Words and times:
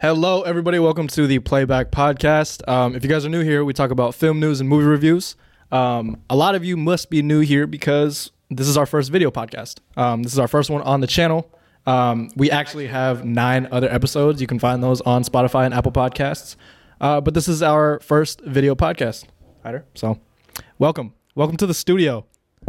Hello, 0.00 0.42
everybody. 0.42 0.78
Welcome 0.78 1.08
to 1.08 1.26
the 1.26 1.40
Playback 1.40 1.90
Podcast. 1.90 2.66
Um, 2.66 2.94
if 2.94 3.02
you 3.04 3.10
guys 3.10 3.26
are 3.26 3.28
new 3.28 3.42
here, 3.42 3.64
we 3.64 3.74
talk 3.74 3.90
about 3.90 4.14
film 4.14 4.40
news 4.40 4.60
and 4.60 4.68
movie 4.68 4.86
reviews. 4.86 5.36
Um, 5.70 6.22
a 6.30 6.36
lot 6.36 6.54
of 6.54 6.64
you 6.64 6.76
must 6.76 7.10
be 7.10 7.20
new 7.22 7.40
here 7.40 7.66
because 7.66 8.30
this 8.48 8.66
is 8.66 8.76
our 8.78 8.86
first 8.86 9.10
video 9.10 9.30
podcast. 9.30 9.78
Um, 9.98 10.22
this 10.22 10.32
is 10.32 10.38
our 10.38 10.48
first 10.48 10.70
one 10.70 10.80
on 10.82 11.00
the 11.00 11.06
channel. 11.06 11.50
Um, 11.86 12.30
we 12.34 12.50
actually 12.50 12.86
have 12.86 13.24
nine 13.26 13.68
other 13.70 13.90
episodes. 13.92 14.40
You 14.40 14.46
can 14.46 14.58
find 14.58 14.82
those 14.82 15.00
on 15.02 15.22
Spotify 15.22 15.66
and 15.66 15.74
Apple 15.74 15.92
Podcasts. 15.92 16.56
Uh, 17.00 17.20
but 17.20 17.34
this 17.34 17.46
is 17.48 17.62
our 17.62 18.00
first 18.00 18.40
video 18.40 18.74
podcast. 18.74 19.24
Hyder. 19.62 19.84
So, 19.94 20.18
welcome. 20.78 21.12
Welcome 21.34 21.58
to 21.58 21.66
the 21.66 21.74
studio. 21.74 22.24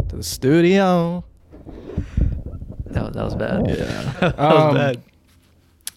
To 0.08 0.16
the 0.16 0.22
studio. 0.22 1.24
That 2.88 3.04
was, 3.04 3.12
that 3.14 3.24
was 3.24 3.34
bad. 3.36 3.68
Yeah. 3.68 3.74
that 4.20 4.38
was 4.38 4.62
Um, 4.62 4.74
bad. 4.74 5.02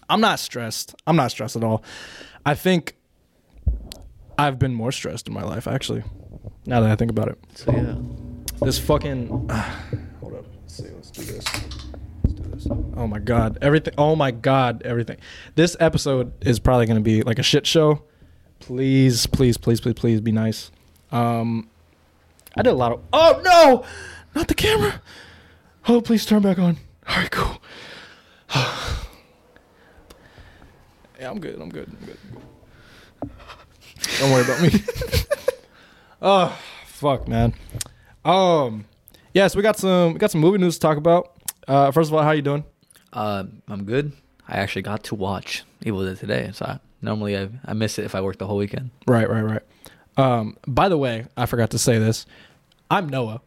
I'm 0.08 0.20
not 0.20 0.38
stressed. 0.38 0.94
I'm 1.06 1.16
not 1.16 1.30
stressed 1.30 1.56
at 1.56 1.64
all. 1.64 1.82
I 2.44 2.54
think 2.54 2.96
I've 4.38 4.58
been 4.58 4.74
more 4.74 4.92
stressed 4.92 5.28
in 5.28 5.34
my 5.34 5.42
life, 5.42 5.66
actually. 5.66 6.04
Now 6.66 6.80
that 6.80 6.90
I 6.90 6.96
think 6.96 7.10
about 7.10 7.28
it, 7.28 7.38
So 7.54 7.72
yeah. 7.72 7.94
this 8.64 8.78
fucking. 8.78 9.28
hold 10.20 10.34
up. 10.34 10.44
Let's 10.62 10.76
see. 10.76 10.88
Let's 10.94 11.10
do 11.10 11.22
this. 11.22 11.44
Let's 12.24 12.34
do 12.34 12.42
this. 12.50 12.66
Oh 12.96 13.06
my 13.06 13.18
god. 13.18 13.58
Everything. 13.62 13.94
Oh 13.98 14.16
my 14.16 14.30
god. 14.30 14.82
Everything. 14.84 15.18
This 15.54 15.76
episode 15.80 16.32
is 16.44 16.58
probably 16.58 16.86
going 16.86 16.98
to 16.98 17.02
be 17.02 17.22
like 17.22 17.38
a 17.38 17.42
shit 17.44 17.66
show. 17.66 18.02
Please, 18.60 19.26
please, 19.26 19.56
please, 19.58 19.80
please, 19.80 19.94
please 19.94 20.20
be 20.20 20.32
nice. 20.32 20.70
Um, 21.12 21.68
I 22.56 22.62
did 22.62 22.70
a 22.70 22.74
lot 22.74 22.92
of. 22.92 23.00
Oh 23.12 23.40
no! 23.44 23.84
Not 24.34 24.48
the 24.48 24.54
camera. 24.54 25.00
Oh, 25.88 26.00
please 26.00 26.26
turn 26.26 26.42
back 26.42 26.58
on. 26.58 26.78
All 27.08 27.16
right, 27.16 27.30
cool. 27.30 27.62
Yeah, 31.18 31.30
I'm 31.30 31.40
good. 31.40 31.60
I'm 31.60 31.70
good. 31.70 31.88
I'm 31.88 32.06
good. 32.06 32.18
I'm 33.22 33.28
good. 33.28 33.30
Don't 34.20 34.30
worry 34.32 34.44
about 34.44 34.62
me. 34.62 34.70
oh, 36.22 36.58
fuck, 36.86 37.26
man. 37.28 37.54
Um, 38.24 38.84
yes, 39.32 39.56
we 39.56 39.62
got 39.62 39.78
some 39.78 40.12
we 40.14 40.18
got 40.18 40.30
some 40.30 40.40
movie 40.40 40.58
news 40.58 40.74
to 40.74 40.80
talk 40.80 40.96
about. 40.98 41.32
Uh, 41.66 41.90
first 41.90 42.10
of 42.10 42.14
all, 42.14 42.22
how 42.22 42.32
you 42.32 42.42
doing? 42.42 42.64
Uh, 43.12 43.44
I'm 43.68 43.84
good. 43.84 44.12
I 44.48 44.58
actually 44.58 44.82
got 44.82 45.04
to 45.04 45.14
watch 45.14 45.64
Evil 45.82 46.04
Dead 46.04 46.18
today, 46.18 46.50
so 46.52 46.66
I, 46.66 46.78
normally 47.02 47.36
I 47.36 47.48
I 47.64 47.72
miss 47.72 47.98
it 47.98 48.04
if 48.04 48.14
I 48.14 48.20
work 48.20 48.38
the 48.38 48.46
whole 48.46 48.58
weekend. 48.58 48.90
Right, 49.06 49.28
right, 49.28 49.42
right. 49.42 49.62
Um, 50.16 50.56
by 50.66 50.88
the 50.88 50.98
way, 50.98 51.26
I 51.36 51.46
forgot 51.46 51.70
to 51.70 51.78
say 51.78 51.98
this. 51.98 52.26
I'm 52.90 53.08
Noah. 53.08 53.40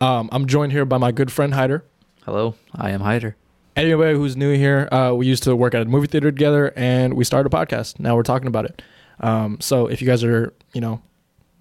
Um, 0.00 0.28
I'm 0.32 0.46
joined 0.46 0.72
here 0.72 0.84
by 0.84 0.98
my 0.98 1.12
good 1.12 1.32
friend 1.32 1.54
Hyder. 1.54 1.84
Hello, 2.24 2.54
I 2.74 2.90
am 2.90 3.00
Hyder. 3.00 3.36
Anybody 3.76 4.16
who's 4.16 4.38
new 4.38 4.56
here, 4.56 4.88
uh, 4.90 5.12
we 5.14 5.26
used 5.26 5.42
to 5.42 5.54
work 5.54 5.74
at 5.74 5.82
a 5.82 5.84
movie 5.84 6.06
theater 6.06 6.30
together, 6.30 6.72
and 6.76 7.12
we 7.12 7.24
started 7.24 7.52
a 7.52 7.54
podcast. 7.54 8.00
Now 8.00 8.16
we're 8.16 8.22
talking 8.22 8.48
about 8.48 8.64
it. 8.64 8.80
Um, 9.20 9.58
so 9.60 9.86
if 9.86 10.00
you 10.00 10.06
guys 10.06 10.24
are, 10.24 10.54
you 10.72 10.80
know, 10.80 11.02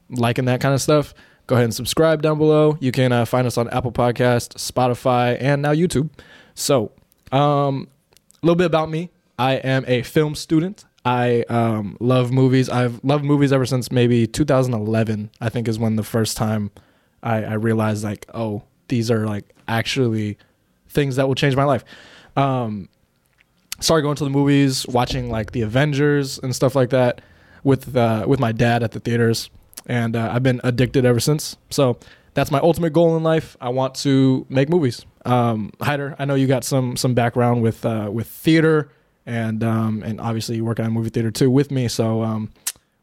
liking 0.09 0.45
that 0.45 0.61
kind 0.61 0.73
of 0.73 0.81
stuff, 0.81 1.13
go 1.47 1.55
ahead 1.55 1.65
and 1.65 1.75
subscribe 1.75 2.21
down 2.21 2.37
below. 2.37 2.77
You 2.79 2.93
can 2.93 3.11
uh, 3.11 3.25
find 3.25 3.45
us 3.45 3.57
on 3.57 3.69
Apple 3.69 3.91
Podcast, 3.91 4.53
Spotify, 4.53 5.35
and 5.41 5.61
now 5.61 5.73
YouTube. 5.73 6.09
So, 6.53 6.93
um, 7.33 7.89
a 8.41 8.45
little 8.45 8.55
bit 8.55 8.67
about 8.67 8.89
me. 8.89 9.09
I 9.37 9.55
am 9.55 9.83
a 9.85 10.01
film 10.03 10.35
student. 10.35 10.85
I 11.03 11.43
um, 11.49 11.97
love 11.99 12.31
movies. 12.31 12.69
I've 12.69 13.03
loved 13.03 13.25
movies 13.25 13.51
ever 13.51 13.65
since 13.65 13.91
maybe 13.91 14.25
2011. 14.25 15.31
I 15.41 15.49
think 15.49 15.67
is 15.67 15.77
when 15.77 15.97
the 15.97 16.03
first 16.03 16.37
time 16.37 16.71
I, 17.21 17.43
I 17.43 17.53
realized 17.55 18.05
like, 18.05 18.25
oh, 18.33 18.63
these 18.87 19.11
are 19.11 19.25
like 19.25 19.53
actually 19.67 20.37
things 20.95 21.17
that 21.17 21.27
will 21.27 21.35
change 21.35 21.55
my 21.55 21.65
life. 21.65 21.83
Um, 22.35 22.89
started 23.79 24.03
going 24.03 24.15
to 24.15 24.23
the 24.23 24.29
movies, 24.29 24.87
watching 24.87 25.29
like 25.29 25.51
the 25.51 25.61
Avengers 25.61 26.39
and 26.39 26.55
stuff 26.55 26.75
like 26.75 26.89
that 26.89 27.21
with 27.63 27.95
uh, 27.95 28.25
with 28.27 28.39
my 28.39 28.51
dad 28.51 28.83
at 28.83 28.91
the 28.91 28.99
theaters, 28.99 29.49
and 29.85 30.15
uh, 30.15 30.31
I've 30.31 30.43
been 30.43 30.61
addicted 30.63 31.05
ever 31.05 31.19
since. 31.19 31.57
So 31.69 31.97
that's 32.33 32.51
my 32.51 32.59
ultimate 32.59 32.93
goal 32.93 33.17
in 33.17 33.23
life. 33.23 33.57
I 33.59 33.69
want 33.69 33.95
to 33.95 34.45
make 34.49 34.69
movies. 34.69 35.05
Um, 35.25 35.71
Hyder, 35.81 36.15
I 36.19 36.25
know 36.25 36.35
you 36.35 36.47
got 36.47 36.63
some 36.63 36.95
some 36.95 37.13
background 37.13 37.61
with 37.61 37.85
uh, 37.85 38.09
with 38.11 38.27
theater, 38.27 38.89
and 39.25 39.63
um, 39.63 40.03
and 40.03 40.21
obviously 40.21 40.55
you 40.57 40.65
work 40.65 40.79
at 40.79 40.85
a 40.85 40.89
movie 40.89 41.09
theater 41.09 41.31
too 41.31 41.49
with 41.49 41.71
me. 41.71 41.87
So 41.87 42.23
um, 42.23 42.51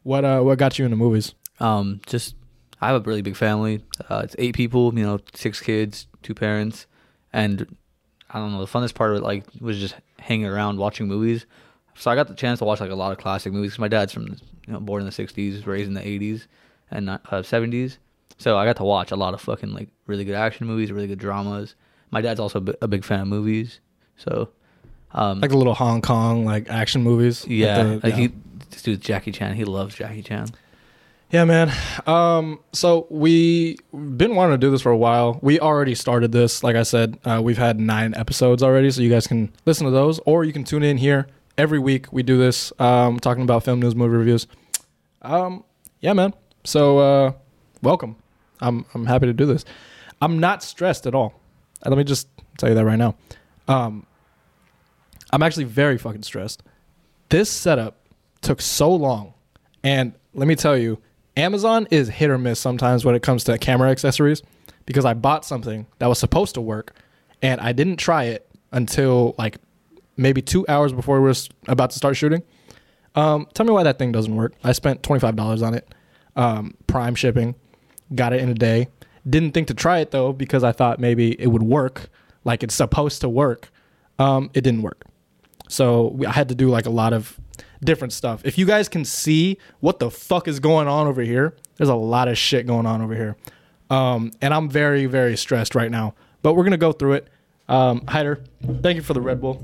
what 0.03 0.23
uh, 0.23 0.41
what 0.41 0.57
got 0.57 0.79
you 0.79 0.85
into 0.85 0.97
movies? 0.97 1.33
Um, 1.59 2.01
just 2.05 2.35
I 2.81 2.87
have 2.87 3.05
a 3.05 3.07
really 3.07 3.21
big 3.21 3.35
family. 3.35 3.83
Uh, 4.09 4.21
it's 4.23 4.35
eight 4.39 4.55
people. 4.55 4.97
You 4.97 5.05
know, 5.05 5.19
six 5.33 5.59
kids, 5.59 6.07
two 6.21 6.33
parents, 6.33 6.87
and 7.31 7.75
I 8.33 8.39
don't 8.39 8.51
know. 8.51 8.59
The 8.65 8.71
funnest 8.71 8.95
part 8.95 9.11
of 9.11 9.17
it 9.17 9.23
like 9.23 9.45
was 9.61 9.79
just 9.79 9.95
hanging 10.19 10.45
around 10.47 10.77
watching 10.79 11.07
movies. 11.07 11.45
So 11.95 12.09
I 12.09 12.15
got 12.15 12.27
the 12.27 12.33
chance 12.33 12.59
to 12.59 12.65
watch 12.65 12.79
like 12.79 12.89
a 12.91 12.95
lot 12.95 13.11
of 13.11 13.17
classic 13.19 13.53
movies. 13.53 13.77
my 13.77 13.87
dad's 13.87 14.11
from 14.13 14.25
you 14.67 14.73
know 14.73 14.79
born 14.79 15.01
in 15.01 15.05
the 15.05 15.11
'60s, 15.11 15.65
raised 15.67 15.87
in 15.87 15.93
the 15.93 16.01
'80s 16.01 16.47
and 16.89 17.09
uh, 17.09 17.19
'70s. 17.29 17.97
So 18.39 18.57
I 18.57 18.65
got 18.65 18.77
to 18.77 18.83
watch 18.83 19.11
a 19.11 19.15
lot 19.15 19.33
of 19.35 19.41
fucking 19.41 19.73
like 19.73 19.89
really 20.07 20.25
good 20.25 20.35
action 20.35 20.65
movies, 20.67 20.91
really 20.91 21.07
good 21.07 21.19
dramas. 21.19 21.75
My 22.11 22.21
dad's 22.21 22.39
also 22.39 22.63
a 22.81 22.87
big 22.87 23.03
fan 23.05 23.21
of 23.21 23.27
movies. 23.27 23.79
So 24.17 24.49
um, 25.13 25.39
Like 25.39 25.51
the 25.51 25.57
little 25.57 25.75
Hong 25.75 26.01
Kong 26.01 26.45
like 26.45 26.69
action 26.69 27.03
movies. 27.03 27.43
like 27.43 27.51
yeah, 27.51 27.83
the- 27.83 27.93
like 27.95 28.03
yeah. 28.05 28.15
he 28.15 28.31
this 28.71 28.81
dude's 28.81 29.05
Jackie 29.05 29.31
Chan. 29.31 29.53
He 29.55 29.65
loves 29.65 29.93
Jackie 29.95 30.23
Chan. 30.23 30.47
Yeah, 31.33 31.45
man. 31.45 31.73
Um, 32.05 32.59
so 32.73 33.07
we've 33.09 33.79
been 33.91 34.35
wanting 34.35 34.53
to 34.53 34.57
do 34.59 34.69
this 34.69 34.83
for 34.83 34.91
a 34.91 34.97
while. 34.97 35.39
We 35.41 35.59
already 35.59 35.95
started 35.95 36.31
this. 36.31 36.61
Like 36.61 36.75
I 36.75 36.83
said, 36.83 37.17
uh, 37.25 37.41
we've 37.43 37.57
had 37.57 37.79
nine 37.79 38.13
episodes 38.13 38.61
already, 38.61 38.91
so 38.91 39.01
you 39.01 39.09
guys 39.09 39.25
can 39.25 39.51
listen 39.65 39.85
to 39.85 39.91
those, 39.91 40.19
or 40.27 40.43
you 40.43 40.53
can 40.53 40.63
tune 40.63 40.83
in 40.83 40.97
here 40.97 41.25
every 41.57 41.79
week. 41.79 42.13
We 42.13 42.21
do 42.21 42.37
this, 42.37 42.71
um, 42.77 43.19
talking 43.19 43.41
about 43.41 43.63
film 43.63 43.79
news, 43.79 43.95
movie 43.95 44.15
reviews. 44.15 44.45
Um, 45.23 45.63
yeah, 46.01 46.13
man. 46.13 46.35
So 46.65 46.99
uh, 46.99 47.31
welcome. 47.81 48.15
I'm 48.61 48.85
I'm 48.93 49.07
happy 49.07 49.25
to 49.25 49.33
do 49.33 49.47
this. 49.47 49.65
I'm 50.21 50.37
not 50.37 50.61
stressed 50.61 51.07
at 51.07 51.15
all. 51.15 51.33
Uh, 51.83 51.89
Let 51.89 51.97
me 51.97 52.03
just 52.03 52.27
tell 52.59 52.69
you 52.69 52.75
that 52.75 52.85
right 52.85 52.99
now. 52.99 53.15
Um, 53.67 54.05
I'm 55.31 55.41
actually 55.41 55.63
very 55.63 55.97
fucking 55.97 56.21
stressed. 56.21 56.61
This 57.29 57.49
setup 57.49 58.05
took 58.41 58.61
so 58.61 58.93
long, 58.93 59.33
and 59.83 60.13
let 60.35 60.47
me 60.47 60.55
tell 60.55 60.77
you, 60.77 60.99
Amazon 61.35 61.87
is 61.89 62.09
hit 62.09 62.29
or 62.29 62.37
miss 62.37 62.59
sometimes 62.59 63.03
when 63.05 63.15
it 63.15 63.23
comes 63.23 63.43
to 63.45 63.57
camera 63.57 63.89
accessories 63.89 64.41
because 64.85 65.05
I 65.05 65.13
bought 65.13 65.45
something 65.45 65.87
that 65.99 66.07
was 66.07 66.19
supposed 66.19 66.53
to 66.55 66.61
work 66.61 66.95
and 67.41 67.59
I 67.59 67.71
didn't 67.71 67.97
try 67.97 68.25
it 68.25 68.47
until 68.71 69.35
like 69.37 69.57
maybe 70.15 70.41
two 70.41 70.65
hours 70.67 70.93
before 70.93 71.19
we 71.19 71.27
were 71.27 71.35
about 71.67 71.89
to 71.91 71.97
start 71.97 72.17
shooting. 72.17 72.43
Um, 73.15 73.47
tell 73.53 73.65
me 73.65 73.71
why 73.71 73.83
that 73.83 73.97
thing 73.99 74.11
doesn't 74.11 74.35
work. 74.35 74.53
I 74.63 74.71
spent 74.73 75.01
$25 75.01 75.65
on 75.65 75.73
it, 75.73 75.93
um, 76.35 76.75
prime 76.87 77.15
shipping, 77.15 77.55
got 78.13 78.33
it 78.33 78.41
in 78.41 78.49
a 78.49 78.55
day. 78.55 78.87
Didn't 79.27 79.53
think 79.53 79.67
to 79.67 79.73
try 79.73 79.99
it 79.99 80.11
though 80.11 80.33
because 80.33 80.63
I 80.63 80.71
thought 80.71 80.99
maybe 80.99 81.39
it 81.39 81.47
would 81.47 81.63
work 81.63 82.09
like 82.43 82.63
it's 82.63 82.75
supposed 82.75 83.21
to 83.21 83.29
work. 83.29 83.71
Um, 84.19 84.49
it 84.53 84.61
didn't 84.61 84.81
work. 84.81 85.05
So 85.69 86.19
I 86.27 86.31
had 86.31 86.49
to 86.49 86.55
do 86.55 86.69
like 86.69 86.85
a 86.85 86.91
lot 86.91 87.13
of 87.13 87.39
different 87.83 88.13
stuff. 88.13 88.41
If 88.45 88.57
you 88.57 88.65
guys 88.65 88.87
can 88.89 89.05
see 89.05 89.57
what 89.79 89.99
the 89.99 90.09
fuck 90.09 90.47
is 90.47 90.59
going 90.59 90.87
on 90.87 91.07
over 91.07 91.21
here, 91.21 91.55
there's 91.77 91.89
a 91.89 91.95
lot 91.95 92.27
of 92.27 92.37
shit 92.37 92.67
going 92.67 92.85
on 92.85 93.01
over 93.01 93.15
here. 93.15 93.35
Um, 93.89 94.31
and 94.41 94.53
I'm 94.53 94.69
very, 94.69 95.05
very 95.05 95.37
stressed 95.37 95.75
right 95.75 95.91
now. 95.91 96.15
But 96.41 96.53
we're 96.53 96.63
gonna 96.63 96.77
go 96.77 96.91
through 96.91 97.13
it. 97.13 97.27
Um, 97.69 98.05
Hyder, 98.07 98.43
thank 98.81 98.95
you 98.95 99.01
for 99.01 99.13
the 99.13 99.21
Red 99.21 99.39
Bull. 99.39 99.63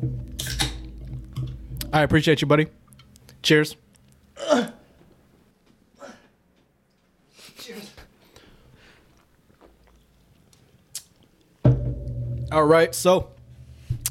I 1.91 2.01
appreciate 2.03 2.41
you, 2.41 2.47
buddy. 2.47 2.67
Cheers. 3.41 3.75
Cheers. 7.57 7.91
All 12.51 12.65
right, 12.65 12.95
so 12.95 13.29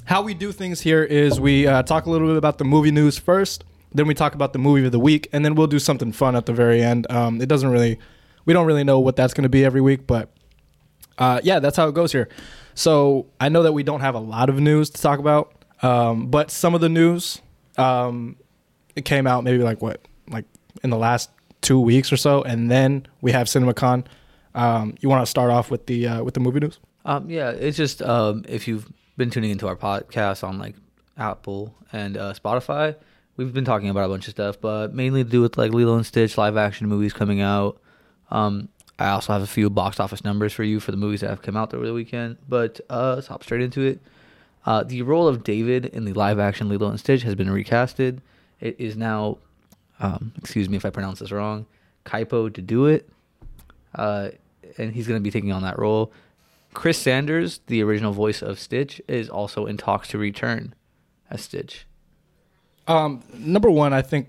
how 0.05 0.23
we 0.23 0.33
do 0.35 0.53
things 0.53 0.81
here 0.81 1.03
is 1.03 1.41
we 1.41 1.67
uh, 1.67 1.83
talk 1.83 2.07
a 2.07 2.11
little 2.11 2.29
bit 2.29 2.37
about 2.37 2.59
the 2.59 2.65
movie 2.65 2.91
news 2.91 3.19
first, 3.19 3.65
then 3.93 4.07
we 4.07 4.15
talk 4.15 4.35
about 4.35 4.53
the 4.53 4.59
movie 4.59 4.87
of 4.87 4.93
the 4.93 4.99
week, 4.99 5.29
and 5.33 5.45
then 5.45 5.55
we'll 5.55 5.67
do 5.67 5.79
something 5.79 6.13
fun 6.13 6.37
at 6.37 6.47
the 6.47 6.53
very 6.53 6.83
end. 6.83 7.11
Um, 7.11 7.41
it 7.41 7.49
doesn't 7.49 7.71
really, 7.71 7.99
we 8.45 8.53
don't 8.53 8.67
really 8.67 8.85
know 8.85 9.01
what 9.01 9.17
that's 9.17 9.35
going 9.35 9.45
to 9.45 9.49
be 9.49 9.65
every 9.65 9.81
week, 9.81 10.07
but 10.07 10.31
uh, 11.19 11.41
yeah, 11.43 11.59
that's 11.59 11.77
how 11.77 11.89
it 11.89 11.95
goes 11.95 12.13
here. 12.13 12.29
So 12.75 13.27
I 13.41 13.49
know 13.49 13.63
that 13.63 13.73
we 13.73 13.83
don't 13.83 14.01
have 14.01 14.15
a 14.15 14.21
lot 14.21 14.49
of 14.49 14.61
news 14.61 14.91
to 14.91 15.03
talk 15.03 15.19
about, 15.19 15.53
um, 15.83 16.29
but 16.29 16.51
some 16.51 16.75
of 16.75 16.81
the 16.81 16.89
news 16.89 17.41
um, 17.77 18.37
it 18.95 19.05
came 19.05 19.27
out 19.27 19.45
maybe 19.45 19.63
like 19.63 19.81
what, 19.81 20.07
like 20.29 20.45
in 20.83 20.91
the 20.91 20.99
last 20.99 21.31
two 21.61 21.81
weeks 21.81 22.13
or 22.13 22.17
so, 22.17 22.43
and 22.43 22.71
then 22.71 23.07
we 23.21 23.33
have 23.33 23.47
CinemaCon. 23.47 24.05
Um, 24.55 24.95
you 25.01 25.09
want 25.09 25.23
to 25.23 25.27
start 25.31 25.51
off 25.51 25.71
with 25.71 25.87
the 25.87 26.07
uh, 26.07 26.23
with 26.23 26.35
the 26.35 26.41
movie 26.41 26.61
news? 26.61 26.79
Um, 27.05 27.31
yeah, 27.31 27.51
it's 27.51 27.77
just 27.77 28.03
um, 28.03 28.45
if 28.49 28.69
you've 28.69 28.91
been 29.17 29.31
tuning 29.31 29.51
into 29.51 29.67
our 29.67 29.77
podcast 29.77 30.47
on 30.47 30.59
like 30.59 30.75
Apple 31.17 31.75
and 31.93 32.17
uh, 32.17 32.33
Spotify, 32.33 32.97
we've 33.39 33.55
been 33.55 33.65
talking 33.65 33.89
about 33.89 34.05
a 34.05 34.09
bunch 34.09 34.27
of 34.27 34.33
stuff, 34.33 34.61
but 34.61 34.93
mainly 34.93 35.25
to 35.25 35.31
do 35.31 35.41
with 35.41 35.57
like 35.57 35.73
Lilo 35.73 35.97
and 35.97 36.05
Stitch 36.05 36.37
live 36.37 36.59
action 36.59 36.89
movies 36.89 37.15
coming 37.15 37.41
out. 37.41 37.81
Um, 38.31 38.69
I 38.99 39.11
also 39.11 39.33
have 39.33 39.43
a 39.43 39.47
few 39.47 39.71
box 39.71 40.01
office 40.01 40.25
numbers 40.25 40.53
for 40.53 40.65
you 40.65 40.81
for 40.81 40.91
the 40.91 40.97
movies 40.97 41.21
that 41.21 41.31
have 41.31 41.41
come 41.41 41.57
out 41.57 41.73
over 41.73 41.87
the 41.87 41.95
weekend. 41.95 42.37
But 42.49 42.81
uh, 42.91 43.15
let's 43.15 43.29
hop 43.29 43.45
straight 43.45 43.63
into 43.63 43.83
it. 43.83 44.01
Uh, 44.67 44.83
the 44.83 45.03
role 45.03 45.29
of 45.29 45.45
David 45.45 45.87
in 45.87 46.05
the 46.05 46.13
live 46.13 46.39
action 46.39 46.69
Lilo 46.69 46.91
and 46.91 46.99
Stitch 46.99 47.23
has 47.23 47.37
been 47.37 47.49
recasted, 47.49 48.19
It 48.61 48.77
is 48.79 48.97
now, 48.97 49.39
um, 50.01 50.33
excuse 50.37 50.69
me 50.69 50.77
if 50.77 50.85
I 50.85 50.91
pronounce 50.91 51.21
this 51.21 51.31
wrong, 51.31 51.65
Kaipo 52.05 52.51
Dudoit, 52.51 53.05
uh, 53.95 54.31
and 54.77 54.93
he's 54.93 55.07
going 55.07 55.19
to 55.19 55.23
be 55.23 55.31
taking 55.31 55.53
on 55.53 55.63
that 55.63 55.79
role. 55.79 56.13
Chris 56.75 56.99
Sanders, 56.99 57.61
the 57.69 57.83
original 57.83 58.13
voice 58.13 58.43
of 58.43 58.59
Stitch, 58.59 59.01
is 59.09 59.31
also 59.31 59.65
in 59.65 59.77
talks 59.77 60.09
to 60.09 60.19
return 60.19 60.75
as 61.31 61.41
Stitch. 61.43 61.87
Um, 62.89 63.23
number 63.35 63.71
one, 63.71 63.93
I 63.93 64.03
think 64.03 64.29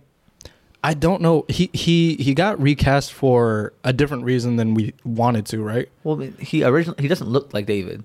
I 0.83 0.93
don't 0.93 1.21
know. 1.21 1.45
He 1.49 1.69
he 1.73 2.15
he 2.15 2.33
got 2.33 2.61
recast 2.61 3.13
for 3.13 3.73
a 3.83 3.91
different 3.93 4.23
reason 4.25 4.55
than 4.57 4.73
we 4.73 4.93
wanted 5.03 5.45
to, 5.47 5.61
right? 5.63 5.89
Well, 6.03 6.17
he 6.17 6.63
originally 6.63 7.01
he 7.01 7.07
doesn't 7.07 7.27
look 7.27 7.53
like 7.53 7.65
David. 7.65 8.03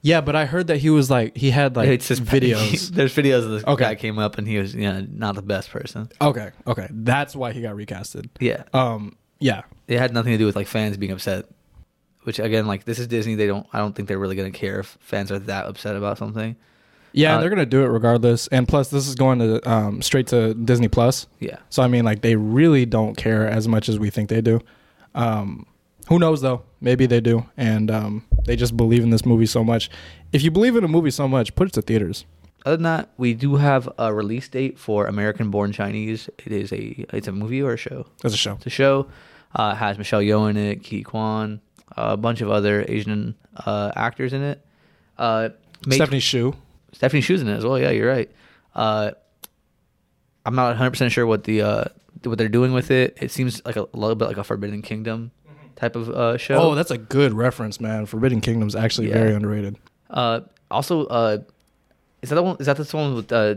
Yeah, 0.00 0.20
but 0.22 0.34
I 0.36 0.46
heard 0.46 0.66
that 0.68 0.78
he 0.78 0.90
was 0.90 1.10
like 1.10 1.36
he 1.36 1.50
had 1.50 1.76
like 1.76 1.88
it's 1.88 2.08
just 2.08 2.24
videos. 2.36 2.88
There's 2.94 3.14
videos 3.14 3.44
of 3.44 3.50
this 3.50 3.64
Okay. 3.64 3.84
guy 3.84 3.94
came 3.94 4.18
up 4.18 4.38
and 4.38 4.46
he 4.48 4.58
was 4.58 4.74
yeah 4.74 5.02
not 5.10 5.34
the 5.34 5.42
best 5.42 5.70
person. 5.70 6.08
okay, 6.20 6.50
okay, 6.66 6.88
that's 6.90 7.36
why 7.36 7.52
he 7.52 7.60
got 7.62 7.74
recasted. 7.76 8.28
Yeah, 8.40 8.64
Um, 8.72 9.16
yeah, 9.38 9.62
it 9.88 9.98
had 9.98 10.12
nothing 10.14 10.32
to 10.32 10.38
do 10.38 10.46
with 10.46 10.56
like 10.56 10.66
fans 10.66 10.96
being 10.96 11.12
upset. 11.12 11.46
Which 12.22 12.38
again, 12.38 12.66
like 12.66 12.84
this 12.84 12.98
is 12.98 13.06
Disney. 13.06 13.34
They 13.34 13.46
don't. 13.46 13.66
I 13.74 13.78
don't 13.78 13.94
think 13.94 14.08
they're 14.08 14.18
really 14.18 14.36
gonna 14.36 14.50
care 14.50 14.80
if 14.80 14.96
fans 15.00 15.30
are 15.30 15.38
that 15.40 15.66
upset 15.66 15.94
about 15.96 16.16
something. 16.16 16.56
Yeah, 17.16 17.36
Uh, 17.36 17.40
they're 17.40 17.48
gonna 17.50 17.64
do 17.64 17.82
it 17.84 17.86
regardless. 17.88 18.48
And 18.48 18.66
plus, 18.68 18.88
this 18.90 19.06
is 19.08 19.14
going 19.14 19.38
to 19.38 19.70
um 19.70 20.02
straight 20.02 20.26
to 20.28 20.52
Disney 20.54 20.88
Plus. 20.88 21.26
Yeah. 21.40 21.56
So 21.70 21.82
I 21.82 21.88
mean, 21.88 22.04
like 22.04 22.20
they 22.22 22.36
really 22.36 22.84
don't 22.86 23.16
care 23.16 23.48
as 23.48 23.66
much 23.68 23.88
as 23.88 23.98
we 23.98 24.10
think 24.10 24.28
they 24.28 24.40
do. 24.40 24.60
Um, 25.14 25.66
who 26.08 26.18
knows 26.18 26.40
though? 26.42 26.62
Maybe 26.80 27.06
they 27.06 27.20
do, 27.20 27.46
and 27.56 27.90
um, 27.90 28.24
they 28.44 28.56
just 28.56 28.76
believe 28.76 29.02
in 29.02 29.10
this 29.10 29.24
movie 29.24 29.46
so 29.46 29.64
much. 29.64 29.88
If 30.32 30.42
you 30.42 30.50
believe 30.50 30.76
in 30.76 30.84
a 30.84 30.88
movie 30.88 31.10
so 31.10 31.26
much, 31.28 31.54
put 31.54 31.68
it 31.68 31.72
to 31.74 31.82
theaters. 31.82 32.26
Other 32.66 32.76
than 32.76 32.82
that, 32.84 33.08
we 33.16 33.32
do 33.34 33.56
have 33.56 33.88
a 33.98 34.12
release 34.12 34.48
date 34.48 34.78
for 34.78 35.06
American 35.06 35.50
Born 35.50 35.70
Chinese. 35.72 36.28
It 36.44 36.52
is 36.52 36.72
a 36.72 37.06
it's 37.12 37.28
a 37.28 37.32
movie 37.32 37.62
or 37.62 37.74
a 37.74 37.76
show. 37.76 38.06
It's 38.24 38.34
a 38.34 38.36
show. 38.38 38.54
It's 38.54 38.66
a 38.66 38.70
show. 38.70 39.06
Uh, 39.54 39.72
it 39.74 39.78
has 39.78 39.98
Michelle 39.98 40.20
Yeoh 40.20 40.50
in 40.50 40.56
it, 40.56 40.76
Ke 40.82 41.04
Quan, 41.06 41.60
a 41.96 42.16
bunch 42.16 42.40
of 42.40 42.50
other 42.50 42.84
Asian 42.88 43.36
uh, 43.64 43.92
actors 43.94 44.32
in 44.32 44.42
it. 44.42 44.60
Uh, 45.16 45.50
May 45.86 45.94
Stephanie 45.96 46.20
Hsu. 46.20 46.54
Stephanie 46.94 47.20
Hsu's 47.22 47.42
in 47.42 47.48
it 47.48 47.56
as 47.56 47.64
well. 47.64 47.78
Yeah, 47.78 47.90
you're 47.90 48.08
right. 48.08 48.30
Uh, 48.74 49.10
I'm 50.46 50.54
not 50.54 50.68
100 50.68 50.90
percent 50.90 51.12
sure 51.12 51.26
what 51.26 51.44
the 51.44 51.62
uh, 51.62 51.84
what 52.24 52.38
they're 52.38 52.48
doing 52.48 52.72
with 52.72 52.90
it. 52.90 53.16
It 53.20 53.30
seems 53.30 53.64
like 53.64 53.76
a, 53.76 53.86
little 53.92 54.14
bit 54.14 54.26
like 54.28 54.36
a 54.36 54.44
Forbidden 54.44 54.82
Kingdom 54.82 55.30
type 55.76 55.96
of 55.96 56.08
uh, 56.10 56.36
show. 56.36 56.56
Oh, 56.56 56.74
that's 56.74 56.90
a 56.90 56.98
good 56.98 57.32
reference, 57.32 57.80
man. 57.80 58.06
Forbidden 58.06 58.40
Kingdom's 58.40 58.74
actually 58.76 59.08
Yeah. 59.08 59.14
very 59.14 59.34
underrated. 59.34 59.76
uh, 60.10 60.40
also, 60.70 61.06
uh, 61.06 61.38
is 62.22 62.30
that 62.30 62.36
the 62.36 62.42
one? 62.42 62.56
Is 62.58 62.66
that 62.66 62.76
the 62.76 62.96
one 62.96 63.14
with 63.14 63.32
uh, 63.32 63.56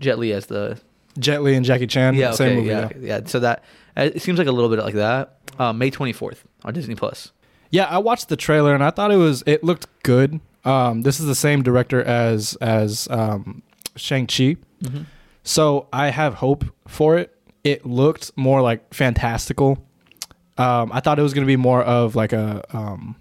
Jet 0.00 0.18
Li 0.18 0.32
as 0.32 0.46
the 0.46 0.80
Jet 1.18 1.42
Li 1.42 1.54
and 1.54 1.64
Jackie 1.64 1.86
Chan. 1.86 2.14
yeah, 2.14 2.28
okay, 2.28 2.36
same 2.36 2.56
movie. 2.56 2.68
yeah, 2.68 2.78
Yeah. 2.80 2.86
okay, 2.86 2.98
yeah. 3.00 3.20
So 3.26 3.40
that 3.40 3.62
uh, 3.96 4.10
it 4.14 4.22
seems 4.22 4.38
like 4.38 4.48
a 4.48 4.52
little 4.52 4.70
bit 4.70 4.82
like 4.82 4.94
that. 4.94 5.38
Uh, 5.58 5.72
May 5.72 5.90
24th 5.90 6.38
on 6.64 6.74
Disney 6.74 6.94
Plus. 6.96 7.30
Yeah, 7.70 7.84
I 7.84 7.98
watched 7.98 8.28
the 8.28 8.36
trailer 8.36 8.74
and 8.74 8.82
I 8.82 8.90
thought 8.90 9.10
it 9.12 9.16
was 9.16 9.42
it 9.46 9.62
looked 9.62 9.86
good. 10.02 10.40
Um, 10.64 11.02
this 11.02 11.20
is 11.20 11.26
the 11.26 11.34
same 11.34 11.62
director 11.62 12.02
as 12.02 12.56
as 12.60 13.06
um, 13.10 13.62
Shang 13.96 14.26
Chi, 14.26 14.56
so 15.42 15.88
I 15.92 16.08
have 16.10 16.34
hope 16.34 16.64
for 16.88 17.18
it. 17.18 17.36
It 17.64 17.84
looked 17.86 18.32
more 18.36 18.60
like 18.62 18.92
fantastical. 18.94 19.78
Um, 20.56 20.90
I 20.92 21.00
thought 21.00 21.18
it 21.18 21.22
was 21.22 21.34
going 21.34 21.44
to 21.46 21.50
be 21.50 21.56
more 21.56 21.82
of 21.82 22.14
like 22.16 22.32
a 22.32 22.62
um, 22.76 23.16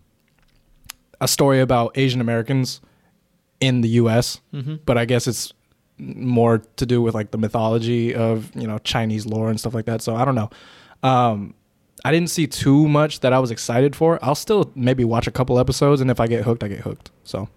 a 1.19 1.27
story 1.27 1.59
about 1.61 1.97
Asian 1.97 2.21
Americans 2.21 2.79
in 3.59 3.81
the 3.81 3.89
U.S., 3.89 4.39
Mhm. 4.53 4.79
but 4.85 4.97
I 4.97 5.05
guess 5.05 5.27
it's 5.27 5.53
more 5.97 6.57
to 6.77 6.85
do 6.85 7.01
with 7.01 7.13
like 7.13 7.31
the 7.31 7.37
mythology 7.37 8.13
of 8.15 8.51
you 8.55 8.67
know 8.67 8.77
Chinese 8.79 9.25
lore 9.25 9.49
and 9.49 9.59
stuff 9.59 9.73
like 9.73 9.85
that. 9.85 10.01
So 10.01 10.15
I 10.15 10.25
don't 10.25 10.35
know. 10.35 10.49
Um, 11.01 11.53
I 12.05 12.11
didn't 12.11 12.29
see 12.29 12.47
too 12.47 12.87
much 12.87 13.21
that 13.21 13.31
I 13.31 13.39
was 13.39 13.49
excited 13.49 13.95
for. 13.95 14.19
I'll 14.21 14.35
still 14.35 14.71
maybe 14.75 15.05
watch 15.05 15.27
a 15.27 15.31
couple 15.31 15.57
episodes, 15.59 16.01
and 16.01 16.11
if 16.11 16.19
I 16.19 16.27
get 16.27 16.43
hooked, 16.43 16.63
I 16.63 16.67
get 16.67 16.79
hooked. 16.79 17.11
So 17.23 17.47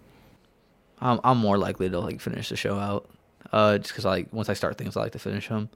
I'm 1.00 1.20
I'm 1.24 1.38
more 1.38 1.58
likely 1.58 1.90
to 1.90 1.98
like 1.98 2.20
finish 2.20 2.48
the 2.48 2.56
show 2.56 2.78
out, 2.78 3.08
uh, 3.52 3.78
just 3.78 3.90
because 3.90 4.04
like 4.04 4.32
once 4.32 4.48
I 4.48 4.54
start 4.54 4.78
things, 4.78 4.96
I 4.96 5.00
like 5.00 5.12
to 5.12 5.18
finish 5.18 5.48
them. 5.48 5.68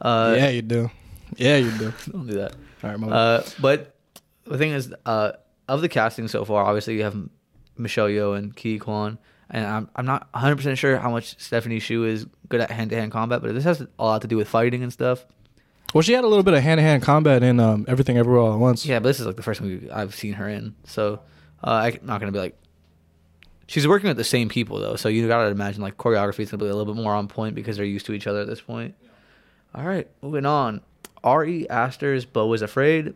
Uh, 0.00 0.34
yeah, 0.36 0.48
you 0.50 0.62
do. 0.62 0.90
Yeah, 1.36 1.56
you 1.56 1.70
do. 1.72 1.92
don't 2.10 2.26
do 2.26 2.34
that. 2.34 2.54
All 2.84 2.94
right. 2.94 3.12
Uh, 3.12 3.42
but 3.60 3.94
the 4.44 4.58
thing 4.58 4.72
is, 4.72 4.94
uh, 5.06 5.32
of 5.68 5.80
the 5.80 5.88
casting 5.88 6.28
so 6.28 6.44
far, 6.44 6.64
obviously 6.64 6.96
you 6.96 7.04
have 7.04 7.16
Michelle 7.76 8.08
Yeoh 8.08 8.36
and 8.36 8.54
Ke 8.54 8.82
Quan, 8.82 9.18
and 9.50 9.66
I'm 9.66 9.90
I'm 9.96 10.06
not 10.06 10.28
100 10.32 10.56
percent 10.56 10.78
sure 10.78 10.98
how 10.98 11.10
much 11.10 11.38
Stephanie 11.40 11.80
Hsu 11.80 12.04
is 12.04 12.26
good 12.48 12.60
at 12.60 12.70
hand 12.70 12.90
to 12.90 12.96
hand 12.96 13.12
combat, 13.12 13.40
but 13.40 13.54
this 13.54 13.64
has 13.64 13.80
a 13.80 14.04
lot 14.04 14.22
to 14.22 14.28
do 14.28 14.36
with 14.36 14.48
fighting 14.48 14.82
and 14.82 14.92
stuff. 14.92 15.24
Well, 15.94 16.02
she 16.02 16.12
had 16.12 16.24
a 16.24 16.26
little 16.26 16.42
bit 16.42 16.54
of 16.54 16.62
hand 16.62 16.78
to 16.78 16.82
hand 16.82 17.02
combat 17.02 17.42
in 17.42 17.58
um, 17.60 17.86
Everything 17.88 18.18
Everywhere 18.18 18.40
All 18.42 18.52
at 18.52 18.58
Once. 18.58 18.84
Yeah, 18.84 18.98
but 18.98 19.08
this 19.08 19.20
is 19.20 19.26
like 19.26 19.36
the 19.36 19.42
first 19.42 19.60
movie 19.62 19.90
I've 19.90 20.14
seen 20.14 20.34
her 20.34 20.48
in, 20.48 20.74
so 20.84 21.20
uh, 21.64 21.70
I'm 21.70 21.98
not 22.02 22.20
gonna 22.20 22.32
be 22.32 22.38
like. 22.38 22.56
She's 23.66 23.86
working 23.86 24.08
with 24.08 24.16
the 24.16 24.24
same 24.24 24.48
people 24.48 24.78
though, 24.80 24.96
so 24.96 25.08
you 25.08 25.26
gotta 25.28 25.48
imagine 25.50 25.82
like 25.82 25.96
choreography 25.96 26.40
is 26.40 26.50
gonna 26.50 26.62
be 26.62 26.68
a 26.68 26.74
little 26.74 26.92
bit 26.94 27.00
more 27.02 27.14
on 27.14 27.28
point 27.28 27.54
because 27.54 27.76
they're 27.76 27.86
used 27.86 28.06
to 28.06 28.12
each 28.12 28.26
other 28.26 28.40
at 28.40 28.46
this 28.46 28.60
point. 28.60 28.94
All 29.74 29.84
right, 29.84 30.08
moving 30.22 30.46
on. 30.46 30.80
Ari 31.24 31.68
Aster's 31.68 32.24
"Beau 32.24 32.52
is 32.52 32.62
Afraid" 32.62 33.14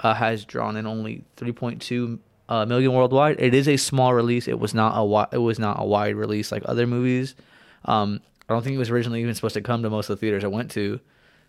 uh, 0.00 0.14
has 0.14 0.44
drawn 0.44 0.76
in 0.76 0.86
only 0.86 1.24
3.2 1.36 2.18
uh, 2.48 2.66
million 2.66 2.92
worldwide. 2.92 3.40
It 3.40 3.54
is 3.54 3.68
a 3.68 3.76
small 3.76 4.14
release. 4.14 4.48
It 4.48 4.58
was 4.58 4.74
not 4.74 4.92
a 4.92 4.96
wi- 5.04 5.28
it 5.32 5.38
was 5.38 5.58
not 5.58 5.80
a 5.80 5.84
wide 5.84 6.16
release 6.16 6.52
like 6.52 6.62
other 6.66 6.86
movies. 6.86 7.34
Um, 7.84 8.20
I 8.48 8.52
don't 8.54 8.62
think 8.62 8.74
it 8.74 8.78
was 8.78 8.90
originally 8.90 9.22
even 9.22 9.34
supposed 9.34 9.54
to 9.54 9.62
come 9.62 9.82
to 9.82 9.90
most 9.90 10.10
of 10.10 10.18
the 10.18 10.20
theaters 10.20 10.44
I 10.44 10.48
went 10.48 10.70
to. 10.72 11.00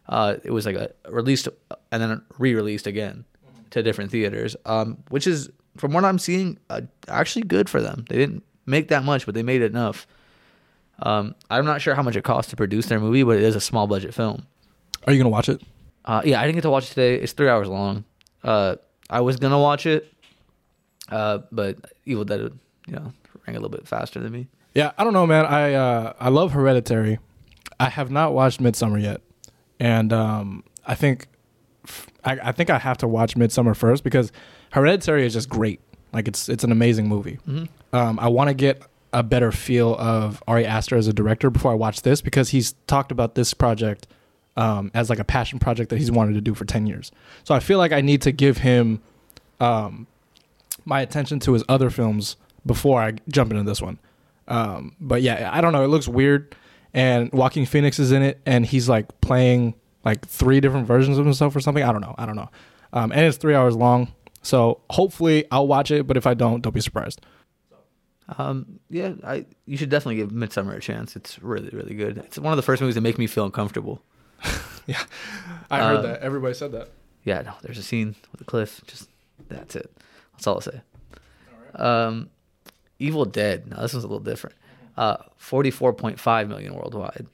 Uh, 0.07 0.35
it 0.43 0.51
was 0.51 0.65
like 0.65 0.75
a 0.75 0.91
released 1.09 1.47
and 1.91 2.01
then 2.01 2.21
re-released 2.37 2.87
again 2.87 3.25
to 3.71 3.81
different 3.81 4.11
theaters, 4.11 4.55
um, 4.65 4.97
which 5.09 5.27
is 5.27 5.49
from 5.77 5.93
what 5.93 6.05
I'm 6.05 6.19
seeing 6.19 6.57
uh, 6.69 6.81
actually 7.07 7.43
good 7.43 7.69
for 7.69 7.81
them. 7.81 8.05
They 8.09 8.17
didn't 8.17 8.43
make 8.65 8.89
that 8.89 9.03
much, 9.03 9.25
but 9.25 9.33
they 9.35 9.43
made 9.43 9.61
enough. 9.61 10.05
Um, 11.01 11.35
I'm 11.49 11.65
not 11.65 11.81
sure 11.81 11.95
how 11.95 12.03
much 12.03 12.15
it 12.15 12.23
costs 12.23 12.49
to 12.51 12.55
produce 12.55 12.85
their 12.87 12.99
movie, 12.99 13.23
but 13.23 13.37
it 13.37 13.43
is 13.43 13.55
a 13.55 13.61
small 13.61 13.87
budget 13.87 14.13
film. 14.13 14.45
Are 15.07 15.13
you 15.13 15.19
gonna 15.19 15.29
watch 15.29 15.49
it? 15.49 15.61
Uh, 16.05 16.21
yeah, 16.23 16.39
I 16.39 16.43
didn't 16.43 16.55
get 16.55 16.61
to 16.61 16.69
watch 16.69 16.85
it 16.85 16.89
today. 16.89 17.15
It's 17.15 17.33
three 17.33 17.49
hours 17.49 17.67
long. 17.67 18.03
Uh, 18.43 18.75
I 19.09 19.21
was 19.21 19.37
gonna 19.37 19.59
watch 19.59 19.85
it, 19.85 20.13
uh, 21.09 21.39
but 21.51 21.77
Evil 22.05 22.25
Dead, 22.25 22.41
you 22.87 22.93
know, 22.95 23.13
rang 23.47 23.55
a 23.55 23.59
little 23.59 23.69
bit 23.69 23.87
faster 23.87 24.19
than 24.19 24.31
me. 24.31 24.47
Yeah, 24.73 24.91
I 24.97 25.03
don't 25.03 25.13
know, 25.13 25.25
man. 25.27 25.45
I 25.45 25.73
uh, 25.73 26.13
I 26.19 26.29
love 26.29 26.51
Hereditary. 26.51 27.19
I 27.79 27.89
have 27.89 28.11
not 28.11 28.33
watched 28.33 28.61
Midsommar 28.61 29.01
yet, 29.01 29.21
and 29.79 30.11
um, 30.13 30.63
I 30.85 30.95
think 30.95 31.27
I, 32.23 32.39
I 32.43 32.51
think 32.51 32.69
I 32.69 32.77
have 32.79 32.97
to 32.99 33.07
watch 33.07 33.35
Midsommar 33.35 33.75
first 33.75 34.03
because 34.03 34.31
Hereditary 34.71 35.25
is 35.25 35.33
just 35.33 35.49
great. 35.49 35.79
Like 36.13 36.27
it's 36.27 36.49
it's 36.49 36.63
an 36.63 36.71
amazing 36.71 37.07
movie. 37.07 37.39
Um, 37.91 38.19
I 38.19 38.27
want 38.27 38.49
to 38.49 38.53
get 38.53 38.81
a 39.11 39.21
better 39.23 39.51
feel 39.51 39.95
of 39.95 40.41
Ari 40.47 40.65
Aster 40.65 40.95
as 40.95 41.07
a 41.07 41.13
director 41.13 41.49
before 41.49 41.71
I 41.71 41.75
watch 41.75 42.01
this 42.01 42.21
because 42.21 42.49
he's 42.49 42.73
talked 42.87 43.11
about 43.11 43.35
this 43.35 43.53
project 43.53 44.07
um, 44.57 44.89
as 44.93 45.09
like 45.09 45.19
a 45.19 45.23
passion 45.23 45.59
project 45.59 45.89
that 45.89 45.97
he's 45.97 46.11
wanted 46.11 46.33
to 46.33 46.41
do 46.41 46.53
for 46.53 46.65
ten 46.65 46.87
years. 46.87 47.11
So 47.43 47.53
I 47.53 47.59
feel 47.59 47.77
like 47.77 47.91
I 47.91 48.01
need 48.01 48.21
to 48.23 48.31
give 48.31 48.59
him 48.59 49.01
um, 49.59 50.07
my 50.85 51.01
attention 51.01 51.39
to 51.41 51.53
his 51.53 51.63
other 51.69 51.89
films 51.89 52.35
before 52.65 53.01
I 53.01 53.13
jump 53.29 53.51
into 53.51 53.63
this 53.63 53.81
one. 53.81 53.99
Um, 54.47 54.95
but 54.99 55.21
yeah, 55.21 55.49
I 55.53 55.61
don't 55.61 55.73
know. 55.73 55.83
It 55.83 55.87
looks 55.87 56.07
weird, 56.07 56.55
and 56.93 57.31
Joaquin 57.31 57.65
Phoenix 57.65 57.99
is 57.99 58.11
in 58.11 58.21
it, 58.21 58.41
and 58.45 58.65
he's 58.65 58.87
like 58.89 59.19
playing 59.21 59.75
like 60.05 60.25
three 60.27 60.59
different 60.59 60.85
versions 60.87 61.17
of 61.17 61.25
himself 61.25 61.55
or 61.55 61.59
something. 61.59 61.83
I 61.83 61.91
don't 61.91 62.01
know. 62.01 62.15
I 62.17 62.25
don't 62.25 62.35
know. 62.35 62.49
Um, 62.91 63.11
and 63.11 63.21
it's 63.21 63.37
three 63.37 63.55
hours 63.55 63.75
long, 63.75 64.11
so 64.41 64.81
hopefully 64.89 65.45
I'll 65.51 65.67
watch 65.67 65.89
it. 65.91 66.05
But 66.07 66.17
if 66.17 66.27
I 66.27 66.33
don't, 66.33 66.61
don't 66.61 66.73
be 66.73 66.81
surprised. 66.81 67.21
Um, 68.37 68.79
yeah, 68.89 69.13
I 69.23 69.45
you 69.65 69.75
should 69.77 69.89
definitely 69.89 70.15
give 70.17 70.29
Midsommar 70.29 70.75
a 70.77 70.79
chance. 70.79 71.15
It's 71.15 71.41
really 71.43 71.69
really 71.69 71.93
good. 71.95 72.17
It's 72.19 72.37
one 72.39 72.53
of 72.53 72.57
the 72.57 72.63
first 72.63 72.81
movies 72.81 72.95
that 72.95 73.01
make 73.01 73.17
me 73.17 73.27
feel 73.27 73.45
uncomfortable. 73.45 74.01
Yeah, 74.85 75.01
I 75.71 75.79
heard 75.79 75.99
Uh, 75.99 76.01
that. 76.01 76.19
Everybody 76.19 76.53
said 76.53 76.73
that. 76.73 76.89
Yeah, 77.23 77.41
no, 77.43 77.53
there's 77.61 77.77
a 77.77 77.83
scene 77.83 78.15
with 78.33 78.41
a 78.41 78.43
cliff. 78.43 78.81
Just 78.85 79.07
that's 79.47 79.77
it. 79.77 79.89
That's 80.33 80.45
all 80.45 80.55
I'll 80.55 80.59
say. 80.61 80.81
Um, 81.75 82.29
Evil 82.99 83.23
Dead. 83.23 83.65
Now 83.69 83.77
this 83.81 83.93
one's 83.93 84.03
a 84.03 84.07
little 84.07 84.19
different. 84.19 84.57
Uh, 84.95 85.17
44.5 85.39 86.47
million 86.47 86.73
worldwide. 86.75 87.25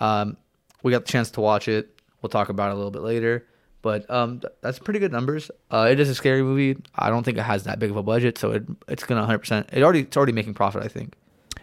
Um, 0.00 0.36
we 0.82 0.92
got 0.92 1.06
the 1.06 1.12
chance 1.12 1.30
to 1.32 1.40
watch 1.40 1.68
it. 1.68 2.00
We'll 2.22 2.30
talk 2.30 2.48
about 2.48 2.70
it 2.70 2.72
a 2.72 2.76
little 2.76 2.90
bit 2.90 3.02
later. 3.02 3.46
But 3.80 4.10
um, 4.10 4.40
th- 4.40 4.52
that's 4.60 4.78
pretty 4.78 4.98
good 4.98 5.12
numbers. 5.12 5.50
Uh, 5.70 5.88
it 5.90 6.00
is 6.00 6.08
a 6.08 6.14
scary 6.14 6.42
movie. 6.42 6.76
I 6.96 7.10
don't 7.10 7.22
think 7.22 7.38
it 7.38 7.42
has 7.42 7.64
that 7.64 7.78
big 7.78 7.90
of 7.90 7.96
a 7.96 8.02
budget, 8.02 8.36
so 8.36 8.50
it 8.52 8.64
it's 8.88 9.04
gonna 9.04 9.20
100. 9.20 9.38
percent 9.38 9.68
It 9.72 9.82
already 9.82 10.00
it's 10.00 10.16
already 10.16 10.32
making 10.32 10.54
profit. 10.54 10.82
I 10.82 10.88
think. 10.88 11.14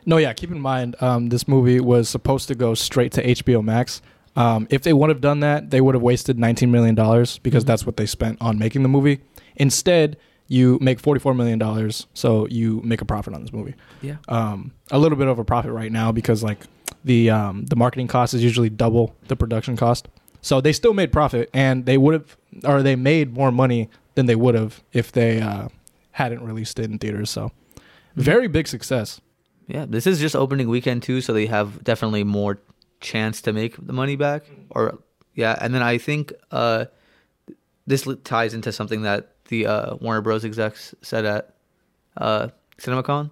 No, 0.05 0.17
yeah. 0.17 0.31
Keep 0.33 0.51
in 0.51 0.61
mind, 0.61 0.95
um, 1.01 1.27
this 1.29 1.47
movie 1.47 1.79
was 1.81 2.07
supposed 2.07 2.47
to 2.47 2.55
go 2.55 2.73
straight 2.73 3.11
to 3.13 3.23
HBO 3.23 3.61
Max. 3.63 4.01
Um, 4.37 4.67
if 4.69 4.83
they 4.83 4.93
would 4.93 5.09
have 5.09 5.19
done 5.21 5.41
that, 5.41 5.71
they 5.71 5.81
would 5.81 5.95
have 5.95 6.01
wasted 6.01 6.37
19 6.39 6.71
million 6.71 6.95
dollars 6.95 7.37
because 7.39 7.63
Mhm. 7.63 7.67
that's 7.67 7.85
what 7.85 7.97
they 7.97 8.05
spent 8.05 8.37
on 8.41 8.57
making 8.57 8.83
the 8.83 8.89
movie. 8.89 9.19
Instead, 9.57 10.15
you 10.47 10.77
make 10.81 10.99
44 10.99 11.33
million 11.33 11.59
dollars, 11.59 12.07
so 12.13 12.47
you 12.47 12.81
make 12.83 13.01
a 13.01 13.05
profit 13.05 13.33
on 13.33 13.41
this 13.41 13.51
movie. 13.51 13.75
Yeah. 14.01 14.17
Um, 14.27 14.71
a 14.91 14.99
little 14.99 15.17
bit 15.17 15.27
of 15.27 15.39
a 15.39 15.43
profit 15.43 15.71
right 15.71 15.91
now 15.91 16.11
because 16.11 16.43
like 16.43 16.59
the 17.03 17.29
um, 17.29 17.65
the 17.65 17.75
marketing 17.75 18.07
cost 18.07 18.33
is 18.33 18.43
usually 18.43 18.69
double 18.69 19.15
the 19.27 19.35
production 19.35 19.75
cost. 19.77 20.07
So 20.41 20.61
they 20.61 20.73
still 20.73 20.93
made 20.93 21.11
profit, 21.11 21.49
and 21.53 21.87
they 21.87 21.97
would 21.97 22.13
have, 22.13 22.37
or 22.63 22.83
they 22.83 22.95
made 22.95 23.33
more 23.33 23.51
money 23.51 23.89
than 24.13 24.27
they 24.27 24.35
would 24.35 24.53
have 24.53 24.83
if 24.93 25.11
they 25.11 25.41
uh, 25.41 25.69
hadn't 26.11 26.43
released 26.43 26.77
it 26.77 26.85
in 26.91 26.99
theaters. 26.99 27.31
So 27.31 27.51
very 28.15 28.47
big 28.47 28.67
success. 28.67 29.19
Yeah, 29.67 29.85
this 29.87 30.05
is 30.05 30.19
just 30.19 30.35
opening 30.35 30.69
weekend 30.69 31.01
too, 31.01 31.21
so 31.21 31.33
they 31.33 31.47
have 31.47 31.83
definitely 31.83 32.23
more 32.23 32.59
chance 33.01 33.41
to 33.41 33.53
make 33.53 33.75
the 33.83 33.93
money 33.93 34.15
back. 34.15 34.43
Or 34.69 34.99
yeah, 35.33 35.57
and 35.59 35.73
then 35.73 35.81
I 35.81 35.97
think 35.97 36.31
uh, 36.51 36.85
this 37.87 38.07
ties 38.23 38.53
into 38.53 38.71
something 38.71 39.01
that 39.01 39.34
the 39.49 39.65
uh, 39.65 39.95
Warner 39.95 40.21
Bros. 40.21 40.45
execs 40.45 40.95
said 41.01 41.25
at 41.25 41.55
uh, 42.17 42.49
CinemaCon. 42.77 43.29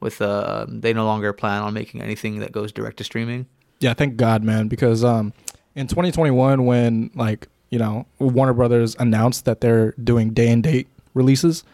With 0.00 0.22
uh, 0.22 0.66
they 0.68 0.92
no 0.92 1.04
longer 1.04 1.32
plan 1.32 1.62
on 1.62 1.74
making 1.74 2.02
anything 2.02 2.38
that 2.38 2.52
goes 2.52 2.70
direct 2.70 2.98
to 2.98 3.04
streaming. 3.04 3.46
Yeah, 3.80 3.94
thank 3.94 4.16
God, 4.16 4.44
man, 4.44 4.68
because 4.68 5.02
um, 5.02 5.32
in 5.74 5.88
2021, 5.88 6.64
when 6.66 7.10
like 7.16 7.48
you 7.70 7.80
know 7.80 8.06
Warner 8.20 8.54
Brothers 8.54 8.94
announced 9.00 9.44
that 9.44 9.60
they're 9.60 9.92
doing 10.02 10.30
day 10.30 10.50
and 10.50 10.62
date 10.62 10.86
releases, 11.14 11.64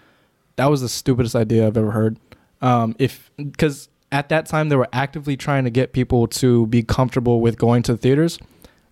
that 0.56 0.66
was 0.66 0.80
the 0.80 0.88
stupidest 0.88 1.36
idea 1.36 1.66
I've 1.66 1.76
ever 1.76 1.90
heard. 1.90 2.18
Um, 2.62 2.96
if 2.98 3.30
because 3.36 3.90
at 4.10 4.30
that 4.30 4.46
time 4.46 4.70
they 4.70 4.76
were 4.76 4.88
actively 4.92 5.36
trying 5.36 5.64
to 5.64 5.70
get 5.70 5.92
people 5.92 6.26
to 6.28 6.66
be 6.68 6.82
comfortable 6.82 7.42
with 7.42 7.58
going 7.58 7.82
to 7.84 7.96
theaters, 7.96 8.38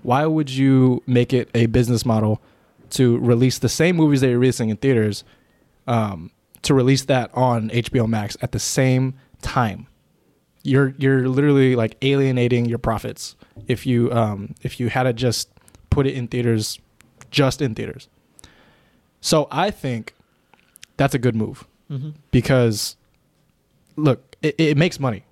why 0.02 0.26
would 0.26 0.50
you 0.50 1.02
make 1.06 1.32
it 1.32 1.48
a 1.54 1.66
business 1.66 2.04
model 2.04 2.42
to 2.92 3.18
release 3.18 3.58
the 3.58 3.68
same 3.68 3.96
movies 3.96 4.20
that 4.20 4.28
you're 4.30 4.38
releasing 4.38 4.68
in 4.70 4.76
theaters, 4.76 5.24
um, 5.86 6.30
to 6.62 6.74
release 6.74 7.04
that 7.06 7.30
on 7.34 7.68
HBO 7.70 8.08
Max 8.08 8.36
at 8.42 8.52
the 8.52 8.58
same 8.58 9.14
time? 9.42 9.86
You're 10.62 10.94
you're 10.98 11.28
literally 11.28 11.74
like 11.74 11.96
alienating 12.02 12.66
your 12.66 12.78
profits 12.78 13.34
if 13.66 13.84
you 13.86 14.12
um, 14.12 14.54
if 14.62 14.78
you 14.78 14.88
had 14.88 15.02
to 15.04 15.12
just 15.12 15.48
put 15.90 16.06
it 16.06 16.14
in 16.14 16.28
theaters, 16.28 16.78
just 17.30 17.60
in 17.60 17.74
theaters. 17.74 18.08
So 19.20 19.48
I 19.50 19.70
think 19.70 20.14
that's 20.96 21.14
a 21.14 21.18
good 21.18 21.34
move 21.36 21.66
Mm-hmm. 21.90 22.10
because 22.30 22.96
look, 23.96 24.36
it, 24.40 24.54
it 24.58 24.76
makes 24.78 24.98
money. 24.98 25.24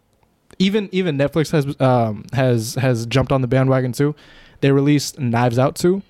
Even 0.58 0.88
even 0.92 1.16
Netflix 1.16 1.50
has 1.52 1.80
um, 1.80 2.24
has 2.34 2.74
has 2.74 3.06
jumped 3.06 3.32
on 3.32 3.40
the 3.40 3.46
bandwagon 3.48 3.92
too. 3.92 4.14
They 4.60 4.70
released 4.72 5.18
Knives 5.18 5.58
Out 5.58 5.74
too. 5.76 6.02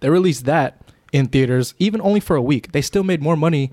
They 0.00 0.10
released 0.10 0.44
that 0.44 0.80
in 1.12 1.26
theaters, 1.26 1.74
even 1.78 2.00
only 2.00 2.20
for 2.20 2.36
a 2.36 2.42
week. 2.42 2.72
They 2.72 2.82
still 2.82 3.02
made 3.02 3.22
more 3.22 3.36
money. 3.36 3.70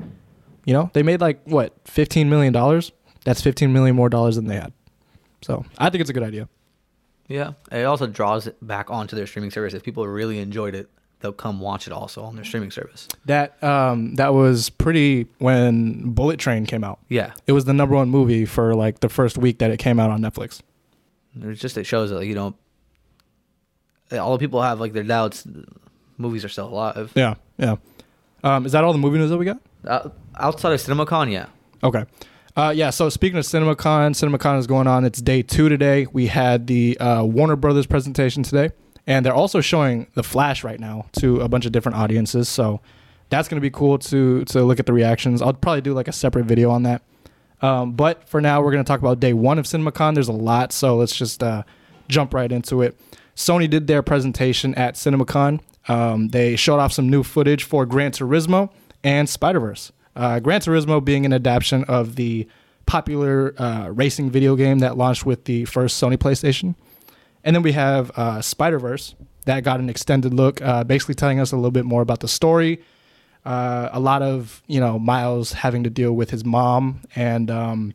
You 0.65 0.74
know, 0.74 0.89
they 0.94 1.03
made 1.03 1.20
like 1.22 1.42
what 1.46 1.74
fifteen 1.86 2.30
million 2.30 2.53
dollars. 2.53 2.92
That's 3.25 3.42
fifteen 3.42 3.74
million 3.74 3.96
more 3.96 4.10
dollars 4.10 4.36
than 4.36 4.46
they 4.48 4.56
had. 4.56 4.72
So 5.42 5.65
I 5.77 5.89
think 5.89 6.01
it's 6.01 6.10
a 6.10 6.13
good 6.13 6.24
idea. 6.24 6.48
Yeah, 7.27 7.53
it 7.72 7.84
also 7.84 8.08
draws 8.08 8.48
it 8.48 8.58
back 8.65 8.89
onto 8.89 9.15
their 9.15 9.27
streaming 9.27 9.51
service. 9.51 9.74
If 9.74 9.84
people 9.84 10.08
really 10.08 10.39
enjoyed 10.39 10.75
it, 10.75 10.89
they'll 11.20 11.32
come 11.34 11.60
watch 11.60 11.88
it 11.88 11.94
also 11.94 12.22
on 12.24 12.36
their 12.36 12.46
streaming 12.46 12.72
service. 12.72 13.08
That 13.25 13.62
um, 13.63 14.15
that 14.15 14.34
was 14.34 14.70
pretty 14.70 15.27
when 15.39 16.12
Bullet 16.12 16.39
Train 16.39 16.65
came 16.65 16.84
out. 16.84 17.00
Yeah, 17.10 17.34
It 17.48 17.53
was 17.53 17.65
the 17.65 17.74
number 17.74 17.96
one 17.96 18.10
movie 18.10 18.46
for 18.46 18.75
like 18.75 19.00
the 19.00 19.10
first 19.10 19.38
week 19.38 19.60
that 19.60 19.72
it 19.72 19.77
came 19.80 20.00
out 20.00 20.12
on 20.12 20.22
Netflix. 20.22 20.62
it's 21.42 21.62
just 21.62 21.77
it 21.77 21.86
shows 21.86 22.10
that 22.10 22.18
like, 22.18 22.27
you 22.27 22.36
know, 22.36 22.56
all 24.12 24.34
the 24.34 24.39
people 24.39 24.62
have 24.62 24.80
like 24.80 24.94
their 24.94 25.03
doubts. 25.03 25.48
Movies 26.24 26.44
are 26.46 26.50
still 26.50 26.68
alive. 26.68 27.12
Yeah, 27.15 27.36
yeah. 27.58 27.75
Um, 28.44 28.65
is 28.65 28.72
that 28.72 28.84
all 28.84 28.92
the 28.92 29.00
movie 29.00 29.18
news 29.20 29.30
that 29.30 29.38
we 29.38 29.46
got? 29.46 29.60
Uh, 29.86 30.10
outside 30.38 30.74
of 30.74 30.82
CinemaCon, 30.82 31.32
yeah. 31.32 31.48
Okay. 31.84 32.06
Uh, 32.56 32.74
yeah, 32.75 32.89
so 32.89 33.10
speaking 33.10 33.38
of 33.38 33.46
CinemaCon, 33.46 34.12
CinemaCon 34.12 34.60
is 34.60 34.68
going 34.68 34.88
on. 34.88 35.06
It's 35.06 35.22
day 35.22 35.42
two 35.42 35.70
today. 35.70 36.08
We 36.12 36.27
had 36.27 36.68
the 36.68 36.98
uh, 37.00 37.24
Warner 37.24 37.56
Brothers 37.56 37.88
presentation 37.88 38.44
today, 38.44 38.72
and 39.08 39.25
they're 39.25 39.34
also 39.34 39.60
showing 39.60 40.08
The 40.13 40.24
Flash 40.24 40.63
right 40.63 40.80
now 40.80 41.08
to 41.13 41.42
a 41.42 41.48
bunch 41.48 41.65
of 41.65 41.72
different 41.72 41.98
audiences. 41.98 42.48
So 42.48 42.80
that's 43.30 43.48
going 43.48 43.58
to 43.58 43.62
be 43.62 43.72
cool 43.72 43.98
to 43.98 44.46
to 44.46 44.63
look 44.63 44.80
at 44.80 44.86
the 44.86 44.94
reactions. 44.94 45.42
I'll 45.42 45.53
probably 45.53 45.82
do 45.82 45.94
like 45.94 46.08
a 46.08 46.12
separate 46.12 46.46
video 46.46 46.70
on 46.70 46.84
that. 46.84 47.01
Um, 47.62 47.94
but 47.94 48.27
for 48.27 48.42
now, 48.42 48.62
we're 48.62 48.72
going 48.72 48.84
to 48.84 48.88
talk 48.88 49.00
about 49.00 49.20
day 49.20 49.34
one 49.34 49.58
of 49.58 49.65
CinemaCon. 49.65 50.13
There's 50.13 50.27
a 50.27 50.34
lot, 50.34 50.72
so 50.74 50.98
let's 50.98 51.15
just 51.15 51.42
uh, 51.42 51.63
jump 52.08 52.34
right 52.34 52.51
into 52.51 52.82
it. 52.82 53.00
Sony 53.36 53.70
did 53.70 53.88
their 53.88 54.03
presentation 54.03 54.75
at 54.75 54.96
CinemaCon. 54.96 55.60
Um, 55.88 56.30
they 56.30 56.56
showed 56.56 56.80
off 56.80 56.94
some 56.94 57.10
new 57.10 57.24
footage 57.24 57.63
for 57.63 57.86
Gran 57.86 58.12
Turismo 58.12 58.70
and 59.04 59.28
Spider 59.28 59.60
Verse. 59.60 59.92
Uh, 60.16 60.40
Gran 60.40 60.62
Turismo 60.62 61.04
being 61.04 61.25
an 61.25 61.34
adaptation 61.34 61.84
of 61.86 62.16
the 62.16 62.48
popular 62.86 63.54
uh, 63.58 63.90
racing 63.90 64.30
video 64.30 64.56
game 64.56 64.80
that 64.80 64.98
launched 64.98 65.25
with 65.25 65.46
the 65.46 65.66
first 65.66 66.02
Sony 66.02 66.18
PlayStation. 66.18 66.75
And 67.44 67.56
then 67.56 67.63
we 67.63 67.74
have 67.74 68.12
uh, 68.16 68.42
Spider 68.42 68.80
Verse 68.80 69.16
that 69.46 69.63
got 69.63 69.80
an 69.80 69.90
extended 69.90 70.34
look, 70.34 70.62
uh, 70.62 70.84
basically 70.84 71.16
telling 71.16 71.40
us 71.40 71.52
a 71.52 71.56
little 71.56 71.72
bit 71.72 71.86
more 71.86 72.02
about 72.02 72.22
the 72.22 72.28
story. 72.28 72.82
Uh, 73.46 73.90
a 73.92 74.00
lot 74.00 74.22
of 74.22 74.63
you 74.68 74.80
know 74.80 74.98
Miles 74.98 75.52
having 75.52 75.84
to 75.84 75.90
deal 75.90 76.13
with 76.13 76.30
his 76.30 76.46
mom, 76.46 77.02
and 77.16 77.52
um, 77.52 77.94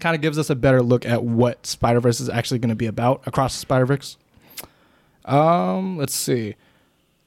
kind 0.00 0.14
of 0.14 0.20
gives 0.20 0.38
us 0.38 0.50
a 0.50 0.54
better 0.54 0.82
look 0.82 1.06
at 1.06 1.24
what 1.24 1.64
Spider 1.66 2.00
Verse 2.00 2.20
is 2.20 2.28
actually 2.28 2.58
going 2.58 2.68
to 2.68 2.76
be 2.76 2.86
about 2.86 3.26
across 3.26 3.54
Spider 3.54 3.86
Verse. 3.86 4.18
Um, 5.24 5.96
let's 5.96 6.14
see. 6.14 6.56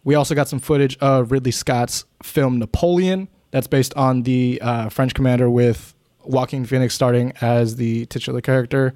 We 0.04 0.16
also 0.16 0.34
got 0.36 0.48
some 0.48 0.60
footage 0.60 0.98
of 1.00 1.32
Ridley 1.32 1.52
Scott's 1.52 2.06
film 2.24 2.58
Napoleon. 2.60 3.28
That's 3.52 3.68
based 3.68 3.94
on 3.96 4.24
the 4.24 4.60
uh, 4.62 4.90
French 4.90 5.14
commander 5.14 5.50
with 5.50 5.94
Joaquin 6.24 6.66
Phoenix 6.66 6.94
starting 6.94 7.34
as 7.42 7.76
the 7.78 8.06
titular 8.06 8.42
character. 8.42 8.94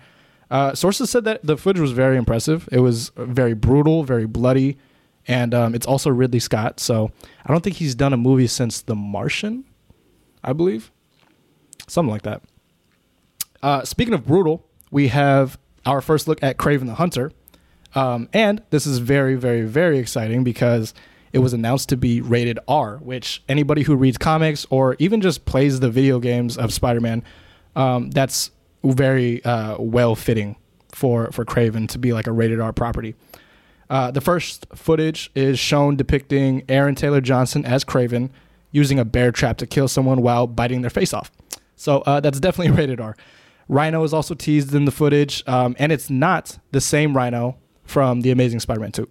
Uh, 0.52 0.76
sources 0.76 1.10
said 1.10 1.24
that 1.26 1.44
the 1.44 1.58
footage 1.58 1.82
was 1.82 1.92
very 1.92 2.16
impressive. 2.16 2.70
It 2.72 2.80
was 2.80 3.12
very 3.18 3.54
brutal, 3.54 4.04
very 4.04 4.28
bloody, 4.28 4.78
and 5.28 5.54
um, 5.54 5.74
it's 5.74 5.88
also 5.88 6.12
Ridley 6.12 6.40
Scott. 6.40 6.80
So 6.80 7.12
I 7.46 7.52
don't 7.52 7.64
think 7.64 7.78
he's 7.78 7.96
done 7.96 8.14
a 8.14 8.18
movie 8.18 8.48
since 8.48 8.82
The 8.82 8.96
Martian, 8.96 9.66
I 10.44 10.54
believe, 10.54 10.92
something 11.88 12.12
like 12.12 12.22
that. 12.22 12.44
Uh, 13.64 13.84
speaking 13.84 14.14
of 14.14 14.28
brutal, 14.28 14.68
we 14.92 15.08
have 15.08 15.58
our 15.86 16.02
first 16.02 16.28
look 16.28 16.42
at 16.44 16.58
Kraven 16.58 16.86
the 16.86 16.96
Hunter. 16.96 17.32
Um, 17.96 18.30
and 18.34 18.62
this 18.70 18.86
is 18.86 19.00
very, 19.00 19.36
very, 19.36 19.64
very 19.64 20.00
exciting 20.00 20.44
because 20.44 20.94
it 21.32 21.40
was 21.40 21.54
announced 21.54 21.90
to 21.90 21.98
be 21.98 22.22
rated 22.22 22.60
R, 22.68 22.98
which 22.98 23.44
anybody 23.50 23.84
who 23.84 23.96
reads 23.96 24.18
comics 24.18 24.66
or 24.70 24.96
even 25.00 25.22
just 25.22 25.46
plays 25.46 25.80
the 25.80 25.90
video 25.90 26.20
games 26.20 26.58
of 26.58 26.72
Spider 26.72 27.02
Man, 27.02 27.24
um, 27.76 28.12
that's 28.12 28.52
very 28.84 29.44
uh, 29.44 29.78
well 29.80 30.16
fitting 30.16 30.56
for, 30.90 31.32
for 31.32 31.44
Kraven 31.44 31.88
to 31.90 31.98
be 31.98 32.14
like 32.14 32.28
a 32.28 32.32
rated 32.32 32.60
R 32.60 32.72
property. 32.72 33.16
Uh, 33.90 34.12
the 34.12 34.22
first 34.22 34.66
footage 34.76 35.32
is 35.36 35.60
shown 35.60 35.96
depicting 35.96 36.64
Aaron 36.70 36.96
Taylor 36.96 37.22
Johnson 37.22 37.66
as 37.66 37.84
Kraven 37.84 38.30
using 38.72 39.00
a 39.00 39.06
bear 39.06 39.32
trap 39.32 39.58
to 39.58 39.68
kill 39.68 39.88
someone 39.88 40.22
while 40.22 40.48
biting 40.48 40.82
their 40.82 40.90
face 40.90 41.14
off. 41.14 41.32
So 41.76 42.02
uh, 42.02 42.20
that's 42.20 42.40
definitely 42.40 42.76
rated 42.78 43.00
R. 43.02 43.16
Rhino 43.70 44.04
is 44.04 44.14
also 44.14 44.36
teased 44.36 44.74
in 44.76 44.86
the 44.86 44.92
footage, 44.92 45.44
um, 45.48 45.76
and 45.80 45.92
it's 45.92 46.10
not 46.10 46.60
the 46.72 46.82
same 46.82 47.16
Rhino 47.16 47.58
from 47.84 48.22
The 48.22 48.32
Amazing 48.32 48.60
Spider-Man 48.60 48.92
2, 48.92 49.08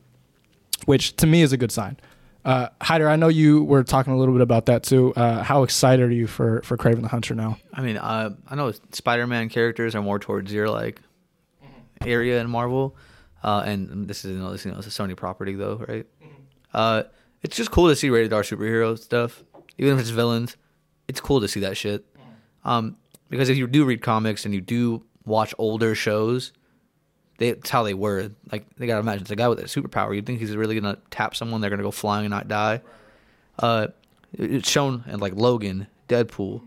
which 0.87 1.17
to 1.17 1.27
me 1.27 1.43
is 1.43 1.53
a 1.53 1.57
good 1.57 1.73
sign. 1.73 1.99
Uh, 2.45 2.69
Hyder, 2.81 3.09
I 3.09 3.17
know 3.17 3.29
you 3.29 3.63
were 3.63 3.85
talking 3.85 4.13
a 4.13 4.17
little 4.17 4.35
bit 4.35 4.41
about 4.41 4.67
that 4.67 4.83
too. 4.83 5.15
Uh, 5.15 5.43
how 5.43 5.63
excited 5.63 6.11
are 6.11 6.13
you 6.13 6.27
for 6.27 6.61
for 6.63 6.77
Kraven 6.77 7.03
the 7.03 7.09
Hunter 7.09 7.37
now? 7.37 7.57
I 7.73 7.83
mean, 7.83 7.97
uh, 7.97 8.31
I 8.49 8.55
know 8.57 8.73
Spider-Man 8.91 9.49
characters 9.49 9.95
are 9.95 10.03
more 10.03 10.19
towards 10.19 10.53
your 10.53 10.69
like 10.69 11.01
area 12.05 12.41
in 12.41 12.51
Marvel, 12.51 12.97
uh, 13.45 13.63
and 13.65 14.09
this 14.09 14.25
is 14.25 14.33
you 14.33 14.39
know, 14.39 14.51
this, 14.51 14.65
you 14.65 14.73
know, 14.73 14.79
it's 14.79 14.89
a 14.89 14.91
Sony 14.91 15.17
property 15.17 15.55
though, 15.55 15.85
right? 15.87 16.07
Uh, 16.75 17.05
it's 17.43 17.57
just 17.57 17.71
cool 17.71 17.89
to 17.89 17.95
see 17.95 18.11
rated 18.11 18.33
R 18.33 18.43
superhero 18.43 18.99
stuff, 18.99 19.45
even 19.79 19.95
if 19.95 20.01
it's 20.01 20.11
villains. 20.11 20.57
It's 21.07 21.21
cool 21.21 21.41
to 21.41 21.49
see 21.49 21.61
that 21.61 21.77
shit. 21.77 22.05
Um, 22.65 22.97
because 23.29 23.49
if 23.49 23.57
you 23.57 23.67
do 23.67 23.85
read 23.85 24.03
comics 24.03 24.45
and 24.45 24.55
you 24.55 24.61
do 24.61 25.05
watch 25.25 25.55
older 25.59 25.95
shows, 25.95 26.53
they, 27.43 27.49
it's 27.51 27.71
how 27.71 27.83
they 27.83 27.95
were. 27.95 28.31
Like 28.51 28.65
they 28.77 28.87
gotta 28.87 29.01
imagine 29.01 29.23
it's 29.23 29.31
a 29.31 29.37
guy 29.37 29.49
with 29.49 29.59
a 29.61 29.65
superpower. 29.65 30.15
You 30.15 30.23
think 30.23 30.39
he's 30.41 30.57
really 30.57 30.79
gonna 30.81 30.99
tap 31.11 31.35
someone? 31.37 31.61
They're 31.61 31.71
gonna 31.71 31.83
go 31.83 31.91
flying 31.91 32.25
and 32.25 32.31
not 32.31 32.49
die. 32.49 32.81
Uh, 33.59 33.89
it- 34.33 34.53
it's 34.55 34.69
shown 34.71 35.05
in 35.07 35.21
like 35.21 35.35
Logan, 35.35 35.87
Deadpool. 36.09 36.63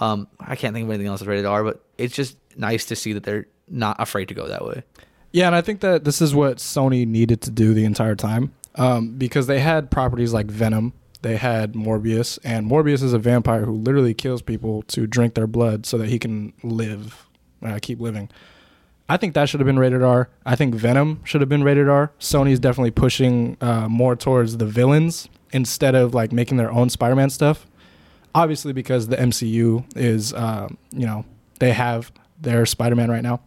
Um, 0.00 0.26
I 0.40 0.56
can't 0.56 0.74
think 0.74 0.84
of 0.84 0.90
anything 0.90 1.06
else 1.06 1.20
that's 1.20 1.28
rated 1.28 1.46
R, 1.46 1.62
but 1.62 1.80
it's 1.98 2.14
just 2.14 2.36
nice 2.56 2.84
to 2.86 2.96
see 2.96 3.12
that 3.12 3.22
they're 3.22 3.46
not 3.68 3.96
afraid 4.00 4.26
to 4.28 4.34
go 4.34 4.48
that 4.48 4.64
way. 4.64 4.82
Yeah, 5.30 5.46
and 5.46 5.54
I 5.54 5.60
think 5.62 5.80
that 5.80 6.04
this 6.04 6.20
is 6.22 6.34
what 6.34 6.58
Sony 6.58 7.06
needed 7.06 7.40
to 7.42 7.50
do 7.50 7.74
the 7.74 7.84
entire 7.84 8.14
time 8.16 8.52
um, 8.76 9.10
because 9.16 9.46
they 9.46 9.60
had 9.60 9.90
properties 9.90 10.32
like 10.32 10.46
Venom, 10.46 10.92
they 11.22 11.36
had 11.36 11.72
Morbius, 11.74 12.38
and 12.44 12.70
Morbius 12.70 13.02
is 13.02 13.12
a 13.12 13.18
vampire 13.18 13.64
who 13.64 13.72
literally 13.72 14.14
kills 14.14 14.42
people 14.42 14.82
to 14.88 15.06
drink 15.06 15.34
their 15.34 15.46
blood 15.46 15.86
so 15.86 15.96
that 15.98 16.08
he 16.08 16.18
can 16.18 16.52
live, 16.62 17.26
uh, 17.64 17.78
keep 17.80 18.00
living. 18.00 18.28
I 19.08 19.16
think 19.18 19.34
that 19.34 19.48
should 19.48 19.60
have 19.60 19.66
been 19.66 19.78
rated 19.78 20.02
R. 20.02 20.30
I 20.46 20.56
think 20.56 20.74
Venom 20.74 21.20
should 21.24 21.42
have 21.42 21.48
been 21.48 21.62
rated 21.62 21.88
R. 21.88 22.12
Sony's 22.18 22.58
definitely 22.58 22.90
pushing 22.90 23.56
uh, 23.60 23.88
more 23.88 24.16
towards 24.16 24.56
the 24.56 24.66
villains 24.66 25.28
instead 25.52 25.94
of 25.94 26.14
like 26.14 26.32
making 26.32 26.56
their 26.56 26.70
own 26.70 26.88
Spider-Man 26.88 27.30
stuff. 27.30 27.66
Obviously, 28.34 28.72
because 28.72 29.08
the 29.08 29.16
MCU 29.16 29.84
is, 29.96 30.32
uh, 30.32 30.68
you 30.90 31.06
know, 31.06 31.24
they 31.60 31.72
have 31.72 32.10
their 32.40 32.66
Spider-Man 32.66 33.10
right 33.10 33.22
now. 33.22 33.40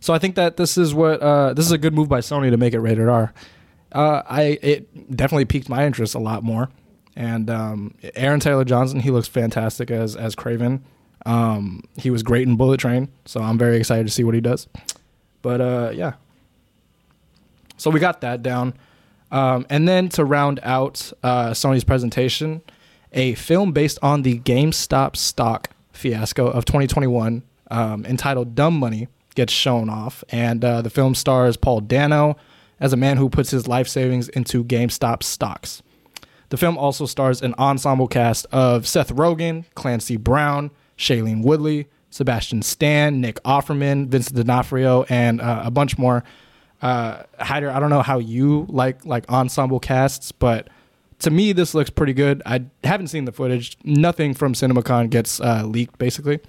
So 0.00 0.12
I 0.12 0.18
think 0.18 0.34
that 0.34 0.56
this 0.56 0.76
is 0.76 0.94
what 0.94 1.20
uh, 1.22 1.54
this 1.54 1.64
is 1.64 1.72
a 1.72 1.78
good 1.78 1.94
move 1.94 2.08
by 2.08 2.20
Sony 2.20 2.50
to 2.50 2.56
make 2.56 2.74
it 2.74 2.80
rated 2.80 3.08
R. 3.08 3.32
Uh, 3.92 4.22
I 4.28 4.58
it 4.62 5.16
definitely 5.16 5.44
piqued 5.44 5.68
my 5.68 5.86
interest 5.86 6.14
a 6.14 6.18
lot 6.18 6.42
more, 6.42 6.68
and 7.16 7.50
um, 7.50 7.94
Aaron 8.14 8.38
Taylor 8.38 8.64
Johnson 8.64 9.00
he 9.00 9.10
looks 9.10 9.28
fantastic 9.28 9.90
as 9.90 10.14
as 10.14 10.36
Kraven. 10.36 10.82
Um, 11.26 11.82
he 11.96 12.10
was 12.10 12.22
great 12.22 12.46
in 12.46 12.56
Bullet 12.56 12.80
Train, 12.80 13.08
so 13.24 13.40
I'm 13.40 13.58
very 13.58 13.76
excited 13.76 14.06
to 14.06 14.12
see 14.12 14.24
what 14.24 14.34
he 14.34 14.40
does. 14.40 14.68
But 15.42 15.60
uh, 15.60 15.90
yeah, 15.94 16.14
so 17.76 17.90
we 17.90 18.00
got 18.00 18.20
that 18.22 18.42
down, 18.42 18.74
um, 19.30 19.66
and 19.68 19.88
then 19.88 20.08
to 20.10 20.24
round 20.24 20.60
out 20.62 21.12
uh, 21.22 21.50
Sony's 21.50 21.84
presentation, 21.84 22.62
a 23.12 23.34
film 23.34 23.72
based 23.72 23.98
on 24.02 24.22
the 24.22 24.40
GameStop 24.40 25.16
stock 25.16 25.70
fiasco 25.92 26.46
of 26.46 26.64
2021, 26.64 27.42
um, 27.70 28.06
entitled 28.06 28.54
"Dumb 28.54 28.78
Money." 28.78 29.08
gets 29.38 29.52
shown 29.52 29.88
off, 29.88 30.24
and 30.30 30.64
uh, 30.64 30.82
the 30.82 30.90
film 30.90 31.14
stars 31.14 31.56
Paul 31.56 31.80
Dano 31.80 32.36
as 32.80 32.92
a 32.92 32.96
man 32.96 33.18
who 33.18 33.30
puts 33.30 33.52
his 33.52 33.68
life 33.68 33.86
savings 33.86 34.28
into 34.28 34.64
GameStop 34.64 35.22
stocks. 35.22 35.80
The 36.48 36.56
film 36.56 36.76
also 36.76 37.06
stars 37.06 37.40
an 37.40 37.54
ensemble 37.56 38.08
cast 38.08 38.46
of 38.50 38.88
Seth 38.88 39.14
Rogen, 39.14 39.64
Clancy 39.76 40.16
Brown, 40.16 40.72
Shailene 40.98 41.42
Woodley, 41.42 41.86
Sebastian 42.10 42.62
Stan, 42.62 43.20
Nick 43.20 43.42
Offerman, 43.44 44.08
Vincent 44.08 44.36
D'Onofrio, 44.36 45.04
and 45.08 45.40
uh, 45.40 45.62
a 45.64 45.70
bunch 45.70 45.96
more. 45.96 46.24
Uh, 46.82 47.22
Hyder, 47.38 47.70
I 47.70 47.80
don't 47.80 47.90
know 47.90 48.02
how 48.02 48.18
you 48.18 48.66
like 48.68 49.04
like 49.04 49.28
ensemble 49.30 49.80
casts, 49.80 50.32
but 50.32 50.68
to 51.20 51.30
me 51.30 51.52
this 51.52 51.74
looks 51.74 51.90
pretty 51.90 52.12
good. 52.12 52.42
I 52.46 52.64
haven't 52.84 53.08
seen 53.08 53.24
the 53.24 53.32
footage. 53.32 53.76
Nothing 53.84 54.34
from 54.34 54.52
CinemaCon 54.54 55.10
gets 55.10 55.40
uh, 55.40 55.64
leaked, 55.64 55.98
basically. 55.98 56.40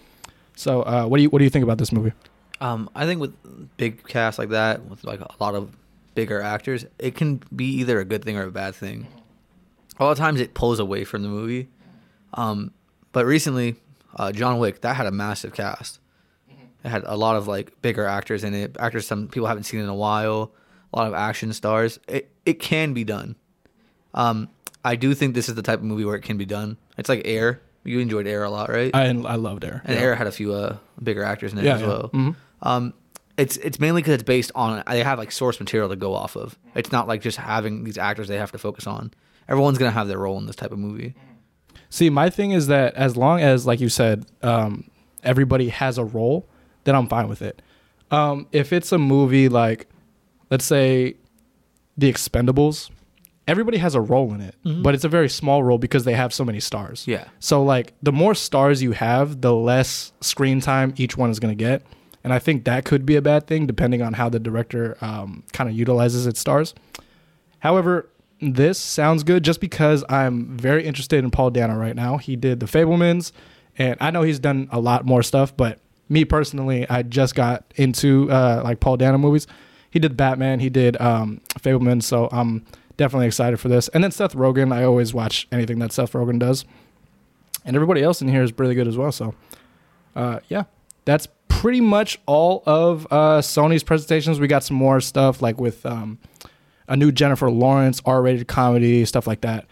So, 0.56 0.82
uh, 0.82 1.06
what 1.06 1.18
do 1.18 1.24
you 1.24 1.30
what 1.30 1.40
do 1.40 1.46
you 1.46 1.50
think 1.50 1.64
about 1.64 1.78
this 1.78 1.92
movie? 1.92 2.14
Um, 2.62 2.90
I 2.94 3.06
think 3.06 3.22
with 3.22 3.34
big 3.78 4.06
cast 4.08 4.38
like 4.38 4.50
that, 4.50 4.86
with 4.86 5.04
like 5.04 5.22
a 5.22 5.30
lot 5.40 5.56
of 5.56 5.76
bigger 6.16 6.42
actors, 6.42 6.86
it 6.98 7.16
can 7.16 7.42
be 7.56 7.66
either 7.80 8.00
a 8.00 8.06
good 8.06 8.24
thing 8.24 8.38
or 8.38 8.44
a 8.44 8.52
bad 8.52 8.76
thing. 8.76 9.08
A 10.00 10.04
lot 10.04 10.12
of 10.12 10.18
times 10.18 10.42
it 10.42 10.54
pulls 10.54 10.80
away 10.80 11.04
from 11.06 11.24
the 11.24 11.30
movie. 11.30 11.70
Um, 12.34 12.72
but 13.12 13.26
recently, 13.26 13.78
uh, 14.16 14.32
John 14.32 14.60
Wick 14.60 14.82
that 14.82 14.96
had 14.96 15.06
a 15.06 15.12
massive 15.12 15.54
cast. 15.54 16.00
It 16.84 16.88
had 16.90 17.04
a 17.06 17.18
lot 17.18 17.36
of 17.36 17.48
like 17.48 17.82
bigger 17.82 18.06
actors 18.06 18.44
in 18.46 18.54
it, 18.54 18.78
actors 18.80 19.06
some 19.06 19.28
people 19.28 19.48
haven't 19.48 19.64
seen 19.64 19.82
in 19.82 19.90
a 19.90 19.96
while, 19.96 20.54
a 20.94 20.98
lot 20.98 21.08
of 21.08 21.14
action 21.14 21.52
stars. 21.54 22.00
It 22.08 22.32
it 22.46 22.60
can 22.62 22.94
be 22.94 23.04
done. 23.04 23.36
Um, 24.14 24.50
I 24.84 24.96
do 24.96 25.14
think 25.14 25.36
this 25.36 25.50
is 25.50 25.56
the 25.56 25.62
type 25.62 25.80
of 25.80 25.86
movie 25.86 26.06
where 26.06 26.16
it 26.16 26.22
can 26.22 26.38
be 26.38 26.46
done. 26.46 26.78
It's 26.98 27.10
like 27.10 27.22
Air. 27.26 27.62
You 27.84 28.00
enjoyed 28.00 28.28
Air 28.28 28.44
a 28.44 28.50
lot, 28.50 28.70
right? 28.70 28.92
I 28.96 29.08
I 29.08 29.36
loved 29.36 29.64
Air. 29.66 29.82
and 29.86 29.96
yeah. 29.98 30.02
Air 30.04 30.16
had 30.16 30.28
a 30.28 30.32
few 30.32 30.54
uh, 30.54 30.78
bigger 31.04 31.24
actors 31.24 31.52
in 31.54 31.60
it 31.60 31.66
Yeah, 31.66 31.76
as 31.76 31.82
yeah. 31.82 31.88
well. 31.88 32.10
Mhm. 32.14 32.36
Um, 32.62 32.94
it's 33.38 33.58
it's 33.58 33.80
mainly 33.80 34.02
because 34.02 34.14
it's 34.16 34.24
based 34.24 34.52
on 34.56 34.84
they 34.88 35.04
have 35.04 35.20
like 35.20 35.32
source 35.32 35.60
material 35.60 35.90
to 35.90 35.96
go 35.98 36.14
off 36.14 36.36
of. 36.38 36.58
It's 36.76 36.92
not 36.92 37.08
like 37.08 37.22
just 37.22 37.38
having 37.38 37.84
these 37.84 37.98
actors 37.98 38.28
they 38.30 38.38
have 38.38 38.52
to 38.54 38.58
focus 38.58 38.88
on. 38.88 39.12
Everyone's 39.50 39.78
gonna 39.78 39.92
have 39.92 40.08
their 40.08 40.18
role 40.20 40.38
in 40.38 40.46
this 40.46 40.56
type 40.56 40.72
of 40.72 40.80
movie. 40.80 41.14
See, 41.90 42.10
my 42.10 42.30
thing 42.30 42.52
is 42.52 42.68
that 42.68 42.94
as 42.96 43.18
long 43.18 43.42
as, 43.42 43.66
like 43.66 43.80
you 43.80 43.90
said, 43.90 44.26
um, 44.42 44.90
everybody 45.24 45.70
has 45.70 45.98
a 45.98 46.04
role, 46.04 46.48
then 46.84 46.96
I'm 46.96 47.08
fine 47.08 47.28
with 47.28 47.42
it. 47.42 47.62
Um, 48.12 48.48
if 48.52 48.74
it's 48.74 48.92
a 48.92 48.98
movie 48.98 49.50
like, 49.50 49.88
let's 50.50 50.66
say, 50.66 51.16
The 51.98 52.12
Expendables, 52.12 52.90
everybody 53.48 53.78
has 53.78 53.96
a 53.96 54.02
role 54.02 54.34
in 54.34 54.42
it, 54.42 54.56
but 54.84 54.94
it's 54.94 55.04
a 55.04 55.10
very 55.10 55.28
small 55.30 55.64
role 55.64 55.80
because 55.80 56.04
they 56.04 56.14
have 56.14 56.32
so 56.34 56.46
many 56.46 56.60
stars. 56.60 57.06
Yeah. 57.08 57.26
So 57.40 57.64
like 57.64 57.94
the 58.04 58.12
more 58.12 58.36
stars 58.36 58.84
you 58.84 58.92
have, 58.92 59.42
the 59.42 59.54
less 59.54 60.14
screen 60.22 60.62
time 60.62 60.94
each 60.98 61.18
one 61.18 61.32
is 61.32 61.40
going 61.40 61.58
to 61.58 61.64
get, 61.64 61.82
and 62.24 62.32
I 62.32 62.38
think 62.40 62.66
that 62.66 62.86
could 62.86 63.06
be 63.06 63.16
a 63.16 63.22
bad 63.22 63.48
thing 63.48 63.66
depending 63.66 64.02
on 64.02 64.14
how 64.14 64.30
the 64.30 64.40
director 64.40 64.98
um, 65.02 65.44
kind 65.52 65.70
of 65.70 65.76
utilizes 65.76 66.28
its 66.28 66.40
stars. 66.40 66.76
However, 67.60 68.08
this 68.42 68.78
sounds 68.78 69.24
good 69.24 69.44
just 69.44 69.60
because 69.60 70.04
I'm 70.10 70.58
very 70.58 70.86
interested 70.86 71.24
in 71.24 71.32
Paul 71.32 71.52
Dano 71.52 71.76
right 71.76 71.96
now. 71.96 72.18
He 72.18 72.36
did 72.36 72.60
The 72.60 72.66
Fabelmans, 72.66 73.32
and 73.78 73.98
I 74.00 74.12
know 74.12 74.22
he's 74.22 74.40
done 74.40 74.70
a 74.72 74.80
lot 74.80 75.06
more 75.06 75.24
stuff, 75.24 75.56
but 75.56 75.80
me 76.08 76.26
personally, 76.26 76.90
I 76.90 77.04
just 77.04 77.36
got 77.36 77.66
into 77.76 78.32
uh, 78.32 78.62
like 78.64 78.80
Paul 78.80 78.98
Dano 78.98 79.18
movies. 79.18 79.48
He 79.92 80.00
did 80.00 80.16
Batman, 80.16 80.60
he 80.60 80.70
did 80.70 81.00
um, 81.02 81.42
so 82.02 82.30
I'm 82.32 82.66
definitely 82.98 83.28
excited 83.28 83.60
for 83.60 83.70
this. 83.70 83.88
And 83.90 84.04
then 84.04 84.12
Seth 84.12 84.36
Rogen, 84.36 84.74
I 84.74 84.84
always 84.84 85.14
watch 85.14 85.48
anything 85.52 85.80
that 85.80 85.92
Seth 85.92 86.14
Rogen 86.14 86.40
does, 86.40 86.66
and 87.66 87.76
everybody 87.76 88.04
else 88.04 88.22
in 88.22 88.28
here 88.28 88.44
is 88.44 88.58
really 88.58 88.76
good 88.76 88.88
as 88.88 88.98
well. 88.98 89.12
So, 89.12 89.36
uh, 90.16 90.40
yeah, 90.48 90.64
that's 91.06 91.28
pretty 91.48 91.82
much 91.82 92.20
all 92.26 92.64
of 92.66 93.06
uh, 93.12 93.40
Sony's 93.40 93.84
presentations. 93.84 94.40
We 94.40 94.48
got 94.48 94.64
some 94.64 94.78
more 94.78 95.02
stuff 95.02 95.42
like 95.42 95.60
with 95.60 95.86
um, 95.86 96.20
a 96.90 96.98
new 96.98 97.12
Jennifer 97.12 97.50
Lawrence 97.50 98.02
R-rated 98.06 98.48
comedy, 98.50 99.06
stuff 99.06 99.26
like 99.28 99.42
that. 99.42 99.66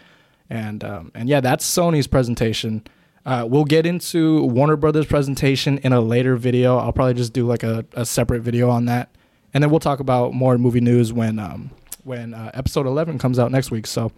And 0.49 0.81
um, 0.85 1.11
and 1.13 1.27
yeah, 1.27 1.41
that's 1.41 1.69
Sony's 1.69 2.07
presentation. 2.07 2.83
Uh, 3.25 3.45
we'll 3.45 3.65
get 3.65 3.85
into 3.85 4.43
Warner 4.45 4.77
Brothers 4.77 5.05
presentation 5.05 5.77
in 5.79 5.91
a 5.91 5.99
later 5.99 6.37
video. 6.37 6.77
I'll 6.77 6.93
probably 6.93 7.15
just 7.15 7.33
do 7.33 7.45
like 7.45 7.63
a, 7.63 7.83
a 7.91 8.05
separate 8.05 8.39
video 8.41 8.69
on 8.69 8.85
that, 8.85 9.09
and 9.53 9.61
then 9.61 9.69
we'll 9.69 9.81
talk 9.81 9.99
about 9.99 10.33
more 10.33 10.57
movie 10.57 10.79
news 10.79 11.11
when 11.11 11.37
um, 11.37 11.71
when 12.05 12.33
uh, 12.33 12.51
episode 12.53 12.85
eleven 12.85 13.17
comes 13.19 13.37
out 13.39 13.51
next 13.51 13.69
week. 13.71 13.85
So, 13.87 14.13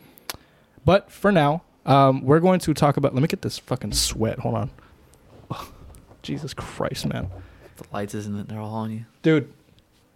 but 0.85 1.09
for 1.09 1.31
now, 1.31 1.63
um, 1.87 2.23
we're 2.23 2.39
going 2.39 2.59
to 2.59 2.73
talk 2.75 2.97
about. 2.97 3.15
Let 3.15 3.23
me 3.23 3.27
get 3.27 3.41
this 3.41 3.57
fucking 3.57 3.93
sweat. 3.93 4.37
Hold 4.37 4.53
on. 4.55 4.69
Jesus 6.21 6.53
Christ, 6.53 7.07
man, 7.07 7.31
The 7.77 7.85
lights 7.91 8.13
isn't 8.13 8.37
it? 8.37 8.47
They're 8.49 8.59
all 8.59 8.75
on 8.75 8.91
you. 8.91 9.05
dude. 9.23 9.51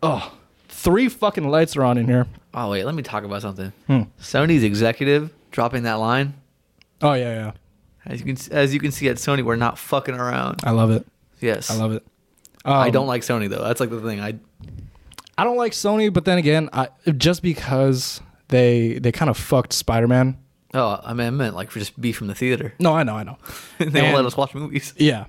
Oh, 0.04 0.34
three 0.74 1.08
fucking 1.10 1.48
lights 1.48 1.76
are 1.78 1.84
on 1.84 1.98
in 1.98 2.08
here. 2.08 2.28
Oh 2.54 2.70
wait, 2.72 2.84
let 2.86 2.96
me 2.96 3.04
talk 3.04 3.24
about 3.24 3.42
something. 3.42 3.72
Hmm. 3.88 4.02
Sony's 4.20 4.64
executive 4.64 5.32
dropping 5.52 5.84
that 5.84 5.94
line. 5.96 6.34
Oh 7.02 7.14
yeah, 7.14 7.34
yeah. 7.34 7.52
As 8.06 8.20
you 8.20 8.26
can 8.26 8.38
as 8.52 8.74
you 8.74 8.80
can 8.80 8.92
see 8.92 9.08
at 9.10 9.18
Sony, 9.18 9.44
we're 9.44 9.56
not 9.56 9.78
fucking 9.78 10.16
around. 10.16 10.62
I 10.64 10.72
love 10.72 10.92
it. 10.92 11.06
Yes, 11.40 11.70
I 11.72 11.76
love 11.76 11.92
it. 11.94 12.04
I 12.66 12.88
Um, 12.88 12.92
don't 12.94 13.08
like 13.08 13.22
Sony 13.22 13.50
though. 13.50 13.64
That's 13.64 13.80
like 13.80 13.90
the 13.90 14.02
thing. 14.02 14.20
I 14.20 14.36
I 15.38 15.44
don't 15.44 15.58
like 15.58 15.72
Sony, 15.74 16.12
but 16.14 16.26
then 16.26 16.38
again, 16.38 16.70
I 16.74 16.90
just 17.18 17.42
because 17.42 18.22
they 18.50 19.00
they 19.00 19.12
kind 19.12 19.30
of 19.30 19.38
fucked 19.38 19.74
Spider 19.74 20.08
Man. 20.08 20.38
oh 20.74 21.00
I 21.04 21.14
mean 21.14 21.28
I 21.28 21.30
meant 21.32 21.56
like 21.56 21.72
for 21.72 21.80
just 21.80 22.00
be 22.00 22.12
from 22.12 22.28
the 22.28 22.36
theater. 22.36 22.74
No, 22.80 22.94
I 22.94 23.04
know, 23.04 23.16
I 23.16 23.24
know. 23.24 23.38
they 23.80 24.02
won't 24.02 24.16
let 24.16 24.26
us 24.26 24.36
watch 24.38 24.54
movies. 24.54 24.94
Yeah, 24.98 25.26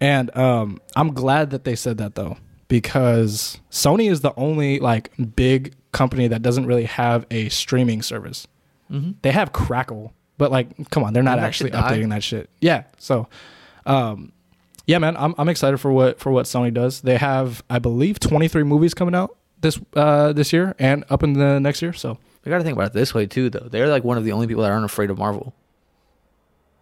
and 0.00 0.34
um, 0.36 0.80
I'm 0.96 1.12
glad 1.14 1.50
that 1.50 1.64
they 1.64 1.74
said 1.76 1.98
that 1.98 2.14
though, 2.14 2.36
because 2.68 3.60
Sony 3.70 4.10
is 4.10 4.20
the 4.20 4.32
only 4.36 4.78
like 4.78 5.10
big 5.34 5.74
company 5.92 6.28
that 6.28 6.42
doesn't 6.42 6.66
really 6.66 6.84
have 6.84 7.26
a 7.30 7.48
streaming 7.48 8.02
service. 8.02 8.46
Mm-hmm. 8.90 9.12
They 9.22 9.32
have 9.32 9.52
Crackle, 9.52 10.12
but 10.36 10.50
like, 10.50 10.90
come 10.90 11.02
on, 11.02 11.12
they're 11.12 11.22
not 11.22 11.38
actually 11.38 11.70
updating 11.72 12.10
that 12.10 12.22
shit. 12.22 12.48
Yeah, 12.60 12.84
so, 12.98 13.28
um, 13.86 14.32
yeah, 14.86 14.98
man, 14.98 15.16
I'm 15.16 15.34
I'm 15.36 15.48
excited 15.48 15.78
for 15.78 15.92
what 15.92 16.18
for 16.18 16.30
what 16.30 16.46
Sony 16.46 16.72
does. 16.72 17.02
They 17.02 17.16
have, 17.18 17.62
I 17.68 17.78
believe, 17.78 18.18
23 18.20 18.62
movies 18.62 18.94
coming 18.94 19.14
out 19.14 19.36
this 19.60 19.78
uh 19.94 20.32
this 20.32 20.52
year 20.52 20.74
and 20.78 21.04
up 21.10 21.22
in 21.22 21.34
the 21.34 21.58
next 21.58 21.82
year. 21.82 21.92
So 21.92 22.18
We 22.44 22.50
got 22.50 22.58
to 22.58 22.64
think 22.64 22.76
about 22.76 22.88
it 22.88 22.92
this 22.94 23.12
way 23.12 23.26
too, 23.26 23.50
though. 23.50 23.68
They're 23.70 23.88
like 23.88 24.04
one 24.04 24.16
of 24.16 24.24
the 24.24 24.32
only 24.32 24.46
people 24.46 24.62
that 24.62 24.70
aren't 24.70 24.84
afraid 24.84 25.10
of 25.10 25.18
Marvel. 25.18 25.54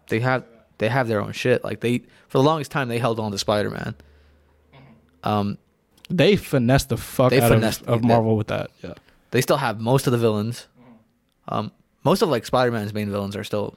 They 0.07 0.19
have 0.21 0.45
they 0.77 0.87
have 0.87 1.07
their 1.07 1.21
own 1.21 1.33
shit. 1.33 1.63
Like 1.63 1.81
they 1.81 1.99
for 2.29 2.37
the 2.37 2.43
longest 2.43 2.71
time 2.71 2.87
they 2.87 2.99
held 2.99 3.19
on 3.19 3.31
to 3.31 3.37
Spider 3.37 3.71
Man. 3.71 3.95
Um, 5.23 5.57
they 6.09 6.35
finessed 6.35 6.89
the 6.89 6.97
fuck 6.97 7.29
They 7.31 7.41
out 7.41 7.51
finessed- 7.51 7.81
of, 7.83 7.89
of 7.89 8.01
they- 8.01 8.07
Marvel 8.07 8.35
with 8.37 8.47
that. 8.47 8.69
Yeah. 8.83 8.93
they 9.31 9.41
still 9.41 9.57
have 9.57 9.79
most 9.79 10.07
of 10.07 10.11
the 10.11 10.17
villains. 10.17 10.67
Um, 11.47 11.71
most 12.03 12.21
of 12.21 12.29
like 12.29 12.45
Spider 12.45 12.71
Man's 12.71 12.93
main 12.93 13.09
villains 13.09 13.35
are 13.35 13.43
still 13.43 13.75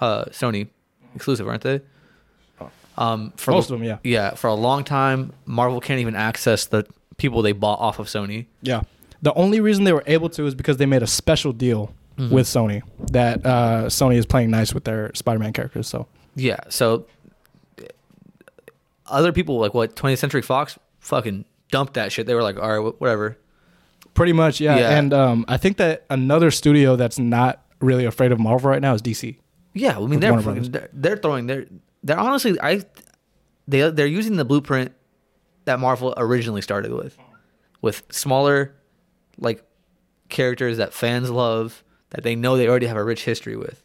uh, 0.00 0.24
Sony 0.26 0.68
exclusive, 1.14 1.46
aren't 1.48 1.62
they? 1.62 1.80
Um, 2.98 3.32
for 3.36 3.52
Most 3.52 3.70
of 3.70 3.78
them, 3.78 3.86
yeah. 3.86 3.98
Yeah, 4.04 4.34
for 4.34 4.48
a 4.48 4.54
long 4.54 4.84
time, 4.84 5.32
Marvel 5.46 5.80
can't 5.80 6.00
even 6.00 6.14
access 6.14 6.66
the 6.66 6.84
people 7.16 7.40
they 7.40 7.52
bought 7.52 7.78
off 7.80 7.98
of 7.98 8.06
Sony. 8.06 8.46
Yeah. 8.60 8.82
The 9.22 9.32
only 9.34 9.60
reason 9.60 9.84
they 9.84 9.92
were 9.94 10.04
able 10.06 10.28
to 10.30 10.46
is 10.46 10.54
because 10.54 10.76
they 10.76 10.84
made 10.86 11.02
a 11.02 11.06
special 11.06 11.52
deal 11.52 11.94
Mm-hmm. 12.18 12.34
with 12.34 12.46
Sony 12.46 12.82
that 13.12 13.44
uh, 13.46 13.84
Sony 13.86 14.16
is 14.16 14.26
playing 14.26 14.50
nice 14.50 14.74
with 14.74 14.84
their 14.84 15.10
Spider-Man 15.14 15.54
characters. 15.54 15.88
So 15.88 16.06
Yeah, 16.36 16.58
so 16.68 17.06
other 19.06 19.32
people 19.32 19.58
like 19.58 19.74
what 19.74 19.96
20th 19.96 20.18
Century 20.18 20.42
Fox 20.42 20.78
fucking 21.00 21.44
dumped 21.72 21.94
that 21.94 22.12
shit. 22.12 22.26
They 22.26 22.34
were 22.36 22.42
like, 22.42 22.56
all 22.56 22.80
right, 22.80 22.94
whatever. 23.00 23.36
pretty 24.14 24.32
much, 24.32 24.60
yeah. 24.60 24.78
Yeah. 24.78 24.98
And 24.98 25.12
um, 25.12 25.44
I 25.48 25.56
think 25.56 25.78
that 25.78 26.04
another 26.08 26.52
studio 26.52 26.94
that's 26.94 27.18
not 27.18 27.64
really 27.80 28.04
afraid 28.04 28.30
of 28.30 28.38
Marvel 28.38 28.70
right 28.70 28.80
now 28.80 28.94
is 28.94 29.02
DC. 29.02 29.36
Yeah, 29.74 29.98
I 29.98 30.06
mean 30.06 30.20
they're 30.20 30.32
Warner 30.32 30.54
fucking, 30.54 30.70
they're, 30.70 30.88
they're 30.92 31.16
throwing 31.16 31.46
they're 31.46 31.66
they're 32.04 32.18
honestly 32.18 32.60
I 32.60 32.82
they 33.66 33.90
they're 33.90 34.06
using 34.06 34.36
the 34.36 34.44
blueprint 34.44 34.92
that 35.64 35.80
Marvel 35.80 36.12
originally 36.16 36.60
started 36.60 36.92
with, 36.92 37.16
with 37.80 38.02
smaller 38.10 38.74
like 39.38 39.64
characters 40.28 40.76
that 40.76 40.92
fans 40.92 41.30
love 41.30 41.82
that 42.10 42.22
they 42.22 42.36
know 42.36 42.56
they 42.58 42.68
already 42.68 42.86
have 42.86 42.98
a 42.98 43.04
rich 43.04 43.24
history 43.24 43.56
with, 43.56 43.82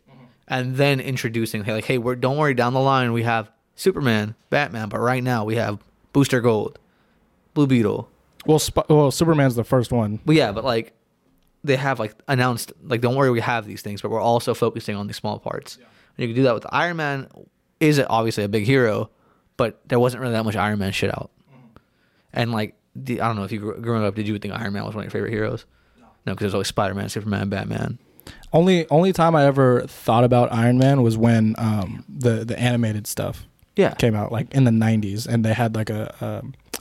and 0.49 0.75
then 0.75 0.99
introducing 0.99 1.63
hey 1.63 1.71
like 1.71 1.85
hey 1.85 1.97
we're 1.97 2.15
don't 2.15 2.35
worry 2.35 2.53
down 2.53 2.73
the 2.73 2.81
line 2.81 3.13
we 3.13 3.23
have 3.23 3.49
Superman, 3.75 4.35
Batman, 4.49 4.89
but 4.89 4.99
right 4.99 5.23
now 5.23 5.45
we 5.45 5.55
have 5.55 5.79
Booster 6.11 6.41
Gold, 6.41 6.79
Blue 7.57 7.65
Beetle. 7.65 8.07
Well, 8.45 8.59
Sp- 8.61 8.85
well, 8.87 9.09
Superman's 9.09 9.55
the 9.55 9.63
first 9.63 9.91
one. 9.91 10.19
Well, 10.27 10.37
yeah, 10.37 10.51
but 10.51 10.63
like 10.63 10.93
they 11.63 11.75
have 11.75 11.99
like 11.99 12.13
announced 12.27 12.71
like 12.83 13.01
don't 13.01 13.15
worry 13.15 13.31
we 13.31 13.41
have 13.41 13.65
these 13.65 13.81
things, 13.81 13.99
but 13.99 14.11
we're 14.11 14.21
also 14.21 14.53
focusing 14.53 14.95
on 14.95 15.07
the 15.07 15.13
small 15.15 15.39
parts. 15.39 15.77
And 15.77 15.87
you 16.17 16.27
can 16.27 16.35
do 16.35 16.43
that 16.43 16.53
with 16.53 16.67
Iron 16.69 16.97
Man. 16.97 17.27
Is 17.79 17.97
it 17.97 18.05
obviously 18.11 18.43
a 18.43 18.47
big 18.47 18.65
hero, 18.65 19.09
but 19.57 19.81
there 19.87 19.99
wasn't 19.99 20.21
really 20.21 20.33
that 20.33 20.45
much 20.45 20.55
Iron 20.55 20.77
Man 20.77 20.91
shit 20.91 21.09
out. 21.09 21.31
And 22.31 22.51
like 22.51 22.75
the, 22.95 23.21
I 23.21 23.27
don't 23.27 23.37
know 23.37 23.43
if 23.43 23.51
you 23.51 23.59
grew, 23.59 23.81
growing 23.81 24.05
up, 24.05 24.13
did 24.13 24.27
you 24.27 24.37
think 24.37 24.53
Iron 24.53 24.73
Man 24.73 24.85
was 24.85 24.93
one 24.93 25.03
of 25.03 25.05
your 25.05 25.11
favorite 25.11 25.31
heroes? 25.31 25.65
No, 26.27 26.33
because 26.33 26.41
there's 26.41 26.53
always 26.53 26.67
Spider 26.67 26.93
Man, 26.93 27.09
Superman, 27.09 27.49
Batman. 27.49 27.97
Only 28.53 28.87
only 28.91 29.13
time 29.13 29.35
I 29.35 29.45
ever 29.45 29.81
thought 29.87 30.23
about 30.23 30.53
Iron 30.53 30.77
Man 30.77 31.01
was 31.01 31.17
when 31.17 31.55
um, 31.57 32.05
the 32.07 32.45
the 32.45 32.59
animated 32.59 33.07
stuff 33.07 33.47
Yeah, 33.77 33.93
came 33.93 34.15
out, 34.15 34.31
like 34.31 34.53
in 34.53 34.63
the 34.65 34.71
'90s, 34.71 35.27
and 35.27 35.45
they 35.45 35.53
had 35.53 35.75
like 35.75 35.89
a 35.89 36.13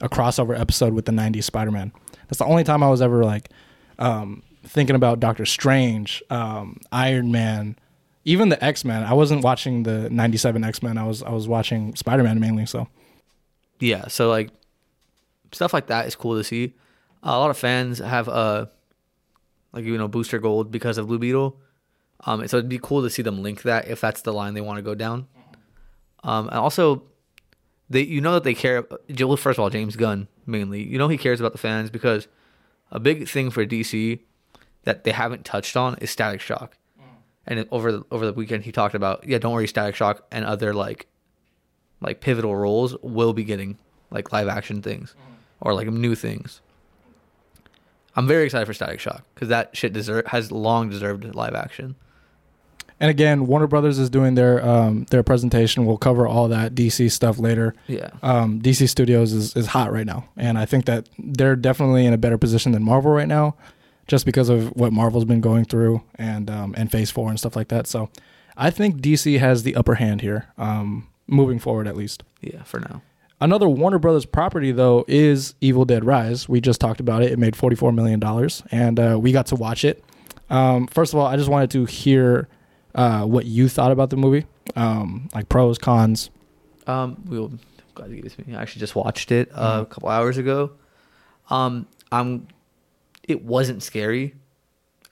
a, 0.01 0.05
a 0.05 0.09
crossover 0.09 0.59
episode 0.59 0.93
with 0.95 1.05
the 1.05 1.13
'90s 1.13 1.45
Spider-Man. 1.45 1.93
That's 2.29 2.39
the 2.39 2.47
only 2.47 2.65
time 2.65 2.83
I 2.83 2.91
was 2.91 3.01
ever 3.03 3.25
like 3.25 3.51
um, 3.99 4.43
thinking 4.65 4.97
about 4.97 5.21
Doctor 5.21 5.47
Strange, 5.47 6.23
um, 6.31 6.81
Iron 6.91 7.31
Man, 7.31 7.77
even 8.25 8.49
the 8.49 8.63
X 8.65 8.85
Men. 8.85 9.05
I 9.05 9.13
wasn't 9.13 9.45
watching 9.45 9.85
the 9.85 10.11
'97 10.11 10.65
X 10.65 10.83
Men. 10.83 10.99
I 10.99 11.07
was 11.07 11.23
I 11.23 11.31
was 11.31 11.47
watching 11.47 11.95
Spider-Man 11.95 12.41
mainly. 12.41 12.67
So 12.67 12.89
yeah. 13.79 14.09
So 14.09 14.29
like 14.29 14.51
stuff 15.53 15.73
like 15.73 15.87
that 15.87 16.07
is 16.07 16.17
cool 16.17 16.37
to 16.37 16.45
see. 16.45 16.75
a 17.23 17.39
lot 17.39 17.51
of 17.51 17.57
fans 17.59 17.99
have 17.99 18.29
uh 18.29 18.67
like 19.73 19.85
you 19.85 19.97
know 19.99 20.09
booster 20.09 20.39
gold 20.39 20.71
because 20.71 20.99
of 20.99 21.07
Blue 21.07 21.19
Beetle. 21.19 21.61
Um, 22.25 22.49
so 22.49 22.57
it'd 22.57 22.69
be 22.69 22.79
cool 22.79 23.03
to 23.03 23.11
see 23.11 23.23
them 23.23 23.43
link 23.43 23.63
that 23.63 23.89
if 23.89 24.01
that's 24.01 24.23
the 24.23 24.33
line 24.33 24.55
they 24.55 24.63
want 24.63 24.79
to 24.79 24.83
go 24.83 24.95
down. 24.95 25.29
Um, 26.25 26.49
and 26.49 26.59
also, 26.59 27.03
they 27.89 28.03
you 28.03 28.21
know 28.21 28.33
that 28.35 28.45
they 28.45 28.55
care. 28.55 28.87
Well, 29.19 29.37
first 29.37 29.59
of 29.59 29.63
all, 29.63 29.71
James 29.71 29.97
Gunn 29.97 30.29
mainly, 30.47 30.83
you 30.83 30.99
know 30.99 31.09
he 31.09 31.19
cares 31.19 31.41
about 31.41 31.53
the 31.53 31.59
fans 31.59 31.91
because 31.91 32.29
a 32.91 33.01
big 33.01 33.29
thing 33.29 33.51
for 33.51 33.65
DC 33.65 34.21
that 34.85 35.05
they 35.05 35.13
haven't 35.13 35.45
touched 35.45 35.77
on 35.77 35.97
is 35.97 36.11
Static 36.11 36.41
Shock. 36.41 36.77
And 37.49 37.67
over 37.71 37.93
the, 37.93 38.05
over 38.11 38.27
the 38.27 38.33
weekend, 38.33 38.65
he 38.65 38.73
talked 38.73 38.95
about 38.95 39.27
yeah, 39.27 39.39
don't 39.39 39.53
worry, 39.53 39.69
Static 39.69 39.95
Shock 39.95 40.27
and 40.33 40.45
other 40.45 40.75
like 40.75 41.07
like 42.01 42.21
pivotal 42.21 42.57
roles 42.57 42.97
will 43.03 43.33
be 43.33 43.45
getting 43.45 43.79
like 44.11 44.33
live 44.33 44.49
action 44.49 44.83
things 44.83 45.15
or 45.61 45.75
like 45.75 45.89
new 45.89 46.15
things. 46.15 46.61
I'm 48.17 48.27
very 48.27 48.47
excited 48.47 48.67
for 48.67 48.75
Static 48.75 48.99
Shock 48.99 49.25
because 49.35 49.49
that 49.49 49.77
shit 49.77 49.93
deserve 49.93 50.27
has 50.29 50.51
long 50.51 50.89
deserved 50.89 51.35
live 51.35 51.55
action. 51.55 51.97
And 52.99 53.11
again, 53.11 53.47
Warner 53.47 53.67
Brothers 53.67 53.99
is 53.99 54.09
doing 54.09 54.35
their 54.35 54.65
um, 54.67 55.05
their 55.11 55.23
presentation. 55.23 55.85
We'll 55.85 55.99
cover 55.99 56.27
all 56.27 56.49
that 56.49 56.75
DC 56.75 57.11
stuff 57.11 57.39
later. 57.39 57.75
Yeah, 57.87 58.11
um, 58.23 58.61
DC 58.61 58.89
Studios 58.89 59.33
is, 59.33 59.55
is 59.57 59.67
hot 59.67 59.93
right 59.93 60.07
now, 60.07 60.29
and 60.37 60.59
I 60.59 60.65
think 60.65 60.87
that 60.87 61.09
they're 61.19 61.57
definitely 61.57 62.07
in 62.07 62.13
a 62.13 62.19
better 62.19 62.39
position 62.39 62.73
than 62.73 62.83
Marvel 62.83 63.13
right 63.13 63.29
now, 63.29 63.55
just 64.07 64.25
because 64.25 64.49
of 64.49 64.75
what 64.77 64.93
Marvel's 64.93 65.25
been 65.27 65.41
going 65.41 65.65
through 65.65 66.03
and 66.15 66.51
um, 66.51 66.75
and 66.77 66.91
Phase 66.91 67.11
Four 67.11 67.29
and 67.29 67.39
stuff 67.39 67.55
like 67.57 67.69
that. 67.69 67.87
So, 67.87 68.09
I 68.57 68.71
think 68.71 69.01
DC 69.01 69.39
has 69.39 69.63
the 69.63 69.77
upper 69.77 69.97
hand 69.97 70.23
here, 70.23 70.47
um, 70.57 71.07
moving 71.27 71.59
forward 71.59 71.87
at 71.87 71.97
least. 71.97 72.23
yeah, 72.41 72.63
for 72.63 72.81
now. 72.81 73.03
Another 73.39 73.69
Warner 73.69 73.99
Brothers 73.99 74.25
property 74.25 74.73
though 74.73 75.05
is 75.07 75.55
Evil 75.61 75.85
Dead 75.85 76.07
Rise. 76.07 76.49
We 76.49 76.63
just 76.63 76.81
talked 76.81 77.01
about 77.01 77.23
it. 77.23 77.33
It 77.33 77.39
made 77.39 77.55
forty 77.57 77.77
four 77.77 77.93
million 77.93 78.19
dollars, 78.21 78.63
and 78.71 78.99
uh, 78.99 79.19
we 79.21 79.33
got 79.33 79.45
to 79.49 79.57
watch 79.57 79.85
it. 79.85 80.03
Um, 80.49 80.87
first 80.87 81.13
of 81.13 81.19
all, 81.19 81.27
I 81.27 81.37
just 81.37 81.51
wanted 81.51 81.71
to 81.73 81.85
hear 81.85 82.49
uh, 82.97 83.23
what 83.25 83.45
you 83.47 83.69
thought 83.69 83.93
about 83.93 84.11
the 84.11 84.17
movie, 84.17 84.45
um, 84.75 85.29
like 85.35 85.49
pros, 85.49 85.79
cons. 85.79 86.31
Um, 86.89 87.23
we'll 87.27 87.53
glad 87.95 88.11
you 88.11 88.17
gave 88.17 88.27
it 88.27 88.33
to 88.33 88.49
me. 88.49 88.57
I 88.57 88.63
actually 88.63 88.81
just 88.81 88.97
watched 88.97 89.31
it 89.31 89.49
uh, 89.53 89.79
a 89.83 89.87
couple 89.87 90.09
hours 90.09 90.39
ago. 90.39 90.73
Um, 91.51 91.87
I'm. 92.11 92.49
It 93.23 93.43
wasn't 93.45 93.83
scary 93.83 94.35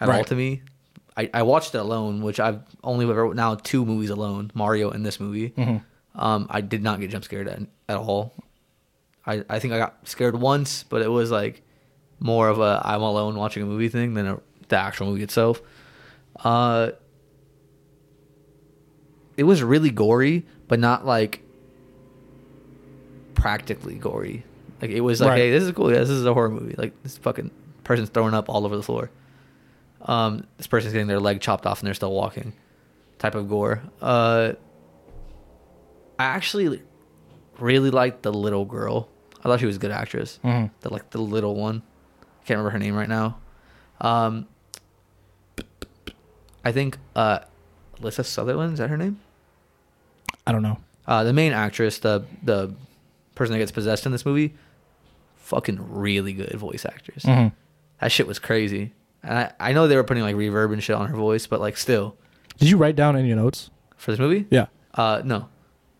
at 0.01 0.09
all 0.09 0.25
to 0.25 0.35
me. 0.35 0.63
I, 1.17 1.31
I 1.33 1.43
watched 1.43 1.75
it 1.75 1.79
alone, 1.79 2.23
which 2.23 2.41
I've 2.41 2.61
only 2.83 3.09
ever 3.09 3.33
now 3.35 3.55
two 3.57 3.85
movies 3.85 4.11
alone, 4.11 4.51
Mario 4.55 4.91
and 4.91 5.05
this 5.07 5.21
movie. 5.21 5.53
Um, 6.17 6.47
I 6.49 6.61
did 6.61 6.83
not 6.83 7.01
get 7.01 7.11
jump 7.11 7.25
scared 7.25 7.49
at, 7.49 7.61
at 7.89 7.97
all. 7.97 8.33
I, 9.27 9.45
I 9.49 9.59
think 9.59 9.75
I 9.75 9.79
got 9.79 10.07
scared 10.09 10.37
once, 10.37 10.85
but 10.85 11.03
it 11.03 11.09
was 11.09 11.31
like 11.31 11.63
more 12.21 12.49
of 12.49 12.61
a 12.61 12.81
I'm 12.85 13.03
alone 13.03 13.35
watching 13.37 13.63
a 13.63 13.67
movie 13.67 13.89
thing 13.89 14.15
than 14.15 14.27
a, 14.27 14.41
the 14.69 14.77
actual 14.77 15.07
movie 15.09 15.23
itself. 15.25 15.61
Uh, 16.43 16.91
it 19.37 19.45
was 19.45 19.63
really 19.63 19.91
gory, 19.91 20.45
but 20.69 20.79
not 20.79 21.05
like 21.07 21.41
practically 23.35 23.95
gory. 23.97 24.45
Like 24.81 24.91
it 24.91 25.01
was 25.01 25.21
like, 25.21 25.31
Right. 25.31 25.39
hey, 25.39 25.51
this 25.51 25.63
is 25.63 25.73
cool. 25.73 25.91
Yeah, 25.93 25.99
this 26.01 26.11
is 26.11 26.25
a 26.27 26.35
horror 26.35 26.51
movie. 26.51 26.75
Like 26.77 27.01
this 27.03 27.17
fucking 27.19 27.51
person's 27.85 28.09
throwing 28.11 28.35
up 28.35 28.49
all 28.49 28.65
over 28.65 28.77
the 28.77 28.83
floor. 28.83 29.11
Um, 30.03 30.47
this 30.59 30.67
person's 30.67 30.93
getting 30.93 31.09
their 31.09 31.21
leg 31.21 31.41
chopped 31.41 31.67
off 31.67 31.81
and 31.81 31.87
they're 31.87 31.95
still 31.95 32.13
walking. 32.13 32.53
Type 33.19 33.35
of 33.35 33.49
gore. 33.49 33.83
Uh, 34.03 34.53
I 36.19 36.25
actually 36.25 36.83
really 37.59 37.91
liked 37.91 38.23
the 38.23 38.33
little 38.33 38.65
girl. 38.65 39.09
I 39.41 39.43
thought 39.45 39.61
she 39.61 39.67
was 39.67 39.77
a 39.77 39.79
good 39.79 39.91
actress. 39.91 40.39
Mhm. 40.45 40.71
The 40.81 40.93
like 40.93 41.11
the 41.11 41.19
little 41.19 41.55
one. 41.55 41.83
I 42.23 42.47
can't 42.47 42.59
remember 42.59 42.71
her 42.71 42.79
name 42.79 42.95
right 42.95 43.09
now. 43.09 43.39
Um, 44.01 44.47
I 46.65 46.73
think 46.73 46.99
uh, 47.17 47.41
Alyssa 48.01 48.25
Sutherland 48.25 48.75
is 48.75 48.79
that 48.79 48.91
her 48.91 48.97
name? 48.97 49.19
I 50.47 50.53
don't 50.53 50.63
know. 50.63 50.79
Uh, 51.07 51.25
the 51.25 51.33
main 51.33 51.53
actress, 51.53 51.99
the 51.99 52.25
the 52.43 52.75
person 53.35 53.53
that 53.53 53.59
gets 53.59 53.73
possessed 53.73 54.07
in 54.07 54.13
this 54.13 54.25
movie, 54.25 54.55
fucking 55.37 55.79
really 55.93 56.33
good 56.33 56.55
voice 56.55 56.85
actress. 56.85 57.25
Mhm. 57.25 57.53
That 58.01 58.13
shit 58.13 58.27
was 58.27 58.39
crazy. 58.39 58.93
And 59.23 59.39
I, 59.39 59.53
I 59.59 59.73
know 59.73 59.89
they 59.89 59.97
were 59.97 60.05
putting 60.05 60.23
like 60.23 60.37
reverb 60.37 60.73
and 60.73 60.83
shit 60.83 60.97
on 60.97 61.09
her 61.09 61.17
voice, 61.17 61.47
but 61.47 61.61
like 61.61 61.77
still 61.77 62.17
Did 62.59 62.69
you 62.71 62.77
write 62.77 62.97
down 62.97 63.17
any 63.17 63.33
notes? 63.35 63.71
for 63.97 64.11
this 64.11 64.21
movie, 64.21 64.47
Yeah. 64.51 64.67
uh, 64.95 65.23
no, 65.25 65.49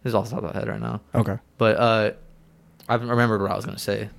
this 0.03 0.11
is 0.11 0.15
off 0.15 0.27
the 0.27 0.31
top 0.35 0.45
of 0.45 0.53
my 0.55 0.59
head 0.61 0.69
right 0.69 0.81
now. 0.81 1.01
Okay. 1.15 1.39
But 1.57 1.77
uh, 1.79 2.11
I 2.89 2.93
haven't 2.93 3.09
remembered 3.09 3.41
what 3.41 3.51
I 3.51 3.57
was 3.57 3.65
gonna 3.65 3.79
say. 3.79 4.11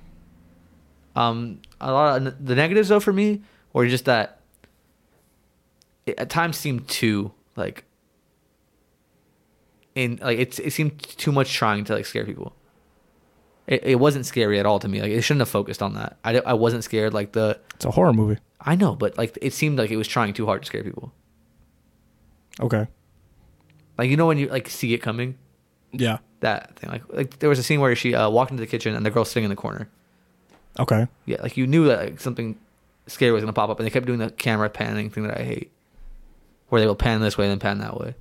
Um, 1.14 1.60
a 1.80 1.92
lot 1.92 2.20
of 2.26 2.44
the 2.46 2.54
negatives 2.56 2.88
though 2.88 2.98
for 3.00 3.12
me 3.12 3.42
were 3.72 3.86
just 3.86 4.04
that 4.06 4.40
it 6.04 6.18
at 6.18 6.28
times 6.30 6.56
seemed 6.56 6.88
too 6.88 7.32
like 7.56 7.84
in 9.94 10.18
like 10.22 10.38
it 10.38 10.58
it 10.60 10.72
seemed 10.72 10.98
too 11.02 11.32
much 11.32 11.52
trying 11.54 11.84
to 11.84 11.94
like 11.94 12.06
scare 12.06 12.24
people. 12.24 12.54
It, 13.66 13.82
it 13.84 13.94
wasn't 13.96 14.26
scary 14.26 14.60
at 14.60 14.66
all 14.66 14.78
to 14.78 14.86
me. 14.88 15.00
Like 15.00 15.10
it 15.10 15.22
shouldn't 15.22 15.40
have 15.40 15.48
focused 15.48 15.82
on 15.82 15.94
that. 15.94 16.18
I, 16.24 16.38
I 16.38 16.52
wasn't 16.52 16.84
scared 16.84 17.12
like 17.14 17.32
the 17.32 17.58
It's 17.74 17.84
a 17.84 17.90
horror 17.90 18.12
movie. 18.12 18.38
I 18.60 18.76
know, 18.76 18.94
but 18.94 19.18
like 19.18 19.36
it 19.42 19.52
seemed 19.52 19.78
like 19.78 19.90
it 19.90 19.96
was 19.96 20.06
trying 20.08 20.34
too 20.34 20.46
hard 20.46 20.62
to 20.62 20.66
scare 20.66 20.84
people. 20.84 21.12
Okay. 22.60 22.86
Like 23.98 24.10
you 24.10 24.16
know 24.16 24.26
when 24.26 24.38
you 24.38 24.48
like 24.48 24.68
see 24.68 24.92
it 24.94 24.98
coming, 24.98 25.36
Yeah. 25.92 26.18
that 26.40 26.76
thing. 26.78 26.90
Like 26.90 27.02
like 27.12 27.38
there 27.38 27.48
was 27.48 27.58
a 27.58 27.62
scene 27.62 27.80
where 27.80 27.94
she 27.96 28.14
uh, 28.14 28.28
walked 28.30 28.50
into 28.50 28.60
the 28.60 28.66
kitchen 28.66 28.94
and 28.94 29.04
the 29.04 29.10
girl's 29.10 29.28
sitting 29.30 29.44
in 29.44 29.50
the 29.50 29.56
corner. 29.56 29.88
Okay. 30.78 31.06
Yeah, 31.24 31.40
like 31.42 31.56
you 31.56 31.66
knew 31.66 31.86
that 31.86 31.98
like, 32.00 32.20
something 32.20 32.58
scary 33.06 33.32
was 33.32 33.42
gonna 33.42 33.52
pop 33.54 33.70
up, 33.70 33.80
and 33.80 33.86
they 33.86 33.90
kept 33.90 34.04
doing 34.06 34.18
the 34.18 34.30
camera 34.30 34.68
panning 34.68 35.08
thing 35.10 35.22
that 35.26 35.40
I 35.40 35.42
hate, 35.44 35.72
where 36.68 36.80
they 36.80 36.86
will 36.86 36.94
pan 36.94 37.20
this 37.20 37.38
way 37.38 37.44
and 37.44 37.52
then 37.52 37.58
pan 37.58 37.78
that 37.78 37.98
way. 37.98 38.14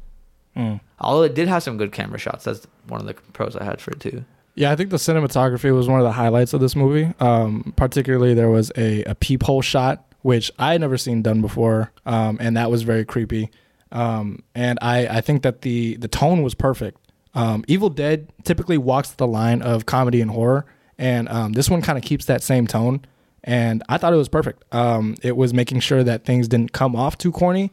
Mm. 0.55 0.79
Although 0.99 1.23
it 1.23 1.35
did 1.35 1.47
have 1.47 1.63
some 1.63 1.77
good 1.77 1.91
camera 1.91 2.19
shots. 2.19 2.45
That's 2.45 2.65
one 2.87 3.01
of 3.01 3.07
the 3.07 3.13
pros 3.13 3.55
I 3.55 3.63
had 3.63 3.81
for 3.81 3.91
it 3.91 3.99
too. 3.99 4.23
Yeah, 4.55 4.71
I 4.71 4.77
think 4.77 4.89
the 4.89 4.97
cinematography 4.97 5.75
was 5.75 5.89
one 5.89 5.99
of 5.99 6.05
the 6.05 6.13
highlights 6.13 6.53
of 6.53 6.61
this 6.61 6.75
movie. 6.75 7.13
Um, 7.19 7.73
particularly, 7.75 8.33
there 8.33 8.49
was 8.49 8.71
a, 8.77 9.03
a 9.03 9.15
peephole 9.15 9.61
shot, 9.61 10.05
which 10.21 10.49
I 10.57 10.73
had 10.73 10.81
never 10.81 10.97
seen 10.97 11.21
done 11.21 11.41
before, 11.41 11.91
um, 12.05 12.37
and 12.39 12.55
that 12.55 12.71
was 12.71 12.83
very 12.83 13.03
creepy. 13.03 13.49
Um, 13.91 14.43
and 14.55 14.79
I, 14.81 15.07
I 15.07 15.21
think 15.21 15.43
that 15.43 15.61
the 15.61 15.97
the 15.97 16.07
tone 16.07 16.41
was 16.41 16.55
perfect. 16.55 16.99
Um, 17.33 17.65
Evil 17.67 17.89
Dead 17.89 18.31
typically 18.43 18.77
walks 18.77 19.11
the 19.11 19.27
line 19.27 19.61
of 19.61 19.85
comedy 19.85 20.21
and 20.21 20.31
horror, 20.31 20.65
and 20.97 21.27
um, 21.27 21.51
this 21.51 21.69
one 21.69 21.81
kind 21.81 21.97
of 21.97 22.05
keeps 22.05 22.25
that 22.25 22.41
same 22.41 22.65
tone. 22.65 23.03
And 23.43 23.83
I 23.89 23.97
thought 23.97 24.13
it 24.13 24.17
was 24.17 24.29
perfect. 24.29 24.63
Um, 24.73 25.15
it 25.21 25.35
was 25.37 25.53
making 25.53 25.81
sure 25.81 26.03
that 26.03 26.25
things 26.25 26.47
didn't 26.47 26.71
come 26.71 26.95
off 26.95 27.17
too 27.17 27.31
corny, 27.31 27.71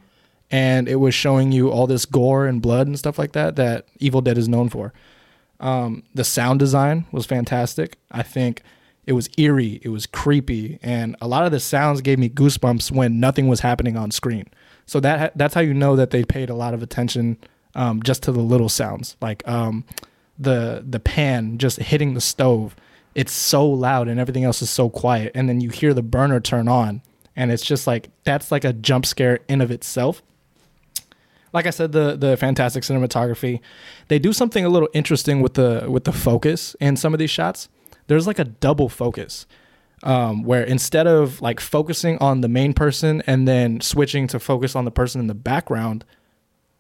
and 0.53 0.87
it 0.87 0.97
was 0.97 1.15
showing 1.15 1.51
you 1.51 1.71
all 1.71 1.87
this 1.87 2.05
gore 2.05 2.47
and 2.47 2.61
blood 2.61 2.87
and 2.87 2.99
stuff 2.99 3.19
like 3.19 3.33
that 3.33 3.57
that 3.57 3.87
Evil 3.99 4.21
Dead 4.21 4.37
is 4.37 4.49
known 4.49 4.69
for. 4.69 4.93
Um, 5.59 6.03
the 6.15 6.25
sound 6.25 6.59
design 6.59 7.07
was 7.11 7.25
fantastic. 7.25 7.97
I 8.11 8.23
think 8.23 8.63
it 9.07 9.15
was 9.15 9.31
eerie, 9.39 9.81
it 9.83 9.89
was 9.89 10.07
creepy, 10.07 10.79
and 10.83 11.17
a 11.21 11.27
lot 11.27 11.47
of 11.47 11.53
the 11.53 11.59
sounds 11.59 12.03
gave 12.03 12.19
me 12.19 12.29
goosebumps 12.29 12.93
when 12.93 13.19
nothing 13.19 13.49
was 13.49 13.61
happening 13.61 13.97
on 13.97 14.11
screen. 14.11 14.47
So 14.85 15.01
that 15.01 15.37
that's 15.37 15.55
how 15.55 15.63
you 15.63 15.73
know 15.73 15.97
that 15.97 16.11
they 16.11 16.23
paid 16.23 16.51
a 16.51 16.55
lot 16.55 16.75
of 16.75 16.83
attention 16.83 17.39
um, 17.75 18.03
just 18.03 18.23
to 18.25 18.33
the 18.33 18.41
little 18.41 18.69
sounds, 18.69 19.17
like 19.23 19.47
um, 19.49 19.85
the 20.39 20.85
the 20.87 21.01
pan 21.01 21.57
just 21.59 21.79
hitting 21.79 22.13
the 22.13 22.21
stove. 22.21 22.77
It's 23.15 23.33
so 23.33 23.67
loud 23.67 24.09
and 24.09 24.19
everything 24.19 24.45
else 24.45 24.61
is 24.61 24.71
so 24.71 24.91
quiet, 24.91 25.33
and 25.35 25.49
then 25.49 25.61
you 25.61 25.71
hear 25.71 25.95
the 25.95 26.03
burner 26.03 26.41
turn 26.41 26.69
on, 26.69 27.01
and 27.35 27.51
it's 27.51 27.65
just 27.65 27.87
like 27.87 28.11
that's 28.25 28.53
like 28.53 28.65
a 28.65 28.73
jump 28.73 29.07
scare 29.07 29.41
in 29.49 29.61
of 29.61 29.71
itself 29.71 30.23
like 31.53 31.67
I 31.67 31.71
said, 31.71 31.93
the 31.93 32.17
the 32.17 32.37
fantastic 32.37 32.83
cinematography. 32.85 33.61
They 34.09 34.19
do 34.19 34.33
something 34.33 34.65
a 34.65 34.69
little 34.69 34.89
interesting 34.95 35.41
with 35.43 35.55
the 35.55 35.87
with 35.89 36.05
the 36.05 36.13
focus 36.13 36.75
in 36.81 36.97
some 36.97 37.13
of 37.15 37.19
these 37.19 37.31
shots. 37.31 37.69
There's 38.09 38.27
like 38.27 38.39
a 38.39 38.45
double 38.45 38.89
focus. 38.89 39.47
um, 40.05 40.43
where 40.43 40.65
instead 40.65 41.07
of 41.07 41.41
like 41.41 41.61
focusing 41.61 42.19
on 42.19 42.41
the 42.41 42.49
main 42.49 42.73
person 42.75 43.23
and 43.27 43.47
then 43.47 43.81
switching 43.81 44.27
to 44.29 44.41
focus 44.41 44.75
on 44.75 44.85
the 44.85 44.91
person 44.91 45.21
in 45.21 45.29
the 45.29 45.35
background, 45.35 46.05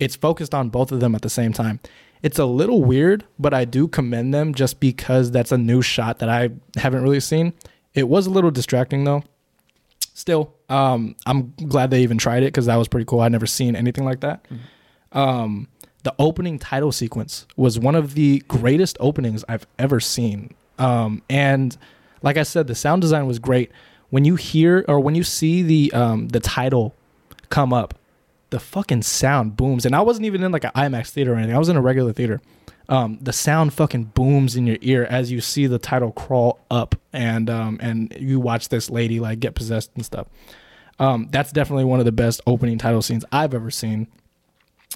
it's 0.00 0.16
focused 0.16 0.54
on 0.54 0.70
both 0.70 0.90
of 0.90 1.00
them 1.00 1.14
at 1.14 1.22
the 1.22 1.30
same 1.30 1.52
time. 1.52 1.78
It's 2.22 2.38
a 2.40 2.44
little 2.46 2.82
weird, 2.82 3.24
but 3.38 3.54
I 3.54 3.64
do 3.64 3.86
commend 3.88 4.34
them 4.34 4.54
just 4.54 4.80
because 4.80 5.30
that's 5.30 5.52
a 5.52 5.58
new 5.58 5.82
shot 5.82 6.18
that 6.18 6.28
I 6.28 6.50
haven't 6.76 7.02
really 7.02 7.20
seen. 7.20 7.52
It 7.94 8.08
was 8.08 8.26
a 8.26 8.30
little 8.30 8.50
distracting 8.50 9.04
though. 9.04 9.22
Still, 10.14 10.54
um, 10.72 11.14
I'm 11.26 11.52
glad 11.68 11.90
they 11.90 12.02
even 12.02 12.16
tried 12.16 12.42
it 12.42 12.46
because 12.46 12.66
that 12.66 12.76
was 12.76 12.88
pretty 12.88 13.04
cool. 13.04 13.20
I'd 13.20 13.32
never 13.32 13.46
seen 13.46 13.76
anything 13.76 14.04
like 14.04 14.20
that. 14.20 14.46
Um, 15.12 15.68
the 16.02 16.14
opening 16.18 16.58
title 16.58 16.90
sequence 16.92 17.46
was 17.56 17.78
one 17.78 17.94
of 17.94 18.14
the 18.14 18.40
greatest 18.48 18.96
openings 18.98 19.44
I've 19.48 19.66
ever 19.78 20.00
seen. 20.00 20.54
Um, 20.78 21.22
and 21.28 21.76
like 22.22 22.38
I 22.38 22.42
said, 22.42 22.66
the 22.66 22.74
sound 22.74 23.02
design 23.02 23.26
was 23.26 23.38
great. 23.38 23.70
When 24.10 24.24
you 24.24 24.36
hear 24.36 24.84
or 24.88 24.98
when 24.98 25.14
you 25.14 25.24
see 25.24 25.62
the 25.62 25.92
um, 25.92 26.28
the 26.28 26.40
title 26.40 26.94
come 27.50 27.72
up, 27.72 27.94
the 28.50 28.58
fucking 28.58 29.02
sound 29.02 29.56
booms. 29.56 29.84
And 29.84 29.94
I 29.94 30.00
wasn't 30.00 30.26
even 30.26 30.42
in 30.42 30.52
like 30.52 30.64
an 30.64 30.72
IMAX 30.74 31.10
theater 31.10 31.34
or 31.34 31.36
anything. 31.36 31.54
I 31.54 31.58
was 31.58 31.68
in 31.68 31.76
a 31.76 31.82
regular 31.82 32.12
theater. 32.12 32.40
Um, 32.88 33.18
the 33.20 33.32
sound 33.32 33.72
fucking 33.72 34.04
booms 34.14 34.56
in 34.56 34.66
your 34.66 34.78
ear 34.80 35.04
as 35.04 35.30
you 35.30 35.40
see 35.40 35.66
the 35.66 35.78
title 35.78 36.12
crawl 36.12 36.58
up 36.70 36.94
and 37.12 37.48
um, 37.48 37.78
and 37.80 38.14
you 38.18 38.40
watch 38.40 38.70
this 38.70 38.90
lady 38.90 39.20
like 39.20 39.38
get 39.40 39.54
possessed 39.54 39.90
and 39.94 40.04
stuff. 40.04 40.26
Um, 40.98 41.28
that's 41.30 41.52
definitely 41.52 41.84
one 41.84 41.98
of 41.98 42.04
the 42.04 42.12
best 42.12 42.40
opening 42.46 42.78
title 42.78 43.02
scenes 43.02 43.24
I've 43.32 43.54
ever 43.54 43.70
seen. 43.70 44.06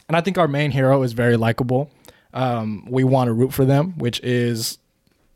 And 0.09 0.17
I 0.17 0.21
think 0.21 0.39
our 0.39 0.49
main 0.49 0.71
hero 0.71 1.03
is 1.03 1.13
very 1.13 1.37
likable. 1.37 1.91
Um, 2.33 2.87
we 2.89 3.03
want 3.03 3.29
to 3.29 3.33
root 3.33 3.53
for 3.53 3.65
them, 3.65 3.95
which 3.99 4.21
is 4.21 4.79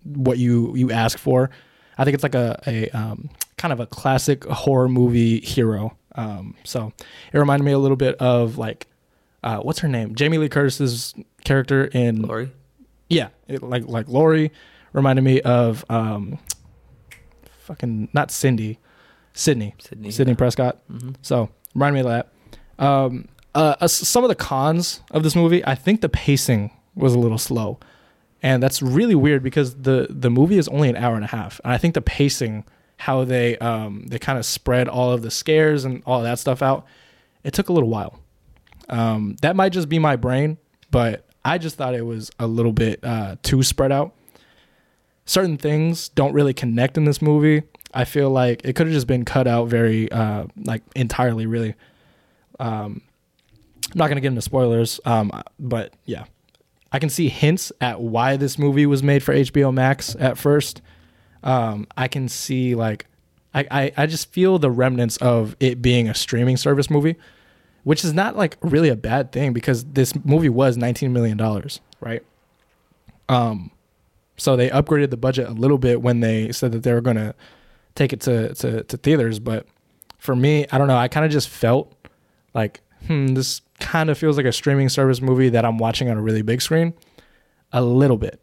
what 0.04 0.38
you 0.38 0.74
you 0.76 0.90
ask 0.90 1.18
for. 1.18 1.50
I 1.98 2.04
think 2.04 2.14
it's 2.14 2.22
like 2.22 2.34
a 2.34 2.60
a 2.66 2.88
um, 2.90 3.30
kind 3.56 3.72
of 3.72 3.80
a 3.80 3.86
classic 3.86 4.44
horror 4.44 4.88
movie 4.88 5.40
hero. 5.40 5.96
Um, 6.14 6.54
so 6.64 6.92
it 7.32 7.38
reminded 7.38 7.64
me 7.64 7.72
a 7.72 7.78
little 7.78 7.96
bit 7.96 8.16
of 8.16 8.58
like 8.58 8.86
uh, 9.42 9.58
what's 9.58 9.78
her 9.80 9.88
name? 9.88 10.14
Jamie 10.14 10.38
Lee 10.38 10.48
Curtis's 10.48 11.14
character 11.44 11.86
in 11.86 12.22
Laurie. 12.22 12.52
yeah, 13.08 13.28
it, 13.48 13.62
like 13.62 13.86
like 13.86 14.08
Laurie 14.08 14.52
reminded 14.92 15.22
me 15.22 15.40
of 15.40 15.84
um, 15.88 16.38
fucking 17.62 18.08
not 18.12 18.30
Cindy, 18.30 18.78
Sidney, 19.32 19.74
Sidney. 19.78 20.10
Sidney 20.10 20.34
Prescott. 20.34 20.78
hmm 20.88 21.10
So 21.22 21.48
remind 21.74 21.94
me 21.94 22.00
of 22.00 22.06
that. 22.06 22.32
Um, 22.78 23.28
uh, 23.54 23.74
uh, 23.80 23.88
some 23.88 24.24
of 24.24 24.28
the 24.28 24.34
cons 24.34 25.00
of 25.10 25.22
this 25.22 25.34
movie, 25.34 25.64
I 25.66 25.74
think 25.74 26.00
the 26.00 26.08
pacing 26.08 26.70
was 26.94 27.14
a 27.14 27.18
little 27.18 27.38
slow, 27.38 27.78
and 28.42 28.62
that's 28.62 28.80
really 28.80 29.14
weird 29.14 29.42
because 29.42 29.74
the 29.74 30.06
the 30.08 30.30
movie 30.30 30.58
is 30.58 30.68
only 30.68 30.88
an 30.88 30.96
hour 30.96 31.14
and 31.14 31.24
a 31.24 31.28
half, 31.28 31.60
and 31.64 31.72
I 31.72 31.78
think 31.78 31.94
the 31.94 32.00
pacing, 32.00 32.64
how 32.98 33.24
they 33.24 33.58
um, 33.58 34.04
they 34.06 34.18
kind 34.18 34.38
of 34.38 34.46
spread 34.46 34.88
all 34.88 35.12
of 35.12 35.22
the 35.22 35.30
scares 35.30 35.84
and 35.84 36.02
all 36.06 36.22
that 36.22 36.38
stuff 36.38 36.62
out, 36.62 36.86
it 37.44 37.52
took 37.52 37.68
a 37.68 37.72
little 37.72 37.88
while. 37.88 38.20
Um, 38.88 39.36
that 39.42 39.56
might 39.56 39.70
just 39.70 39.88
be 39.88 39.98
my 39.98 40.16
brain, 40.16 40.58
but 40.90 41.26
I 41.44 41.58
just 41.58 41.76
thought 41.76 41.94
it 41.94 42.02
was 42.06 42.30
a 42.38 42.46
little 42.46 42.72
bit 42.72 43.00
uh, 43.02 43.36
too 43.42 43.62
spread 43.62 43.92
out. 43.92 44.14
Certain 45.24 45.56
things 45.56 46.08
don't 46.08 46.32
really 46.32 46.54
connect 46.54 46.96
in 46.96 47.04
this 47.04 47.22
movie. 47.22 47.62
I 47.92 48.04
feel 48.04 48.30
like 48.30 48.62
it 48.64 48.74
could 48.74 48.86
have 48.86 48.94
just 48.94 49.06
been 49.06 49.24
cut 49.24 49.46
out 49.46 49.68
very, 49.68 50.10
uh, 50.10 50.44
like 50.64 50.82
entirely, 50.94 51.46
really. 51.46 51.74
Um, 52.58 53.02
I'm 53.92 53.98
not 53.98 54.08
gonna 54.08 54.20
get 54.20 54.28
into 54.28 54.42
spoilers, 54.42 55.00
um, 55.04 55.32
but 55.58 55.94
yeah, 56.04 56.24
I 56.92 56.98
can 56.98 57.08
see 57.08 57.28
hints 57.28 57.72
at 57.80 58.00
why 58.00 58.36
this 58.36 58.58
movie 58.58 58.86
was 58.86 59.02
made 59.02 59.22
for 59.22 59.34
HBO 59.34 59.72
Max 59.72 60.14
at 60.18 60.38
first. 60.38 60.82
Um, 61.42 61.86
I 61.96 62.06
can 62.08 62.28
see 62.28 62.74
like, 62.74 63.06
I, 63.54 63.66
I 63.70 63.92
I 63.96 64.06
just 64.06 64.32
feel 64.32 64.58
the 64.58 64.70
remnants 64.70 65.16
of 65.18 65.56
it 65.58 65.82
being 65.82 66.08
a 66.08 66.14
streaming 66.14 66.56
service 66.56 66.90
movie, 66.90 67.16
which 67.82 68.04
is 68.04 68.12
not 68.12 68.36
like 68.36 68.56
really 68.60 68.88
a 68.88 68.96
bad 68.96 69.32
thing 69.32 69.52
because 69.52 69.84
this 69.84 70.14
movie 70.24 70.48
was 70.48 70.76
19 70.76 71.12
million 71.12 71.36
dollars, 71.36 71.80
right? 72.00 72.22
Um, 73.28 73.70
so 74.36 74.56
they 74.56 74.70
upgraded 74.70 75.10
the 75.10 75.16
budget 75.16 75.48
a 75.48 75.52
little 75.52 75.78
bit 75.78 76.02
when 76.02 76.20
they 76.20 76.52
said 76.52 76.72
that 76.72 76.82
they 76.82 76.92
were 76.92 77.00
gonna 77.00 77.34
take 77.94 78.12
it 78.12 78.20
to 78.22 78.54
to, 78.54 78.82
to 78.84 78.96
theaters, 78.96 79.38
but 79.38 79.66
for 80.18 80.36
me, 80.36 80.66
I 80.70 80.78
don't 80.78 80.88
know. 80.88 80.96
I 80.96 81.08
kind 81.08 81.24
of 81.24 81.32
just 81.32 81.48
felt 81.48 81.94
like, 82.54 82.80
hmm, 83.06 83.28
this 83.28 83.62
kind 83.78 84.10
of 84.10 84.18
feels 84.18 84.36
like 84.36 84.46
a 84.46 84.52
streaming 84.52 84.88
service 84.88 85.20
movie 85.20 85.48
that 85.48 85.64
I'm 85.64 85.78
watching 85.78 86.10
on 86.10 86.18
a 86.18 86.22
really 86.22 86.42
big 86.42 86.60
screen, 86.60 86.92
a 87.72 87.82
little 87.82 88.18
bit. 88.18 88.42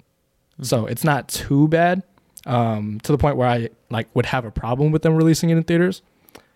So 0.62 0.88
it's 0.88 1.03
not 1.03 1.27
too 1.27 1.67
bad, 1.67 2.01
um, 2.47 2.99
to 3.03 3.12
the 3.12 3.17
point 3.17 3.38
where 3.38 3.47
I 3.47 3.69
like 3.89 4.07
would 4.15 4.25
have 4.25 4.45
a 4.45 4.51
problem 4.51 4.91
with 4.91 5.03
them 5.03 5.15
releasing 5.15 5.49
it 5.49 5.57
in 5.57 5.63
theaters. 5.63 6.01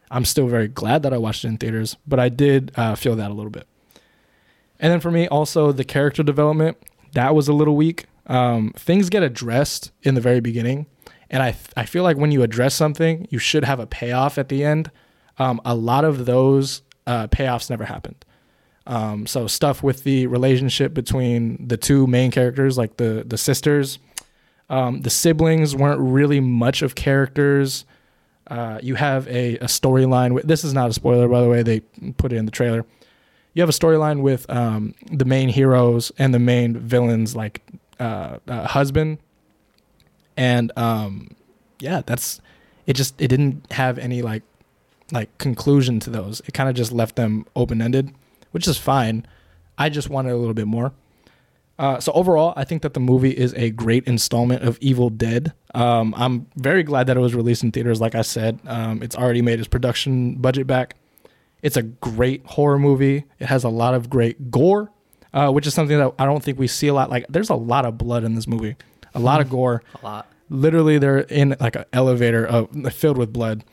I'm 0.09 0.25
still 0.25 0.47
very 0.47 0.67
glad 0.67 1.03
that 1.03 1.13
I 1.13 1.17
watched 1.17 1.45
it 1.45 1.49
in 1.49 1.57
theaters, 1.57 1.97
but 2.07 2.19
I 2.19 2.29
did 2.29 2.71
uh, 2.75 2.95
feel 2.95 3.15
that 3.15 3.31
a 3.31 3.33
little 3.33 3.51
bit. 3.51 3.67
And 4.79 4.91
then 4.91 4.99
for 4.99 5.11
me, 5.11 5.27
also 5.27 5.71
the 5.71 5.83
character 5.83 6.23
development 6.23 6.77
that 7.13 7.35
was 7.35 7.47
a 7.47 7.53
little 7.53 7.75
weak. 7.75 8.05
Um, 8.27 8.73
things 8.75 9.09
get 9.09 9.23
addressed 9.23 9.91
in 10.03 10.15
the 10.15 10.21
very 10.21 10.39
beginning, 10.39 10.85
and 11.31 11.41
I 11.41 11.55
I 11.75 11.85
feel 11.85 12.03
like 12.03 12.17
when 12.17 12.31
you 12.31 12.43
address 12.43 12.75
something, 12.75 13.27
you 13.31 13.39
should 13.39 13.63
have 13.63 13.79
a 13.79 13.87
payoff 13.87 14.37
at 14.37 14.49
the 14.49 14.63
end. 14.63 14.91
Um, 15.39 15.59
a 15.65 15.73
lot 15.73 16.05
of 16.05 16.25
those 16.25 16.83
uh, 17.07 17.27
payoffs 17.27 17.69
never 17.69 17.85
happened. 17.85 18.23
Um, 18.85 19.25
so 19.25 19.47
stuff 19.47 19.81
with 19.81 20.03
the 20.03 20.27
relationship 20.27 20.93
between 20.93 21.67
the 21.67 21.77
two 21.77 22.05
main 22.05 22.29
characters, 22.29 22.77
like 22.77 22.97
the 22.97 23.23
the 23.25 23.37
sisters, 23.37 23.97
um, 24.69 25.01
the 25.01 25.09
siblings 25.09 25.75
weren't 25.75 25.99
really 25.99 26.39
much 26.39 26.81
of 26.81 26.93
characters. 26.95 27.85
Uh, 28.47 28.79
you 28.83 28.95
have 28.95 29.27
a, 29.27 29.55
a 29.57 29.65
storyline. 29.65 30.33
With, 30.33 30.45
this 30.45 30.63
is 30.65 30.73
not 30.73 30.89
a 30.89 30.93
spoiler, 30.93 31.29
by 31.29 31.41
the 31.41 31.47
way. 31.47 31.63
They 31.63 31.79
put 32.17 32.33
it 32.33 32.35
in 32.35 32.45
the 32.45 32.51
trailer. 32.51 32.85
You 33.53 33.61
have 33.61 33.69
a 33.69 33.73
storyline 33.73 34.21
with 34.21 34.49
um, 34.49 34.93
the 35.11 35.25
main 35.25 35.49
heroes 35.49 36.11
and 36.17 36.33
the 36.33 36.39
main 36.39 36.77
villains, 36.77 37.35
like 37.35 37.61
uh, 37.99 38.37
uh, 38.47 38.67
husband, 38.67 39.19
and 40.37 40.71
um, 40.77 41.35
yeah, 41.79 42.01
that's 42.05 42.41
it. 42.85 42.93
Just 42.93 43.21
it 43.21 43.27
didn't 43.27 43.71
have 43.71 43.97
any 43.97 44.21
like 44.21 44.43
like 45.11 45.35
conclusion 45.37 45.99
to 46.01 46.09
those. 46.09 46.41
It 46.47 46.53
kind 46.53 46.69
of 46.69 46.75
just 46.75 46.91
left 46.91 47.15
them 47.15 47.45
open 47.55 47.81
ended, 47.81 48.13
which 48.51 48.67
is 48.67 48.77
fine. 48.77 49.25
I 49.77 49.89
just 49.89 50.09
wanted 50.09 50.31
a 50.31 50.37
little 50.37 50.53
bit 50.53 50.67
more. 50.67 50.93
Uh, 51.79 51.99
so 51.99 52.11
overall, 52.11 52.53
I 52.55 52.63
think 52.63 52.83
that 52.83 52.93
the 52.93 52.99
movie 52.99 53.31
is 53.31 53.55
a 53.55 53.71
great 53.71 54.05
installment 54.05 54.61
of 54.61 54.77
Evil 54.81 55.09
Dead. 55.09 55.51
Um, 55.73 56.13
I'm 56.15 56.45
very 56.55 56.83
glad 56.83 57.07
that 57.07 57.17
it 57.17 57.19
was 57.19 57.33
released 57.33 57.63
in 57.63 57.71
theaters. 57.71 57.99
Like 57.99 58.13
I 58.13 58.21
said, 58.21 58.59
um, 58.67 59.01
it's 59.01 59.15
already 59.15 59.41
made 59.41 59.57
its 59.57 59.67
production 59.67 60.35
budget 60.35 60.67
back. 60.67 60.95
It's 61.63 61.77
a 61.77 61.81
great 61.81 62.45
horror 62.45 62.77
movie. 62.77 63.23
It 63.39 63.47
has 63.47 63.63
a 63.63 63.69
lot 63.69 63.95
of 63.95 64.11
great 64.11 64.51
gore, 64.51 64.91
uh, 65.33 65.49
which 65.51 65.65
is 65.65 65.73
something 65.73 65.97
that 65.97 66.13
I 66.19 66.25
don't 66.25 66.43
think 66.43 66.59
we 66.59 66.67
see 66.67 66.87
a 66.87 66.93
lot. 66.93 67.09
Like, 67.09 67.25
there's 67.29 67.49
a 67.49 67.55
lot 67.55 67.85
of 67.85 67.97
blood 67.97 68.23
in 68.23 68.35
this 68.35 68.47
movie, 68.47 68.75
a 69.13 69.19
lot 69.19 69.41
of 69.41 69.49
gore. 69.49 69.83
A 70.01 70.05
lot. 70.05 70.27
Literally, 70.49 70.97
they're 70.97 71.19
in 71.19 71.55
like 71.59 71.75
an 71.75 71.85
elevator 71.93 72.45
of 72.45 72.69
filled 72.93 73.17
with 73.17 73.31
blood. 73.31 73.63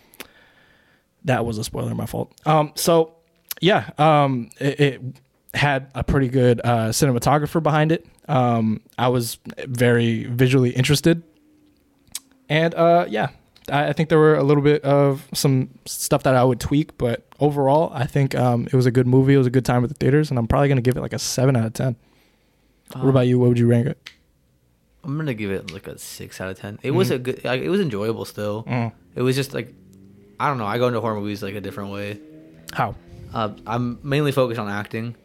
That 1.24 1.44
was 1.44 1.58
a 1.58 1.64
spoiler, 1.64 1.94
my 1.94 2.06
fault. 2.06 2.32
Um, 2.46 2.72
so 2.76 3.16
yeah, 3.60 3.90
um, 3.98 4.50
it, 4.60 4.80
it 4.80 5.02
had 5.54 5.90
a 5.94 6.04
pretty 6.04 6.28
good 6.28 6.60
uh, 6.62 6.88
cinematographer 6.88 7.62
behind 7.62 7.92
it. 7.92 8.06
Um, 8.28 8.80
I 8.98 9.08
was 9.08 9.38
very 9.66 10.24
visually 10.24 10.70
interested, 10.70 11.22
and 12.48 12.74
uh, 12.74 13.06
yeah, 13.08 13.28
I, 13.70 13.88
I 13.88 13.92
think 13.92 14.08
there 14.08 14.18
were 14.18 14.36
a 14.36 14.42
little 14.42 14.62
bit 14.62 14.82
of 14.84 15.26
some 15.34 15.70
stuff 15.86 16.22
that 16.24 16.34
I 16.34 16.44
would 16.44 16.60
tweak, 16.60 16.96
but 16.98 17.26
overall, 17.40 17.90
I 17.94 18.06
think 18.06 18.34
um, 18.34 18.66
it 18.66 18.74
was 18.74 18.86
a 18.86 18.90
good 18.90 19.06
movie. 19.06 19.34
It 19.34 19.38
was 19.38 19.46
a 19.46 19.50
good 19.50 19.64
time 19.64 19.82
at 19.82 19.88
the 19.88 19.94
theaters, 19.96 20.30
and 20.30 20.38
I'm 20.38 20.46
probably 20.46 20.68
gonna 20.68 20.82
give 20.82 20.96
it 20.96 21.00
like 21.00 21.12
a 21.14 21.18
seven 21.18 21.56
out 21.56 21.66
of 21.66 21.72
ten. 21.72 21.96
what 22.92 23.08
about 23.08 23.26
you? 23.26 23.38
What 23.38 23.48
would 23.48 23.58
you 23.58 23.66
rank 23.66 23.86
it? 23.88 24.10
I'm 25.08 25.16
gonna 25.16 25.32
give 25.32 25.50
it 25.50 25.72
like 25.72 25.86
a 25.86 25.96
six 25.96 26.38
out 26.38 26.50
of 26.50 26.58
ten. 26.58 26.78
It 26.82 26.90
was 26.90 27.10
a 27.10 27.18
good. 27.18 27.42
Like, 27.42 27.62
it 27.62 27.70
was 27.70 27.80
enjoyable 27.80 28.26
still. 28.26 28.64
Mm. 28.64 28.92
It 29.14 29.22
was 29.22 29.34
just 29.34 29.54
like, 29.54 29.72
I 30.38 30.48
don't 30.48 30.58
know. 30.58 30.66
I 30.66 30.76
go 30.76 30.86
into 30.86 31.00
horror 31.00 31.18
movies 31.18 31.42
like 31.42 31.54
a 31.54 31.62
different 31.62 31.92
way. 31.92 32.20
How? 32.74 32.94
Uh, 33.32 33.54
I'm 33.66 33.98
mainly 34.02 34.32
focused 34.32 34.60
on 34.60 34.68
acting, 34.68 35.16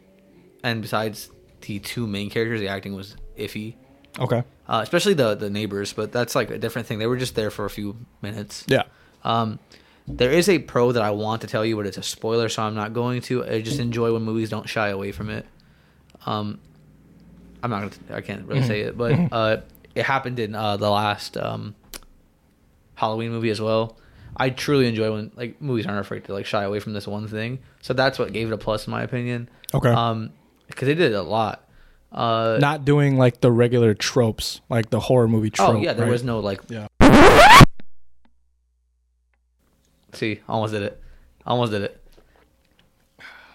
and 0.62 0.80
besides 0.80 1.28
the 1.60 1.80
two 1.80 2.06
main 2.06 2.30
characters, 2.30 2.60
the 2.60 2.68
acting 2.68 2.94
was 2.94 3.14
iffy. 3.36 3.74
Okay. 4.18 4.42
Uh, 4.66 4.80
especially 4.82 5.12
the 5.12 5.34
the 5.34 5.50
neighbors, 5.50 5.92
but 5.92 6.12
that's 6.12 6.34
like 6.34 6.50
a 6.50 6.56
different 6.56 6.88
thing. 6.88 6.98
They 6.98 7.06
were 7.06 7.18
just 7.18 7.34
there 7.34 7.50
for 7.50 7.66
a 7.66 7.70
few 7.70 7.94
minutes. 8.22 8.64
Yeah. 8.66 8.84
Um, 9.22 9.58
there 10.08 10.30
is 10.30 10.48
a 10.48 10.60
pro 10.60 10.92
that 10.92 11.02
I 11.02 11.10
want 11.10 11.42
to 11.42 11.46
tell 11.46 11.62
you, 11.62 11.76
but 11.76 11.86
it's 11.86 11.98
a 11.98 12.02
spoiler, 12.02 12.48
so 12.48 12.62
I'm 12.62 12.74
not 12.74 12.94
going 12.94 13.20
to. 13.22 13.44
I 13.44 13.60
just 13.60 13.80
enjoy 13.80 14.14
when 14.14 14.22
movies 14.22 14.48
don't 14.48 14.66
shy 14.66 14.88
away 14.88 15.12
from 15.12 15.28
it. 15.28 15.44
Um, 16.24 16.58
I'm 17.62 17.68
not 17.70 17.80
gonna. 17.80 18.16
I 18.16 18.22
can't 18.22 18.46
really 18.46 18.62
say 18.62 18.80
it, 18.80 18.96
but 18.96 19.12
uh, 19.30 19.56
it 19.94 20.04
happened 20.04 20.38
in 20.38 20.54
uh, 20.54 20.76
the 20.76 20.90
last 20.90 21.36
um, 21.36 21.74
Halloween 22.94 23.30
movie 23.30 23.50
as 23.50 23.60
well. 23.60 23.96
I 24.36 24.50
truly 24.50 24.88
enjoy 24.88 25.12
when 25.12 25.30
like 25.36 25.60
movies 25.62 25.86
aren't 25.86 26.00
afraid 26.00 26.24
to 26.24 26.32
like 26.32 26.44
shy 26.46 26.64
away 26.64 26.80
from 26.80 26.92
this 26.92 27.06
one 27.06 27.28
thing. 27.28 27.60
So 27.82 27.94
that's 27.94 28.18
what 28.18 28.32
gave 28.32 28.48
it 28.50 28.52
a 28.54 28.58
plus 28.58 28.86
in 28.86 28.90
my 28.90 29.02
opinion. 29.02 29.48
Okay. 29.72 29.90
Um, 29.90 30.32
because 30.66 30.86
they 30.86 30.94
did 30.94 31.12
it 31.12 31.14
a 31.14 31.22
lot. 31.22 31.60
Uh, 32.10 32.58
Not 32.60 32.84
doing 32.84 33.16
like 33.16 33.40
the 33.40 33.50
regular 33.52 33.94
tropes, 33.94 34.60
like 34.68 34.90
the 34.90 35.00
horror 35.00 35.28
movie 35.28 35.50
trope. 35.50 35.76
oh 35.76 35.80
yeah, 35.80 35.92
there 35.92 36.04
right? 36.06 36.10
was 36.12 36.24
no 36.24 36.40
like 36.40 36.60
Yeah. 36.68 36.86
See, 40.12 40.40
almost 40.48 40.72
did 40.72 40.82
it. 40.82 41.00
Almost 41.46 41.72
did 41.72 41.82
it. 41.82 42.00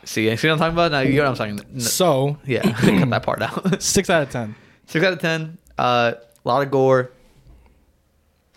See, 0.03 0.35
see 0.35 0.47
what 0.47 0.53
I'm 0.53 0.59
talking 0.59 0.73
about? 0.73 0.91
Now 0.91 0.99
you 1.01 1.15
know 1.17 1.29
what 1.31 1.39
I'm 1.41 1.55
talking. 1.57 1.73
N- 1.75 1.79
So 1.79 2.37
Yeah, 2.45 2.61
cut 2.79 3.09
that 3.09 3.23
part 3.23 3.41
out. 3.41 3.81
six 3.81 4.09
out 4.09 4.23
of 4.23 4.29
ten. 4.29 4.55
Six 4.87 5.05
out 5.05 5.13
of 5.13 5.19
ten. 5.19 5.57
Uh, 5.77 6.13
a 6.43 6.47
lot 6.47 6.61
of 6.63 6.71
gore. 6.71 7.11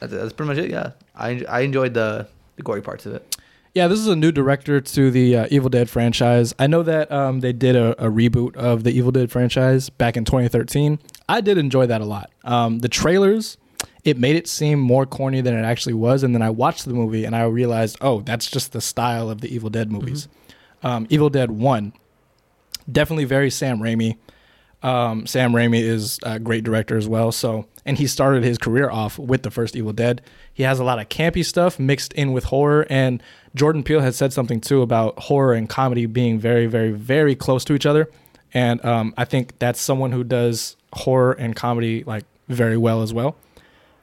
That's, 0.00 0.12
that's 0.12 0.32
pretty 0.32 0.48
much 0.54 0.58
it. 0.58 0.70
Yeah, 0.70 0.92
I 1.14 1.44
I 1.48 1.60
enjoyed 1.60 1.94
the 1.94 2.28
the 2.56 2.62
gory 2.62 2.82
parts 2.82 3.06
of 3.06 3.14
it. 3.14 3.36
Yeah, 3.74 3.88
this 3.88 4.00
is 4.00 4.06
a 4.06 4.16
new 4.16 4.32
director 4.32 4.82
to 4.82 5.10
the 5.10 5.36
uh, 5.36 5.46
Evil 5.50 5.70
Dead 5.70 5.88
franchise. 5.88 6.54
I 6.58 6.66
know 6.66 6.82
that 6.82 7.10
um, 7.10 7.40
they 7.40 7.54
did 7.54 7.74
a, 7.74 7.92
a 8.04 8.10
reboot 8.10 8.54
of 8.54 8.84
the 8.84 8.90
Evil 8.90 9.12
Dead 9.12 9.30
franchise 9.30 9.88
back 9.88 10.18
in 10.18 10.26
2013. 10.26 10.98
I 11.26 11.40
did 11.40 11.56
enjoy 11.56 11.86
that 11.86 12.02
a 12.02 12.04
lot. 12.04 12.30
Um, 12.44 12.80
the 12.80 12.90
trailers, 12.90 13.56
it 14.04 14.18
made 14.18 14.36
it 14.36 14.46
seem 14.46 14.78
more 14.78 15.06
corny 15.06 15.40
than 15.40 15.54
it 15.54 15.62
actually 15.62 15.94
was, 15.94 16.22
and 16.22 16.34
then 16.34 16.42
I 16.42 16.50
watched 16.50 16.84
the 16.84 16.92
movie 16.92 17.24
and 17.24 17.34
I 17.34 17.44
realized, 17.44 17.96
oh, 18.02 18.20
that's 18.20 18.50
just 18.50 18.72
the 18.72 18.82
style 18.82 19.30
of 19.30 19.40
the 19.40 19.52
Evil 19.54 19.70
Dead 19.70 19.90
movies. 19.90 20.28
Um, 20.82 21.06
Evil 21.08 21.30
Dead 21.30 21.50
One, 21.50 21.94
definitely 22.90 23.24
very 23.24 23.48
Sam 23.48 23.78
Raimi. 23.78 24.18
Um, 24.82 25.26
Sam 25.26 25.52
Raimi 25.52 25.80
is 25.80 26.18
a 26.24 26.38
great 26.38 26.62
director 26.62 26.98
as 26.98 27.08
well. 27.08 27.32
So, 27.32 27.66
and 27.84 27.98
he 27.98 28.06
started 28.06 28.44
his 28.44 28.58
career 28.58 28.90
off 28.90 29.18
with 29.18 29.42
the 29.42 29.50
first 29.50 29.74
Evil 29.76 29.92
Dead. 29.92 30.22
He 30.52 30.62
has 30.62 30.78
a 30.78 30.84
lot 30.84 30.98
of 30.98 31.08
campy 31.08 31.44
stuff 31.44 31.78
mixed 31.78 32.12
in 32.12 32.32
with 32.32 32.44
horror. 32.44 32.86
And 32.88 33.22
Jordan 33.54 33.82
Peele 33.82 34.00
had 34.00 34.14
said 34.14 34.32
something 34.32 34.60
too 34.60 34.82
about 34.82 35.18
horror 35.18 35.54
and 35.54 35.68
comedy 35.68 36.06
being 36.06 36.38
very, 36.38 36.66
very, 36.66 36.92
very 36.92 37.34
close 37.34 37.64
to 37.66 37.74
each 37.74 37.86
other. 37.86 38.08
And 38.54 38.84
um, 38.84 39.14
I 39.16 39.24
think 39.24 39.58
that's 39.58 39.80
someone 39.80 40.12
who 40.12 40.22
does 40.24 40.76
horror 40.92 41.32
and 41.32 41.56
comedy 41.56 42.04
like 42.04 42.24
very 42.48 42.76
well 42.76 43.02
as 43.02 43.12
well. 43.12 43.36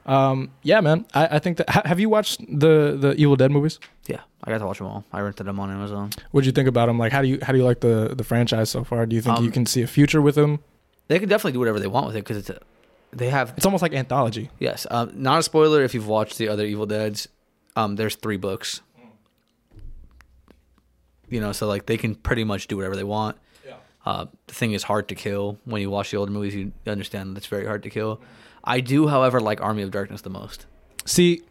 Um, 0.06 0.50
yeah, 0.62 0.80
man. 0.80 1.06
I, 1.14 1.36
I 1.36 1.38
think 1.38 1.58
that. 1.58 1.70
Ha- 1.70 1.82
have 1.84 2.00
you 2.00 2.08
watched 2.08 2.40
the 2.40 2.96
the 2.98 3.14
Evil 3.16 3.36
Dead 3.36 3.50
movies? 3.50 3.78
Yeah, 4.06 4.20
I 4.42 4.50
got 4.50 4.58
to 4.58 4.66
watch 4.66 4.78
them 4.78 4.88
all. 4.88 5.04
I 5.12 5.20
rented 5.20 5.46
them 5.46 5.60
on 5.60 5.70
Amazon. 5.70 6.10
What 6.32 6.40
do 6.40 6.46
you 6.46 6.52
think 6.52 6.68
about 6.68 6.86
them? 6.86 6.98
Like, 6.98 7.12
how 7.12 7.22
do 7.22 7.28
you 7.28 7.38
how 7.42 7.52
do 7.52 7.58
you 7.58 7.64
like 7.64 7.80
the 7.80 8.14
the 8.16 8.24
franchise 8.24 8.70
so 8.70 8.82
far? 8.82 9.06
Do 9.06 9.14
you 9.14 9.22
think 9.22 9.38
Um, 9.38 9.44
you 9.44 9.50
can 9.50 9.66
see 9.66 9.82
a 9.82 9.86
future 9.86 10.20
with 10.20 10.34
them? 10.34 10.60
They 11.08 11.18
can 11.18 11.28
definitely 11.28 11.52
do 11.52 11.58
whatever 11.60 11.78
they 11.78 11.86
want 11.86 12.06
with 12.06 12.16
it 12.16 12.20
because 12.24 12.38
it's 12.38 12.50
a, 12.50 12.58
they 13.12 13.28
have 13.30 13.54
It's 13.56 13.66
almost 13.66 13.82
like 13.82 13.92
anthology. 13.94 14.50
yes. 14.58 14.86
Um, 14.90 15.10
not 15.14 15.38
a 15.40 15.42
spoiler 15.42 15.82
if 15.82 15.94
you've 15.94 16.06
watched 16.08 16.38
the 16.38 16.48
other 16.48 16.64
Evil 16.64 16.86
Dead's. 16.86 17.28
Um, 17.76 17.96
there's 17.96 18.14
three 18.16 18.36
books. 18.36 18.80
You 21.28 21.40
know, 21.40 21.52
so 21.52 21.66
like 21.68 21.86
they 21.86 21.96
can 21.96 22.14
pretty 22.16 22.42
much 22.44 22.66
do 22.66 22.76
whatever 22.76 22.96
they 22.96 23.04
want. 23.04 23.36
Yeah. 23.66 23.74
Uh, 24.04 24.26
the 24.48 24.54
thing 24.54 24.72
is 24.72 24.82
hard 24.82 25.08
to 25.08 25.14
kill. 25.14 25.58
When 25.64 25.80
you 25.80 25.88
watch 25.90 26.10
the 26.10 26.16
older 26.16 26.32
movies, 26.32 26.54
you 26.54 26.72
understand 26.86 27.30
that 27.30 27.38
it's 27.38 27.46
very 27.46 27.66
hard 27.66 27.82
to 27.84 27.90
kill. 27.90 28.20
I 28.64 28.80
do, 28.80 29.06
however, 29.06 29.40
like 29.40 29.60
Army 29.60 29.82
of 29.82 29.90
Darkness 29.92 30.22
the 30.22 30.30
most. 30.30 30.66
See, 31.06 31.42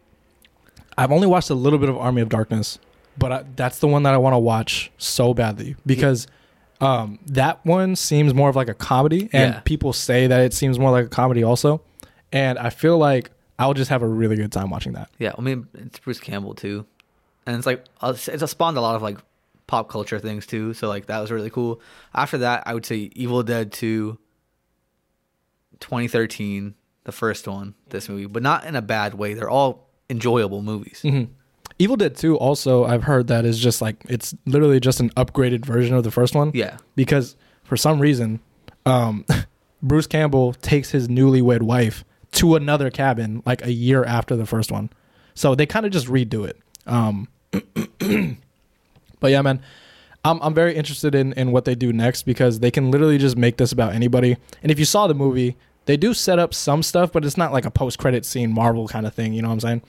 I've 0.98 1.12
only 1.12 1.28
watched 1.28 1.50
a 1.50 1.56
little 1.56 1.80
bit 1.80 1.88
of 1.90 1.98
Army 1.98 2.22
of 2.22 2.28
Darkness, 2.30 2.78
but 3.18 3.32
I, 3.32 3.46
that's 3.56 3.80
the 3.80 3.88
one 3.88 4.04
that 4.04 4.14
I 4.14 4.18
want 4.18 4.34
to 4.34 4.38
watch 4.40 4.92
so 4.98 5.34
badly 5.34 5.76
because 5.86 6.28
um, 6.82 7.20
that 7.28 7.66
one 7.66 7.96
seems 7.96 8.34
more 8.34 8.50
of 8.50 8.56
like 8.56 8.70
a 8.70 8.74
comedy, 8.74 9.30
and 9.34 9.54
Yeah. 9.56 9.60
people 9.62 9.92
say 9.94 10.28
that 10.28 10.42
it 10.42 10.54
seems 10.54 10.80
more 10.80 10.92
like 10.92 11.06
a 11.06 11.10
comedy 11.10 11.44
also. 11.44 11.82
And 12.32 12.58
I 12.60 12.70
feel 12.70 12.98
like 12.98 13.32
I'll 13.58 13.74
just 13.74 13.90
have 13.90 14.02
a 14.02 14.08
really 14.08 14.36
good 14.36 14.52
time 14.52 14.70
watching 14.70 14.94
that. 14.94 15.10
Yeah, 15.20 15.34
I 15.38 15.42
mean 15.42 15.68
it's 15.74 16.00
Bruce 16.00 16.20
Campbell 16.20 16.54
too, 16.56 16.86
and 17.46 17.56
it's 17.58 17.66
like 17.66 17.84
uh, 18.02 18.14
it's 18.16 18.28
a 18.44 18.48
spawned 18.48 18.78
a 18.78 18.82
lot 18.82 18.96
of 18.96 19.02
like 19.02 19.18
pop 19.68 19.90
culture 19.90 20.20
things 20.20 20.46
too. 20.46 20.74
So 20.74 20.88
like 20.88 21.08
that 21.08 21.20
was 21.20 21.32
really 21.32 21.50
cool. 21.50 21.82
After 22.14 22.38
that, 22.40 22.64
I 22.66 22.74
would 22.74 22.86
say 22.86 23.10
Evil 23.14 23.44
Dead 23.44 23.72
Two, 23.72 24.18
2013, 25.80 26.76
the 27.04 27.12
first 27.12 27.48
one, 27.48 27.74
this 27.90 28.10
movie, 28.10 28.26
but 28.26 28.44
not 28.44 28.66
in 28.66 28.76
a 28.76 28.82
bad 28.82 29.14
way. 29.14 29.34
They're 29.34 29.50
all 29.50 29.90
enjoyable 30.10 30.62
movies. 30.62 31.02
Mm-hmm. 31.04 31.32
Evil 31.80 31.96
Dead 31.96 32.16
2 32.16 32.38
also 32.38 32.84
I've 32.84 33.04
heard 33.04 33.28
that 33.28 33.46
is 33.46 33.58
just 33.58 33.82
like 33.82 34.04
it's 34.10 34.36
literally 34.46 34.80
just 34.80 35.00
an 35.00 35.10
upgraded 35.12 35.66
version 35.66 35.96
of 35.96 36.04
the 36.04 36.12
first 36.12 36.36
one. 36.36 36.52
Yeah, 36.54 36.78
because 36.96 37.36
for 37.64 37.78
some 37.78 38.00
reason, 38.00 38.42
um, 38.86 39.26
Bruce 39.82 40.08
Campbell 40.08 40.54
takes 40.54 40.92
his 40.92 41.08
newlywed 41.08 41.62
wife 41.62 42.04
to 42.34 42.56
another 42.56 42.90
cabin 42.90 43.42
like 43.46 43.66
a 43.66 43.72
year 43.72 44.04
after 44.04 44.36
the 44.36 44.46
first 44.46 44.72
one. 44.72 44.90
So 45.34 45.56
they 45.56 45.66
kind 45.66 45.86
of 45.86 45.92
just 45.92 46.08
redo 46.08 46.46
it. 46.48 46.58
Um, 46.86 47.28
but 49.20 49.32
yeah, 49.32 49.42
man, 49.42 49.62
I'm, 50.26 50.42
I'm 50.42 50.54
very 50.54 50.76
interested 50.76 51.16
in, 51.16 51.34
in 51.34 51.52
what 51.52 51.66
they 51.66 51.76
do 51.76 51.94
next 51.94 52.24
because 52.24 52.60
they 52.60 52.72
can 52.72 52.92
literally 52.92 53.18
just 53.18 53.38
make 53.38 53.58
this 53.58 53.72
about 53.72 53.94
anybody. 53.94 54.38
And 54.62 54.72
if 54.72 54.80
you 54.80 54.86
saw 54.86 55.08
the 55.08 55.14
movie, 55.14 55.56
they 55.86 55.98
do 55.98 56.14
set 56.14 56.40
up 56.40 56.54
some 56.54 56.84
stuff, 56.84 57.12
but 57.12 57.24
it's 57.24 57.38
not 57.38 57.54
like 57.54 57.66
a 57.66 57.72
post 57.72 58.00
credit 58.00 58.26
scene 58.26 58.52
Marvel 58.52 58.88
kind 58.88 59.08
of 59.08 59.14
thing. 59.14 59.34
You 59.34 59.42
know 59.42 59.48
what 59.48 59.54
I'm 59.54 59.60
saying? 59.62 59.82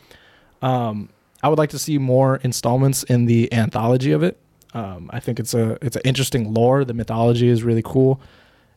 Um, 0.63 1.09
I 1.43 1.49
would 1.49 1.59
like 1.59 1.71
to 1.71 1.79
see 1.79 1.99
more 1.99 2.37
installments 2.37 3.03
in 3.05 3.27
the 3.27 3.53
anthology 3.53 4.13
of 4.13 4.23
it. 4.23 4.39
Um, 4.75 5.11
I 5.13 5.21
think 5.21 5.41
it's 5.41 5.55
a 5.55 5.79
it's 5.85 5.97
an 5.97 6.03
interesting 6.05 6.55
lore. 6.55 6.85
The 6.85 6.95
mythology 6.95 7.49
is 7.49 7.63
really 7.65 7.83
cool, 7.83 8.21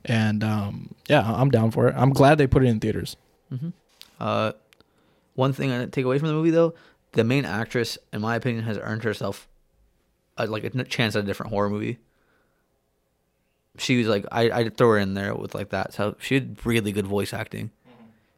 and 0.05 0.43
um, 0.43 0.95
yeah, 1.07 1.21
I'm 1.23 1.51
down 1.51 1.71
for 1.71 1.87
it. 1.87 1.95
I'm 1.97 2.11
glad 2.11 2.37
they 2.37 2.47
put 2.47 2.63
it 2.63 2.67
in 2.67 2.79
theaters. 2.79 3.15
Uh, 4.19 4.53
one 5.35 5.53
thing 5.53 5.71
I 5.71 5.85
take 5.85 6.05
away 6.05 6.17
from 6.17 6.29
the 6.29 6.33
movie 6.33 6.49
though, 6.51 6.73
the 7.11 7.23
main 7.23 7.45
actress, 7.45 7.97
in 8.11 8.21
my 8.21 8.35
opinion, 8.35 8.63
has 8.63 8.77
earned 8.77 9.03
herself 9.03 9.47
uh 10.37 10.47
like 10.49 10.63
a 10.63 10.83
chance 10.85 11.15
at 11.15 11.23
a 11.23 11.27
different 11.27 11.51
horror 11.51 11.69
movie. 11.69 11.99
She 13.77 13.97
was 13.97 14.07
like, 14.07 14.25
I 14.31 14.49
I'd 14.49 14.77
throw 14.77 14.91
her 14.91 14.97
in 14.97 15.13
there 15.13 15.35
with 15.35 15.53
like 15.53 15.69
that. 15.69 15.93
So 15.93 16.15
she 16.19 16.35
had 16.35 16.65
really 16.65 16.91
good 16.91 17.07
voice 17.07 17.33
acting. 17.33 17.71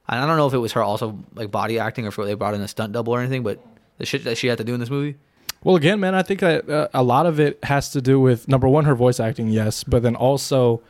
And 0.08 0.20
I 0.20 0.26
don't 0.28 0.38
know 0.38 0.48
if 0.48 0.54
it 0.54 0.60
was 0.60 0.74
her 0.74 0.84
also 0.84 1.24
like 1.34 1.52
body 1.52 1.80
acting 1.80 2.06
or 2.06 2.10
if 2.10 2.16
they 2.16 2.34
brought 2.36 2.54
in 2.54 2.62
a 2.62 2.68
stunt 2.68 2.94
double 2.94 3.14
or 3.14 3.20
anything, 3.20 3.44
but 3.44 3.60
the 3.98 4.06
shit 4.06 4.24
that 4.24 4.38
she 4.38 4.48
had 4.48 4.58
to 4.58 4.64
do 4.64 4.74
in 4.74 4.80
this 4.80 4.90
movie. 4.90 5.16
Well, 5.64 5.76
again, 5.76 6.00
man, 6.00 6.14
I 6.14 6.22
think 6.22 6.42
that 6.42 6.70
uh, 6.70 6.88
a 6.94 7.02
lot 7.02 7.26
of 7.26 7.40
it 7.40 7.60
has 7.64 7.90
to 7.92 8.02
do 8.02 8.20
with 8.20 8.48
number 8.48 8.68
one, 8.68 8.86
her 8.86 8.94
voice 8.96 9.20
acting, 9.20 9.48
yes, 9.50 9.84
but 9.84 10.04
then 10.04 10.16
also 10.16 10.82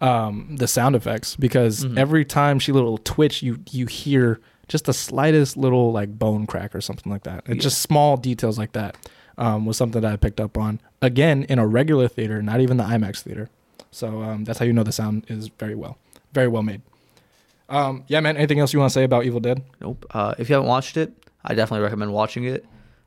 um, 0.00 0.56
the 0.56 0.66
sound 0.66 0.96
effects 0.96 1.36
because 1.36 1.84
Mhm. 1.84 1.96
every 1.98 2.24
time 2.24 2.58
she 2.58 2.72
little 2.72 2.98
twitch, 2.98 3.42
you 3.42 3.60
you 3.70 3.86
hear 3.86 4.40
just 4.68 4.86
the 4.86 4.92
slightest 4.92 5.56
little 5.56 5.92
like 5.92 6.18
bone 6.18 6.46
crack 6.46 6.74
or 6.74 6.80
something 6.80 7.10
like 7.12 7.22
that. 7.22 7.44
It's 7.46 7.56
Yeah. 7.56 7.62
just 7.62 7.80
small 7.80 8.16
details 8.16 8.58
like 8.58 8.72
that 8.72 8.96
um, 9.38 9.66
was 9.66 9.76
something 9.76 10.00
that 10.02 10.12
I 10.12 10.16
picked 10.16 10.40
up 10.40 10.58
on. 10.58 10.80
Again, 11.00 11.44
in 11.48 11.58
a 11.58 11.66
regular 11.66 12.08
theater, 12.08 12.42
not 12.42 12.60
even 12.60 12.76
the 12.76 12.84
IMAX 12.84 13.20
theater. 13.22 13.50
So 13.92 14.22
um, 14.22 14.44
that's 14.44 14.58
how 14.58 14.64
you 14.64 14.72
know 14.72 14.82
the 14.82 14.92
sound 14.92 15.24
is 15.28 15.48
very 15.58 15.74
well, 15.76 15.96
very 16.32 16.48
well 16.48 16.62
made. 16.64 16.82
Um, 17.68 18.04
yeah, 18.08 18.20
man. 18.20 18.36
Anything 18.36 18.58
else 18.58 18.72
you 18.72 18.78
want 18.80 18.90
to 18.90 18.94
say 18.94 19.04
about 19.04 19.24
Evil 19.24 19.40
Dead? 19.40 19.62
Nope. 19.80 20.04
Uh, 20.10 20.34
if 20.38 20.48
you 20.48 20.54
haven't 20.54 20.68
watched 20.68 20.96
it, 20.96 21.12
I 21.44 21.54
definitely 21.54 21.84
recommend 21.84 22.12
watching 22.12 22.44
it. 22.44 22.64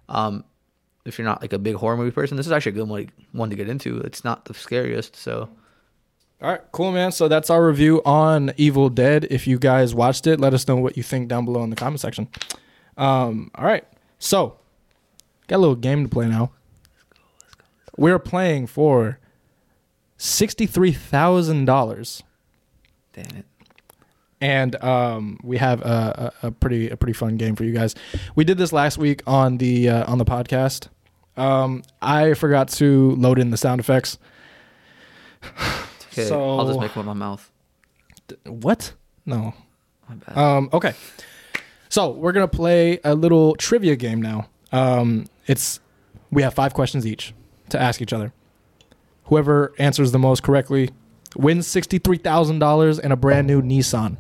Um, 0.10 0.44
if 1.06 1.18
you're 1.18 1.26
not 1.26 1.42
like 1.42 1.54
a 1.54 1.60
big 1.60 1.76
horror 1.76 1.98
movie 1.98 2.12
person, 2.12 2.38
this 2.38 2.46
is 2.46 2.52
actually 2.52 2.74
a 2.74 2.76
good 2.76 2.88
one, 2.88 3.10
one 3.32 3.50
to 3.50 3.56
get 3.56 3.70
into. 3.70 4.00
It's 4.00 4.24
not 4.24 4.46
the 4.46 4.54
scariest, 4.54 5.16
so 5.16 5.50
All 6.40 6.52
right, 6.52 6.62
cool, 6.72 6.92
man. 6.92 7.12
So 7.12 7.28
that's 7.28 7.50
our 7.50 7.66
review 7.66 8.02
on 8.06 8.54
Evil 8.58 8.90
Dead. 8.90 9.26
If 9.32 9.48
you 9.48 9.58
guys 9.58 9.96
watched 9.96 10.28
it, 10.28 10.40
let 10.40 10.54
us 10.54 10.68
know 10.68 10.76
what 10.76 10.96
you 10.96 11.02
think 11.02 11.28
down 11.30 11.46
below 11.46 11.64
in 11.64 11.72
the 11.72 11.76
comment 11.76 12.00
section. 12.00 12.28
Um, 12.96 13.50
all 13.56 13.66
right, 13.66 13.84
so 14.20 14.60
got 15.48 15.56
a 15.56 15.58
little 15.58 15.76
game 15.76 16.04
to 16.04 16.10
play 16.10 16.28
now. 16.28 16.52
We're 17.98 18.20
playing 18.20 18.68
for 18.68 19.18
sixty-three 20.18 20.92
thousand 20.92 21.66
dollars, 21.66 22.22
damn 23.14 23.38
it. 23.38 23.46
And 24.42 24.76
um, 24.84 25.40
we 25.44 25.58
have 25.58 25.82
a, 25.82 26.34
a, 26.44 26.48
a 26.48 26.52
pretty 26.52 26.90
a 26.90 26.98
pretty 26.98 27.14
fun 27.14 27.38
game 27.38 27.56
for 27.56 27.64
you 27.64 27.72
guys. 27.74 27.96
We 28.36 28.44
did 28.44 28.58
this 28.58 28.72
last 28.74 28.98
week 28.98 29.22
on 29.28 29.58
the 29.58 29.90
uh, 29.90 30.12
on 30.12 30.18
the 30.18 30.26
podcast. 30.26 30.88
Um, 31.36 31.84
I 32.02 32.34
forgot 32.34 32.68
to 32.70 33.12
load 33.12 33.38
in 33.40 33.52
the 33.52 33.58
sound 33.58 33.80
effects. 33.80 34.18
Okay, 36.12 36.26
So- 36.26 36.58
I'll 36.60 36.68
just 36.68 36.80
make 36.80 36.96
one 36.96 37.04
in 37.04 37.08
my 37.08 37.14
mouth. 37.14 37.52
What? 38.46 38.94
No, 39.26 39.54
My 40.10 40.16
bad. 40.16 40.38
Um, 40.38 40.70
okay. 40.74 40.94
So 41.90 42.10
we're 42.12 42.32
gonna 42.34 42.48
play 42.48 43.00
a 43.04 43.16
little 43.16 43.56
trivia 43.56 43.96
game 43.96 44.22
now. 44.22 44.50
Um, 44.72 45.28
it's 45.46 45.80
we 46.32 46.42
have 46.44 46.54
five 46.54 46.74
questions 46.74 47.08
each 47.08 47.34
to 47.70 47.80
ask 47.82 48.02
each 48.02 48.12
other. 48.12 48.34
Whoever 49.26 49.74
answers 49.80 50.12
the 50.12 50.20
most 50.20 50.44
correctly 50.44 50.90
wins 51.36 51.68
sixty 51.68 51.98
three 52.00 52.18
thousand 52.18 52.60
dollars 52.60 53.00
and 53.00 53.14
a 53.14 53.16
brand 53.16 53.48
new 53.48 53.62
Nissan. 53.62 54.18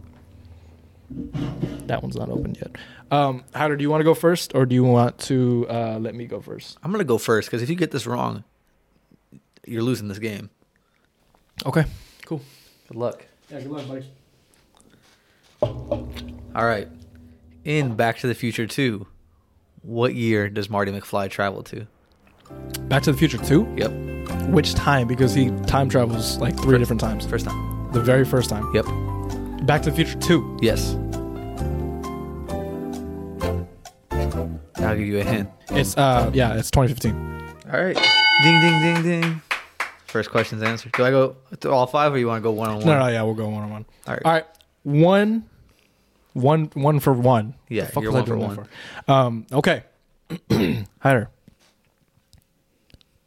That 1.10 2.02
one's 2.02 2.16
not 2.16 2.30
open 2.30 2.56
yet. 2.56 2.76
Um, 3.12 3.44
Howder, 3.56 3.78
do 3.78 3.82
you 3.82 3.90
want 3.90 4.02
to 4.02 4.06
go 4.06 4.14
first, 4.14 4.54
or 4.56 4.66
do 4.66 4.76
you 4.76 4.84
want 4.84 5.18
to 5.20 5.66
uh, 5.70 5.98
let 6.00 6.16
me 6.16 6.26
go 6.26 6.42
first? 6.42 6.78
I'm 6.84 6.92
gonna 6.92 7.04
go 7.04 7.18
first 7.18 7.50
because 7.50 7.62
if 7.62 7.70
you 7.70 7.76
get 7.76 7.92
this 7.92 8.06
wrong, 8.06 8.44
you're 9.66 9.84
losing 9.84 10.08
this 10.08 10.20
game. 10.20 10.50
Okay. 11.66 11.86
Cool. 12.26 12.42
Good 12.88 12.98
luck. 12.98 13.26
Yeah. 13.50 13.62
Good 13.62 13.72
luck, 13.72 13.88
buddy. 13.88 14.06
All 15.62 16.66
right. 16.66 16.88
In 17.64 17.96
Back 17.96 18.20
to 18.20 18.28
the 18.28 18.36
Future 18.36 18.68
2, 18.68 19.06
what 19.82 20.14
year 20.14 20.50
does 20.50 20.70
Marty 20.70 20.92
McFly 20.92 21.30
travel 21.30 21.64
to? 21.64 21.88
Back 22.88 23.04
to 23.04 23.12
the 23.12 23.18
Future 23.18 23.38
Two. 23.38 23.68
Yep. 23.78 23.92
Which 24.50 24.74
time? 24.74 25.08
Because 25.08 25.34
he 25.34 25.52
time 25.66 25.90
travels 25.90 26.38
like 26.38 26.58
three 26.58 26.78
different 26.78 27.02
times. 27.02 27.26
First 27.26 27.46
time. 27.46 27.92
The 27.92 28.02
very 28.02 28.26
first 28.26 28.50
time. 28.50 28.70
Yep. 28.74 28.86
Back 29.68 29.82
to 29.84 29.90
the 29.92 29.96
Future 29.96 30.18
Two. 30.20 30.58
Yes. 30.62 30.96
I'll 34.80 34.96
give 34.96 35.06
you 35.08 35.20
a 35.20 35.24
hint. 35.24 35.50
It's 35.72 35.98
uh 35.98 36.32
yeah, 36.34 36.56
it's 36.56 36.72
2015. 36.72 37.14
All 37.74 37.84
right. 37.84 37.96
Ding, 38.44 38.62
ding, 38.62 38.82
ding, 38.82 39.04
ding. 39.22 39.42
First 40.06 40.32
question's 40.32 40.64
answered. 40.64 40.94
Do 40.94 41.04
I 41.04 41.12
go 41.12 41.36
through 41.60 41.74
all 41.74 41.86
five, 41.86 42.14
or 42.14 42.18
you 42.18 42.28
want 42.28 42.40
to 42.40 42.44
go 42.44 42.52
one 42.52 42.70
on 42.70 42.76
one? 42.78 42.86
No, 42.86 42.98
no, 42.98 43.08
yeah, 43.08 43.22
we'll 43.24 43.34
go 43.34 43.50
one 43.50 43.64
on 43.64 43.70
one. 43.70 43.86
All 44.08 44.14
right. 44.14 44.22
All 44.24 44.32
right, 44.32 44.46
one, 44.84 45.44
one, 46.34 46.72
one 46.74 47.00
for 47.02 47.12
one. 47.12 47.56
Yeah, 47.68 47.86
The 47.86 47.92
fuck 47.92 48.04
you're 48.04 48.14
was 48.14 48.16
I 48.16 48.20
one 48.20 48.26
for 48.26 48.36
doing 48.36 48.58
one. 48.58 48.68
for? 49.06 49.12
Um, 49.12 49.48
okay. 49.52 50.86
Hyder. 51.02 51.30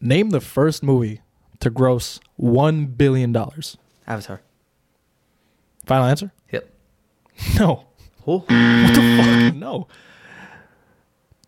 Name 0.00 0.30
the 0.30 0.40
first 0.40 0.82
movie 0.82 1.20
to 1.60 1.68
gross 1.68 2.18
one 2.36 2.86
billion 2.86 3.32
dollars. 3.32 3.76
Avatar. 4.06 4.40
Final 5.90 6.06
answer? 6.06 6.32
Yep. 6.52 6.70
No. 7.58 7.84
Oh. 8.28 8.38
What 8.38 8.46
the 8.48 9.48
fuck? 9.50 9.54
No. 9.56 9.88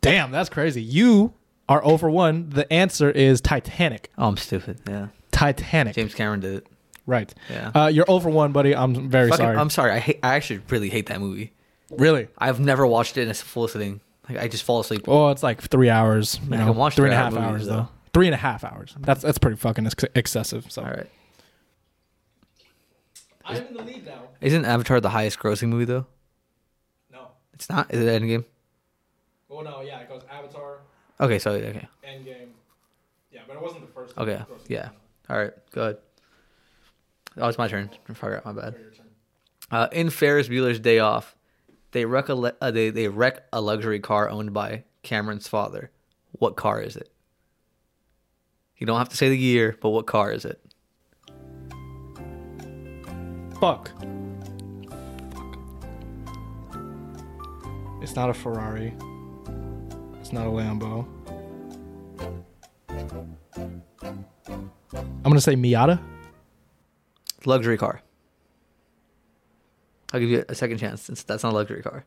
Damn, 0.01 0.33
that's 0.33 0.49
crazy. 0.49 0.83
You 0.83 1.33
are 1.69 1.85
over 1.85 2.11
one. 2.11 2.51
The 2.51 2.71
answer 2.73 3.09
is 3.09 3.41
Titanic. 3.41 4.11
Oh, 4.19 4.27
I'm 4.27 4.37
stupid. 4.37 4.81
Yeah. 4.89 5.09
Titanic. 5.31 5.95
James 5.95 6.13
Cameron 6.13 6.41
did 6.41 6.55
it. 6.57 6.67
Right. 7.07 7.33
Yeah. 7.49 7.71
Uh, 7.73 7.87
you're 7.87 8.05
over 8.11 8.29
one, 8.31 8.51
buddy. 8.51 8.75
I'm 8.75 9.09
very 9.09 9.29
Fucking- 9.29 9.45
sorry. 9.45 9.57
I'm 9.57 9.71
sorry. 9.71 9.93
I 9.93 9.99
hate. 10.01 10.19
I 10.25 10.35
actually 10.35 10.61
really 10.71 10.89
hate 10.91 11.07
that 11.07 11.21
movie. 11.21 11.53
really? 11.91 12.27
I've 12.37 12.59
never 12.59 12.85
watched 12.85 13.17
it 13.17 13.23
in 13.23 13.29
a 13.31 13.35
full 13.35 13.69
sitting. 13.69 14.01
Like 14.29 14.39
I 14.39 14.49
just 14.49 14.65
fall 14.65 14.81
asleep. 14.81 15.05
Oh, 15.09 15.29
it's 15.31 15.45
like 15.45 15.61
three 15.61 15.89
hours. 15.91 16.41
You 16.49 16.55
I 16.55 16.59
know, 16.59 16.67
can 16.67 16.77
watch 16.77 16.97
three 16.97 17.07
and 17.11 17.15
a 17.15 17.17
three-hour 17.17 17.25
half 17.25 17.33
movies, 17.35 17.49
hours 17.49 17.67
though. 17.67 17.83
though. 17.83 17.89
Three 18.13 18.27
and 18.27 18.35
a 18.35 18.39
half 18.39 18.65
hours. 18.65 18.97
That's 18.99 19.23
that's 19.23 19.39
pretty 19.39 19.57
fucking 19.57 19.87
ex- 19.87 20.05
excessive. 20.17 20.71
So. 20.73 20.83
All 20.83 20.89
right. 20.91 21.07
I'm 23.45 23.57
in 23.57 23.75
the 23.75 23.83
lead 23.83 24.07
now. 24.07 24.29
Isn't 24.41 24.65
Avatar 24.65 25.01
the 25.01 25.11
highest 25.11 25.39
grossing 25.39 25.69
movie 25.69 25.85
though? 25.85 26.07
No. 27.13 27.29
It's 27.55 27.69
not. 27.69 27.93
Is 27.93 28.01
it 28.01 28.23
Endgame? 28.23 28.45
Well, 29.49 29.65
no. 29.65 29.81
Yeah, 29.81 30.01
it 30.01 30.09
goes 30.09 30.23
Avatar, 30.31 30.79
Okay. 31.21 31.39
So 31.39 31.53
okay. 31.53 31.89
Endgame. 32.05 32.49
Yeah, 33.31 33.41
but 33.47 33.57
it 33.57 33.63
wasn't 33.63 33.87
the 33.87 33.93
first. 33.93 34.17
Okay. 34.19 34.43
Yeah. 34.69 34.91
All 35.29 35.37
right. 35.39 35.53
Go 35.73 35.83
ahead. 35.83 35.97
Oh, 37.39 37.49
it's 37.49 37.59
my 37.59 37.69
turn. 37.69 37.91
I 38.09 38.15
forgot. 38.15 38.45
My 38.45 38.53
bad. 38.53 38.77
Uh, 39.71 39.89
in 39.93 40.11
Ferris 40.11 40.49
Bueller's 40.49 40.81
Day 40.81 40.99
Off, 40.99 41.35
they 41.93 42.05
wreck 42.05 42.29
a 42.29 42.55
uh, 42.61 42.71
they 42.71 42.91
they 42.91 43.09
wreck 43.09 43.45
a 43.53 43.61
luxury 43.61 44.01
car 44.01 44.29
owned 44.29 44.53
by 44.53 44.85
Cameron's 45.03 45.49
father. 45.49 45.91
What 46.33 46.57
car 46.57 46.81
is 46.81 46.97
it? 46.97 47.11
You 48.77 48.87
don't 48.87 48.99
have 48.99 49.11
to 49.11 49.17
say 49.17 49.29
the 49.29 49.39
year, 49.39 49.77
but 49.81 49.91
what 49.91 50.07
car 50.07 50.33
is 50.33 50.45
it? 50.45 50.61
Fuck. 53.63 53.93
It's 58.03 58.17
not 58.17 58.29
a 58.29 58.35
Ferrari. 58.35 58.93
It's 60.19 60.33
not 60.33 60.49
a 60.49 60.51
Lambo. 60.51 61.07
I'm 64.89 65.23
gonna 65.23 65.41
say 65.41 65.55
Miata. 65.55 66.01
Luxury 67.45 67.79
car. 67.79 68.03
I'll 70.13 70.19
give 70.19 70.31
you 70.31 70.45
a 70.49 70.57
second 70.57 70.79
chance 70.79 71.01
since 71.01 71.23
that's 71.23 71.45
not 71.45 71.53
a 71.53 71.55
luxury 71.55 71.85
car. 71.85 72.05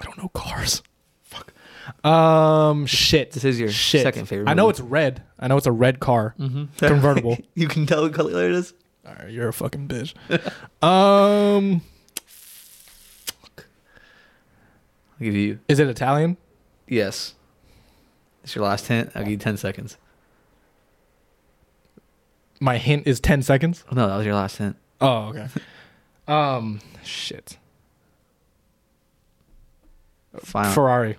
I 0.00 0.02
don't 0.02 0.18
know 0.18 0.30
cars. 0.30 0.82
Fuck. 2.02 2.04
Um. 2.06 2.86
Shit. 2.86 3.32
This 3.32 3.44
is 3.44 3.58
your 3.60 3.70
shit. 3.70 4.02
second 4.02 4.26
favorite 4.26 4.48
I 4.48 4.54
know 4.54 4.64
movie. 4.66 4.70
it's 4.70 4.80
red. 4.80 5.22
I 5.38 5.48
know 5.48 5.56
it's 5.56 5.66
a 5.66 5.72
red 5.72 6.00
car. 6.00 6.34
Mm-hmm. 6.38 6.64
Convertible. 6.86 7.38
you 7.54 7.68
can 7.68 7.86
tell 7.86 8.02
what 8.02 8.12
color 8.14 8.44
it 8.44 8.52
is. 8.52 8.74
All 9.06 9.14
right, 9.14 9.30
you're 9.30 9.48
a 9.48 9.52
fucking 9.52 9.88
bitch. 9.88 10.14
um. 10.82 11.80
I'll 15.20 15.24
give 15.24 15.34
you 15.34 15.58
Is 15.68 15.78
it 15.80 15.88
Italian? 15.88 16.36
yes. 16.86 17.34
It's 18.44 18.54
your 18.54 18.64
last 18.64 18.86
hint. 18.86 19.10
I'll 19.14 19.22
give 19.22 19.32
you 19.32 19.36
ten 19.36 19.56
seconds. 19.56 19.96
My 22.60 22.78
hint 22.78 23.06
is 23.06 23.20
ten 23.20 23.42
seconds. 23.42 23.84
Oh, 23.90 23.94
no, 23.96 24.08
that 24.08 24.16
was 24.16 24.24
your 24.26 24.34
last 24.36 24.56
hint. 24.58 24.76
Oh, 25.00 25.28
okay. 25.34 25.48
um. 26.28 26.80
Shit. 27.04 27.58
Final. 30.40 30.72
Ferrari. 30.72 31.16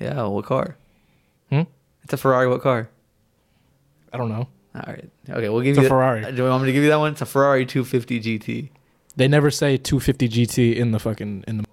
Yeah. 0.00 0.22
What 0.24 0.44
car? 0.44 0.76
Hmm? 1.50 1.62
It's 2.04 2.12
a 2.12 2.16
Ferrari. 2.16 2.48
What 2.48 2.62
car? 2.62 2.88
I 4.12 4.16
don't 4.18 4.28
know. 4.28 4.48
All 4.74 4.82
right. 4.86 5.08
Okay, 5.28 5.48
we'll 5.48 5.62
give 5.62 5.76
you. 5.76 5.80
A 5.80 5.84
you 5.84 5.88
Ferrari. 5.88 6.22
Do 6.32 6.42
you 6.42 6.48
want 6.48 6.62
me 6.62 6.66
to 6.68 6.72
give 6.72 6.82
you 6.82 6.90
that 6.90 6.98
one? 6.98 7.12
It's 7.12 7.22
a 7.22 7.26
Ferrari 7.26 7.64
250 7.66 8.20
GT. 8.20 8.68
They 9.16 9.28
never 9.28 9.50
say 9.50 9.76
250 9.76 10.28
GT 10.28 10.76
in 10.76 10.92
the 10.92 10.98
fucking 10.98 11.44
in 11.48 11.58
the. 11.58 11.64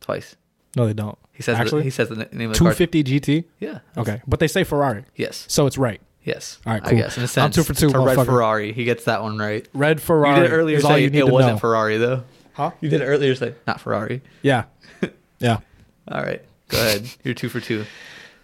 Twice. 0.00 0.36
No, 0.76 0.86
they 0.86 0.92
don't. 0.92 1.16
He 1.32 1.42
says. 1.42 1.56
Actually? 1.58 1.80
the, 1.80 1.84
he 1.84 1.90
says 1.90 2.08
the 2.08 2.16
name 2.16 2.50
of 2.50 2.56
the 2.56 2.64
car. 2.64 2.74
250 2.74 3.04
GT. 3.04 3.44
Yeah. 3.60 3.78
Okay, 3.96 4.20
but 4.26 4.40
they 4.40 4.48
say 4.48 4.64
Ferrari, 4.64 5.04
Yes. 5.16 5.44
so 5.48 5.66
it's 5.66 5.78
right. 5.78 6.00
Yes. 6.24 6.58
All 6.66 6.72
right, 6.72 6.82
I 6.84 6.90
cool. 6.90 6.98
guess 6.98 7.16
in 7.16 7.22
a 7.22 7.24
I'm 7.24 7.28
sense, 7.28 7.56
two 7.56 7.62
for 7.64 7.74
two, 7.74 7.86
It's 7.86 7.94
a 7.94 8.00
red. 8.00 8.14
Ferrari. 8.26 8.72
He 8.72 8.84
gets 8.84 9.04
that 9.04 9.22
one 9.22 9.38
right. 9.38 9.66
Red 9.74 10.00
Ferrari. 10.00 10.36
you 10.36 10.42
did 10.42 10.52
earlier 10.52 10.76
is 10.76 10.84
all 10.84 10.92
say 10.92 11.02
you 11.02 11.10
need 11.10 11.18
it 11.18 11.26
to 11.26 11.32
wasn't 11.32 11.54
know. 11.54 11.58
Ferrari 11.58 11.96
though. 11.98 12.22
Huh? 12.54 12.70
You 12.80 12.88
did 12.90 13.00
earlier 13.02 13.34
say 13.34 13.54
not 13.66 13.80
Ferrari. 13.80 14.22
Yeah. 14.42 14.64
Yeah. 15.40 15.58
All 16.06 16.22
right. 16.22 16.40
Go 16.72 16.78
ahead. 16.78 17.08
You're 17.22 17.34
two 17.34 17.50
for 17.50 17.60
two. 17.60 17.84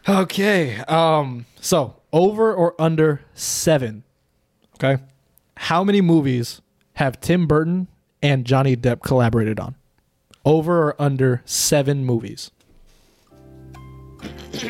Okay. 0.06 0.76
Um. 0.80 1.46
So 1.60 1.96
over 2.12 2.54
or 2.54 2.80
under 2.80 3.22
seven. 3.34 4.04
Okay. 4.76 5.02
How 5.56 5.82
many 5.82 6.00
movies 6.00 6.60
have 6.94 7.20
Tim 7.20 7.46
Burton 7.46 7.88
and 8.22 8.44
Johnny 8.44 8.76
Depp 8.76 9.02
collaborated 9.02 9.58
on? 9.58 9.74
Over 10.44 10.88
or 10.88 11.02
under 11.02 11.42
seven 11.44 12.04
movies? 12.04 12.52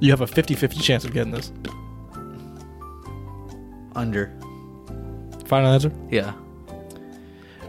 you 0.00 0.10
have 0.10 0.20
a 0.22 0.26
50-50 0.26 0.80
chance 0.80 1.04
of 1.04 1.12
getting 1.12 1.32
this. 1.32 1.52
Under. 3.94 4.32
Final 5.46 5.72
answer. 5.72 5.92
Yeah. 6.10 6.32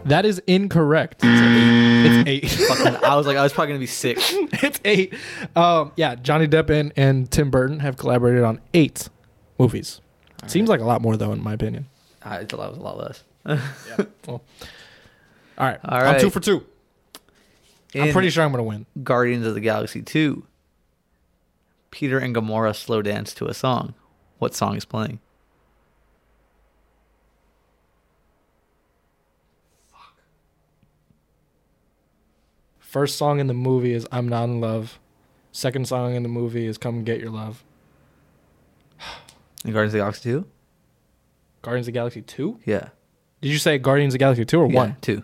That 0.04 0.24
is 0.24 0.40
incorrect. 0.46 1.22
It's 2.26 2.28
eight. 2.28 2.48
Fucking. 2.50 3.04
I 3.04 3.16
was 3.16 3.26
like, 3.26 3.36
I 3.36 3.42
was 3.42 3.52
probably 3.52 3.72
gonna 3.72 3.80
be 3.80 3.86
six. 3.86 4.32
it's 4.34 4.80
eight. 4.84 5.14
Um, 5.56 5.92
yeah, 5.96 6.14
Johnny 6.14 6.46
Depp 6.46 6.70
and, 6.70 6.92
and 6.96 7.30
Tim 7.30 7.50
Burton 7.50 7.80
have 7.80 7.96
collaborated 7.96 8.44
on 8.44 8.60
eight 8.74 9.08
movies. 9.58 10.00
Seems 10.46 10.68
like 10.68 10.80
a 10.80 10.84
lot 10.84 11.02
more, 11.02 11.16
though, 11.16 11.32
in 11.32 11.42
my 11.42 11.52
opinion. 11.52 11.86
I 12.22 12.38
thought 12.44 12.58
that 12.58 12.70
was 12.70 12.78
a 12.78 12.80
lot 12.80 12.98
less. 12.98 13.24
Yeah. 13.46 14.04
Well, 14.26 14.42
all 15.56 15.66
right. 15.66 15.80
All 15.84 15.98
I'm 15.98 16.20
two 16.20 16.30
for 16.30 16.40
two. 16.40 16.64
I'm 17.94 18.12
pretty 18.12 18.30
sure 18.30 18.44
I'm 18.44 18.52
going 18.52 18.58
to 18.58 18.68
win. 18.68 18.86
Guardians 19.02 19.46
of 19.46 19.54
the 19.54 19.60
Galaxy 19.60 20.02
2. 20.02 20.44
Peter 21.90 22.18
and 22.18 22.34
Gamora 22.34 22.76
slow 22.76 23.00
dance 23.02 23.32
to 23.34 23.46
a 23.46 23.54
song. 23.54 23.94
What 24.38 24.54
song 24.54 24.76
is 24.76 24.84
playing? 24.84 25.20
First 32.88 33.18
song 33.18 33.38
in 33.38 33.48
the 33.48 33.54
movie 33.54 33.92
is 33.92 34.06
I'm 34.10 34.26
Not 34.26 34.44
in 34.44 34.62
Love. 34.62 34.98
Second 35.52 35.86
song 35.86 36.14
in 36.14 36.22
the 36.22 36.28
movie 36.30 36.64
is 36.64 36.78
Come 36.78 37.04
Get 37.04 37.20
Your 37.20 37.28
Love. 37.28 37.62
Guardians 39.62 39.88
of 39.88 39.92
the 39.92 39.98
Galaxy 39.98 40.30
2? 40.30 40.46
Guardians 41.60 41.86
of 41.86 41.92
the 41.92 41.98
Galaxy 41.98 42.22
2? 42.22 42.60
Yeah. 42.64 42.88
Did 43.42 43.50
you 43.50 43.58
say 43.58 43.76
Guardians 43.76 44.14
of 44.14 44.20
the 44.20 44.20
Galaxy 44.20 44.46
2 44.46 44.58
or 44.58 44.70
yeah, 44.70 44.74
1? 44.74 44.96
Two. 45.02 45.22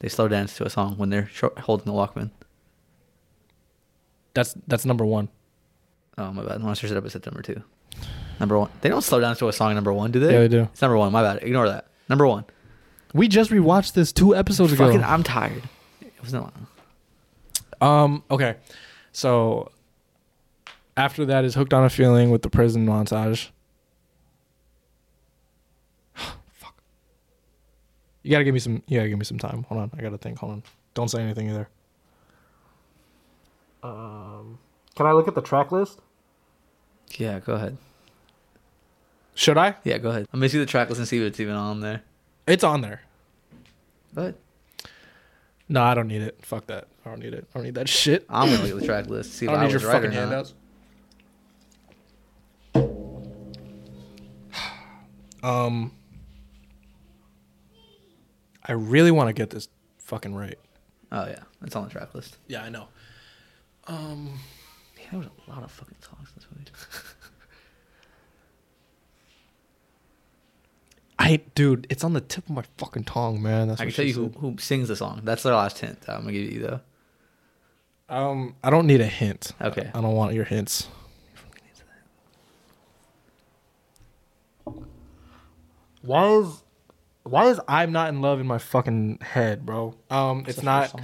They 0.00 0.08
slow 0.08 0.26
dance 0.26 0.56
to 0.56 0.66
a 0.66 0.70
song 0.70 0.96
when 0.96 1.10
they're 1.10 1.28
short, 1.28 1.56
holding 1.56 1.86
the 1.86 1.92
Walkman. 1.92 2.32
That's 4.34 4.56
that's 4.66 4.84
number 4.84 5.04
1. 5.06 5.28
Oh, 6.18 6.32
my 6.32 6.44
bad. 6.44 6.62
Monsters 6.62 6.90
it 6.90 6.96
up 6.96 7.06
at 7.06 7.26
number 7.26 7.42
2. 7.42 7.62
Number 8.40 8.58
one. 8.58 8.70
They 8.80 8.88
don't 8.88 9.02
slow 9.02 9.20
down 9.20 9.36
to 9.36 9.46
a 9.46 9.52
song 9.52 9.72
number 9.76 9.92
one, 9.92 10.10
do 10.10 10.18
they? 10.18 10.32
Yeah, 10.32 10.40
they 10.40 10.48
do. 10.48 10.62
It's 10.72 10.82
number 10.82 10.96
one. 10.96 11.12
My 11.12 11.22
bad. 11.22 11.44
Ignore 11.44 11.68
that. 11.68 11.86
Number 12.08 12.26
one. 12.26 12.44
We 13.14 13.28
just 13.28 13.50
rewatched 13.50 13.92
this 13.94 14.12
2 14.12 14.34
episodes 14.36 14.72
ago. 14.72 14.86
Fucking, 14.86 15.02
I'm 15.02 15.22
tired. 15.22 15.62
It 16.02 16.12
wasn't 16.20 16.42
long. 16.42 16.66
Um. 17.80 18.22
Okay. 18.30 18.56
So 19.12 19.70
after 20.96 21.24
that 21.26 21.44
is 21.44 21.54
hooked 21.54 21.72
on 21.72 21.84
a 21.84 21.90
feeling 21.90 22.30
with 22.30 22.42
the 22.42 22.50
prison 22.50 22.86
montage. 22.86 23.50
Fuck. 26.14 26.82
You 28.22 28.30
gotta 28.30 28.44
give 28.44 28.54
me 28.54 28.60
some. 28.60 28.82
You 28.86 28.98
gotta 28.98 29.08
give 29.08 29.18
me 29.18 29.24
some 29.24 29.38
time. 29.38 29.64
Hold 29.68 29.80
on. 29.80 29.90
I 29.96 30.02
gotta 30.02 30.18
think. 30.18 30.38
Hold 30.38 30.52
on. 30.52 30.62
Don't 30.94 31.08
say 31.08 31.22
anything 31.22 31.50
either. 31.50 31.68
Um. 33.82 34.58
Can 34.96 35.06
I 35.06 35.12
look 35.12 35.28
at 35.28 35.34
the 35.34 35.42
track 35.42 35.72
list? 35.72 36.00
Yeah, 37.16 37.38
go 37.38 37.54
ahead. 37.54 37.76
Should 39.34 39.58
I? 39.58 39.74
Yeah, 39.84 39.98
go 39.98 40.10
ahead. 40.10 40.26
I'm 40.32 40.40
gonna 40.40 40.48
see 40.48 40.58
the 40.58 40.66
track 40.66 40.88
list 40.88 40.98
and 41.00 41.08
see 41.08 41.22
what's 41.22 41.38
even 41.40 41.54
on 41.54 41.80
there. 41.80 42.02
It's 42.46 42.62
on 42.64 42.80
there. 42.82 43.02
But 44.12 44.36
No, 45.68 45.82
I 45.82 45.94
don't 45.94 46.08
need 46.08 46.22
it. 46.22 46.38
Fuck 46.44 46.66
that. 46.66 46.88
I 47.04 47.10
don't 47.10 47.20
need 47.20 47.34
it. 47.34 47.46
I 47.54 47.58
don't 47.58 47.64
need 47.64 47.74
that 47.76 47.88
shit. 48.00 48.24
I'm 48.28 48.48
gonna 48.50 48.62
look 48.62 48.72
at 48.72 48.80
the 48.80 48.86
track 48.86 49.06
list. 49.08 49.32
See 49.34 49.46
I 49.48 49.52
if 49.52 49.54
don't 49.56 49.60
I, 49.64 49.66
need 49.66 49.80
your 49.80 49.90
right 49.90 50.04
or 50.04 50.10
fucking 50.10 50.10
not. 50.10 50.20
handouts. 50.20 50.54
Um, 55.42 55.92
I 58.66 58.72
really 58.72 59.10
want 59.10 59.28
to 59.28 59.34
get 59.34 59.50
this 59.50 59.68
fucking 59.98 60.34
right. 60.34 60.58
Oh 61.12 61.26
yeah, 61.26 61.40
it's 61.62 61.76
on 61.76 61.84
the 61.84 61.90
track 61.90 62.14
list. 62.14 62.38
Yeah, 62.48 62.62
I 62.64 62.70
know. 62.70 62.88
Yeah, 63.86 64.14
there 65.10 65.18
was 65.18 65.28
a 65.46 65.50
lot 65.50 65.62
of 65.62 65.70
fucking 65.70 65.98
songs 66.00 66.30
this 66.34 66.46
week. 66.56 66.70
I 71.24 71.40
dude, 71.54 71.86
it's 71.88 72.04
on 72.04 72.12
the 72.12 72.20
tip 72.20 72.44
of 72.44 72.50
my 72.50 72.64
fucking 72.76 73.04
tongue, 73.04 73.40
man. 73.40 73.68
That's 73.68 73.80
I 73.80 73.84
can 73.84 73.94
tell 73.94 74.04
you 74.04 74.12
who, 74.12 74.30
said. 74.30 74.40
who 74.40 74.56
sings 74.58 74.88
the 74.88 74.96
song. 74.96 75.22
That's 75.24 75.42
their 75.42 75.54
last 75.54 75.78
hint. 75.78 75.98
I'm 76.06 76.20
gonna 76.20 76.32
give 76.32 76.52
you 76.52 76.60
though. 76.60 76.80
Um, 78.10 78.56
I 78.62 78.68
don't 78.68 78.86
need 78.86 79.00
a 79.00 79.06
hint. 79.06 79.52
Okay. 79.58 79.90
I 79.94 80.00
don't 80.02 80.14
want 80.14 80.34
your 80.34 80.44
hints. 80.44 80.86
Why 86.02 86.28
is 86.34 86.62
why 87.22 87.46
is 87.46 87.58
I'm 87.66 87.92
not 87.92 88.10
in 88.10 88.20
love 88.20 88.38
in 88.38 88.46
my 88.46 88.58
fucking 88.58 89.20
head, 89.22 89.64
bro? 89.64 89.94
Um, 90.10 90.44
it's, 90.46 90.62
not. 90.62 90.94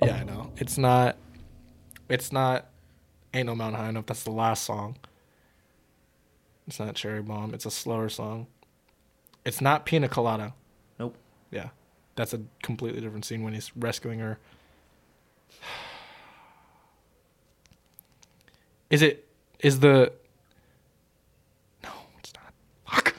Yeah, 0.00 0.14
I 0.14 0.22
know. 0.22 0.52
It's 0.58 0.78
not. 0.78 1.16
It's 2.08 2.30
not. 2.30 2.68
Ain't 3.34 3.46
no 3.46 3.56
mountain 3.56 3.80
high 3.80 3.88
enough. 3.88 4.06
That's 4.06 4.22
the 4.22 4.30
last 4.30 4.62
song. 4.62 4.96
It's 6.68 6.78
not 6.78 6.94
cherry 6.94 7.20
bomb. 7.20 7.52
It's 7.52 7.66
a 7.66 7.70
slower 7.72 8.08
song. 8.08 8.46
It's 9.46 9.60
not 9.60 9.86
pina 9.86 10.08
colada. 10.08 10.54
Nope. 10.98 11.16
Yeah, 11.52 11.68
that's 12.16 12.34
a 12.34 12.40
completely 12.62 13.00
different 13.00 13.24
scene 13.24 13.44
when 13.44 13.54
he's 13.54 13.70
rescuing 13.76 14.18
her. 14.18 14.38
Is 18.90 19.02
it? 19.02 19.26
Is 19.60 19.78
the? 19.80 20.12
No, 21.84 21.90
it's 22.18 22.32
not. 22.34 22.52
Fuck. 22.92 23.14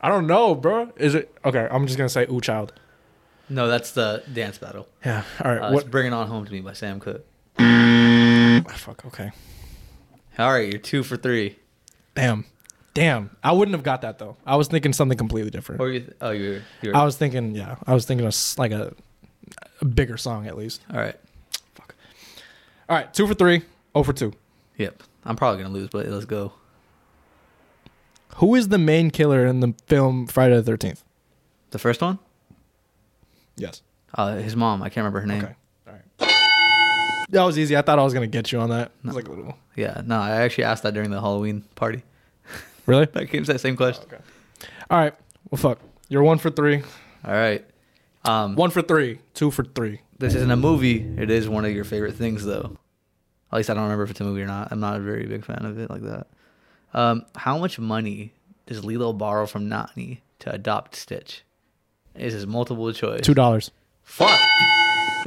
I 0.00 0.08
don't 0.08 0.26
know, 0.26 0.56
bro. 0.56 0.92
Is 0.96 1.14
it? 1.14 1.32
Okay, 1.44 1.68
I'm 1.70 1.86
just 1.86 1.96
gonna 1.96 2.08
say 2.08 2.26
"Ooh 2.30 2.40
Child." 2.40 2.72
No, 3.48 3.68
that's 3.68 3.92
the 3.92 4.24
dance 4.32 4.58
battle. 4.58 4.88
Yeah. 5.04 5.22
All 5.44 5.52
right. 5.52 5.60
Uh, 5.62 5.72
what? 5.72 5.90
"Bring 5.90 6.06
It 6.08 6.12
On 6.12 6.26
Home 6.26 6.44
to 6.44 6.52
Me" 6.52 6.60
by 6.60 6.72
Sam 6.72 6.98
Cooke. 6.98 7.24
Ah, 7.58 8.62
fuck. 8.74 9.04
Okay. 9.06 9.30
All 10.38 10.52
right, 10.52 10.68
you're 10.70 10.80
two 10.80 11.02
for 11.04 11.16
three. 11.16 11.56
Damn. 12.14 12.46
Damn. 12.94 13.36
I 13.42 13.52
wouldn't 13.52 13.74
have 13.74 13.84
got 13.84 14.02
that 14.02 14.18
though. 14.18 14.36
I 14.44 14.56
was 14.56 14.68
thinking 14.68 14.92
something 14.92 15.16
completely 15.16 15.50
different. 15.50 15.80
Or 15.80 15.90
you? 15.90 16.12
Oh, 16.20 16.30
you're. 16.30 16.62
I 16.94 17.04
was 17.04 17.16
thinking, 17.16 17.54
yeah, 17.54 17.76
I 17.86 17.94
was 17.94 18.04
thinking 18.04 18.26
of 18.26 18.30
s- 18.32 18.58
like 18.58 18.72
a, 18.72 18.92
a 19.80 19.84
bigger 19.84 20.16
song 20.16 20.46
at 20.46 20.56
least. 20.56 20.82
All 20.92 20.98
right. 20.98 21.16
Fuck. 21.74 21.94
All 22.88 22.96
right, 22.96 23.12
two 23.14 23.26
for 23.26 23.34
three, 23.34 23.62
oh 23.94 24.02
for 24.02 24.12
two. 24.12 24.32
Yep. 24.76 25.02
I'm 25.24 25.36
probably 25.36 25.62
gonna 25.62 25.74
lose, 25.74 25.88
but 25.88 26.06
let's 26.06 26.24
go. 26.24 26.52
Who 28.36 28.54
is 28.54 28.68
the 28.68 28.78
main 28.78 29.10
killer 29.10 29.46
in 29.46 29.60
the 29.60 29.74
film 29.86 30.26
Friday 30.26 30.56
the 30.56 30.62
Thirteenth? 30.62 31.04
The 31.70 31.78
first 31.78 32.00
one? 32.00 32.18
Yes. 33.56 33.82
Uh, 34.14 34.36
his 34.36 34.56
mom. 34.56 34.82
I 34.82 34.88
can't 34.88 35.04
remember 35.04 35.20
her 35.20 35.26
name. 35.26 35.44
Okay. 35.44 35.54
All 35.86 35.92
right. 35.92 37.26
That 37.30 37.42
was 37.44 37.58
easy. 37.58 37.76
I 37.76 37.82
thought 37.82 37.98
I 37.98 38.02
was 38.02 38.14
gonna 38.14 38.26
get 38.26 38.50
you 38.50 38.58
on 38.60 38.70
that. 38.70 38.90
It 39.04 39.06
was 39.06 39.14
like 39.16 39.28
a 39.28 39.30
little. 39.30 39.56
Yeah. 39.76 40.02
No, 40.04 40.18
I 40.18 40.30
actually 40.42 40.64
asked 40.64 40.82
that 40.82 40.94
during 40.94 41.10
the 41.10 41.20
Halloween 41.20 41.62
party. 41.76 42.02
Really? 42.86 43.06
That 43.06 43.26
came 43.30 43.44
to 43.44 43.52
that 43.52 43.58
same 43.60 43.76
question. 43.76 44.04
Okay. 44.12 44.22
All 44.90 44.98
right. 44.98 45.14
Well, 45.50 45.58
fuck. 45.58 45.78
You're 46.08 46.22
one 46.22 46.38
for 46.38 46.50
three. 46.50 46.82
All 47.24 47.32
right. 47.34 47.64
Um, 48.24 48.54
One 48.54 48.70
for 48.70 48.82
three. 48.82 49.20
Two 49.32 49.50
for 49.50 49.64
three. 49.64 50.00
this 50.18 50.34
isn't 50.34 50.50
a 50.50 50.56
movie. 50.56 51.00
It 51.16 51.30
is 51.30 51.48
one 51.48 51.64
of 51.64 51.72
your 51.72 51.84
favorite 51.84 52.14
things, 52.16 52.44
though. 52.44 52.76
At 53.50 53.56
least 53.56 53.70
I 53.70 53.74
don't 53.74 53.84
remember 53.84 54.04
if 54.04 54.10
it's 54.10 54.20
a 54.20 54.24
movie 54.24 54.42
or 54.42 54.46
not. 54.46 54.68
I'm 54.70 54.80
not 54.80 54.96
a 54.96 55.00
very 55.00 55.26
big 55.26 55.44
fan 55.44 55.64
of 55.64 55.78
it 55.78 55.88
like 55.88 56.02
that. 56.02 56.26
Um, 56.92 57.24
how 57.34 57.56
much 57.56 57.78
money 57.78 58.34
does 58.66 58.84
Lilo 58.84 59.12
borrow 59.14 59.46
from 59.46 59.68
Nani 59.68 60.20
to 60.40 60.52
adopt 60.52 60.96
Stitch? 60.96 61.44
Is 62.14 62.32
his 62.34 62.46
multiple 62.46 62.92
choice? 62.92 63.22
Two 63.22 63.32
dollars. 63.34 63.70
Fuck. 64.02 64.28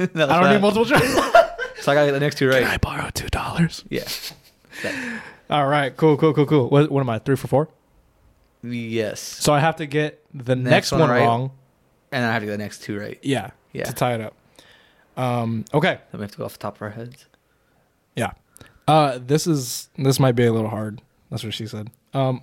I 0.00 0.06
don't 0.14 0.50
need 0.52 0.60
multiple 0.60 0.84
choice. 0.86 1.02
So 1.80 1.92
I 1.92 1.96
got 1.96 2.00
to 2.02 2.06
get 2.06 2.12
the 2.12 2.20
next 2.20 2.38
two 2.38 2.48
Can 2.50 2.64
I 2.64 2.66
right. 2.70 2.80
borrow 2.80 3.10
two 3.10 3.28
dollars? 3.28 3.84
Yeah. 3.90 4.04
All 5.54 5.68
right. 5.68 5.96
Cool. 5.96 6.16
Cool. 6.16 6.34
Cool. 6.34 6.46
Cool. 6.46 6.68
What, 6.68 6.90
what 6.90 7.00
am 7.00 7.08
I? 7.08 7.20
Three 7.20 7.36
for 7.36 7.46
four. 7.46 7.68
Yes. 8.64 9.20
So 9.20 9.52
I 9.52 9.60
have 9.60 9.76
to 9.76 9.86
get 9.86 10.20
the 10.34 10.56
next, 10.56 10.70
Next 10.70 10.92
one 10.92 11.02
one, 11.02 11.10
right. 11.10 11.20
wrong. 11.20 11.52
And 12.10 12.24
I 12.24 12.32
have 12.32 12.42
to 12.42 12.46
get 12.46 12.52
the 12.52 12.58
next 12.58 12.82
two 12.82 12.98
right. 12.98 13.20
Yeah. 13.22 13.50
Yeah. 13.72 13.84
To 13.84 13.92
tie 13.92 14.14
it 14.14 14.20
up. 14.20 14.34
Um. 15.16 15.64
Okay. 15.72 16.00
Then 16.10 16.18
we 16.18 16.22
have 16.22 16.32
to 16.32 16.38
go 16.38 16.44
off 16.44 16.54
the 16.54 16.58
top 16.58 16.74
of 16.74 16.82
our 16.82 16.90
heads. 16.90 17.26
Yeah. 18.16 18.32
Uh. 18.88 19.20
This 19.24 19.46
is 19.46 19.90
this 19.96 20.18
might 20.18 20.32
be 20.32 20.44
a 20.44 20.52
little 20.52 20.70
hard. 20.70 21.02
That's 21.30 21.44
what 21.44 21.54
she 21.54 21.68
said. 21.68 21.92
Um. 22.12 22.42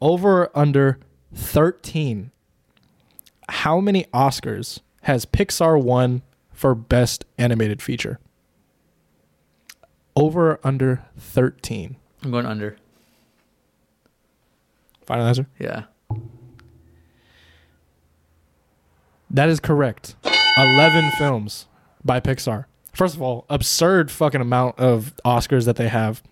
Over 0.00 0.50
under 0.52 0.98
thirteen. 1.32 2.32
How 3.48 3.78
many 3.78 4.02
Oscars 4.12 4.80
has 5.02 5.24
Pixar 5.26 5.80
won 5.80 6.22
for 6.52 6.74
best 6.74 7.24
animated 7.38 7.80
feature? 7.80 8.18
Over 10.16 10.58
under 10.64 11.04
thirteen. 11.16 11.94
I'm 12.28 12.32
going 12.32 12.44
under. 12.44 12.76
Final 15.06 15.26
answer. 15.26 15.46
Yeah. 15.58 15.84
That 19.30 19.48
is 19.48 19.60
correct. 19.60 20.14
11 20.58 21.10
films 21.12 21.68
by 22.04 22.20
Pixar. 22.20 22.66
First 22.92 23.14
of 23.14 23.22
all, 23.22 23.46
absurd 23.48 24.10
fucking 24.10 24.42
amount 24.42 24.78
of 24.78 25.14
Oscars 25.24 25.64
that 25.64 25.76
they 25.76 25.88
have. 25.88 26.22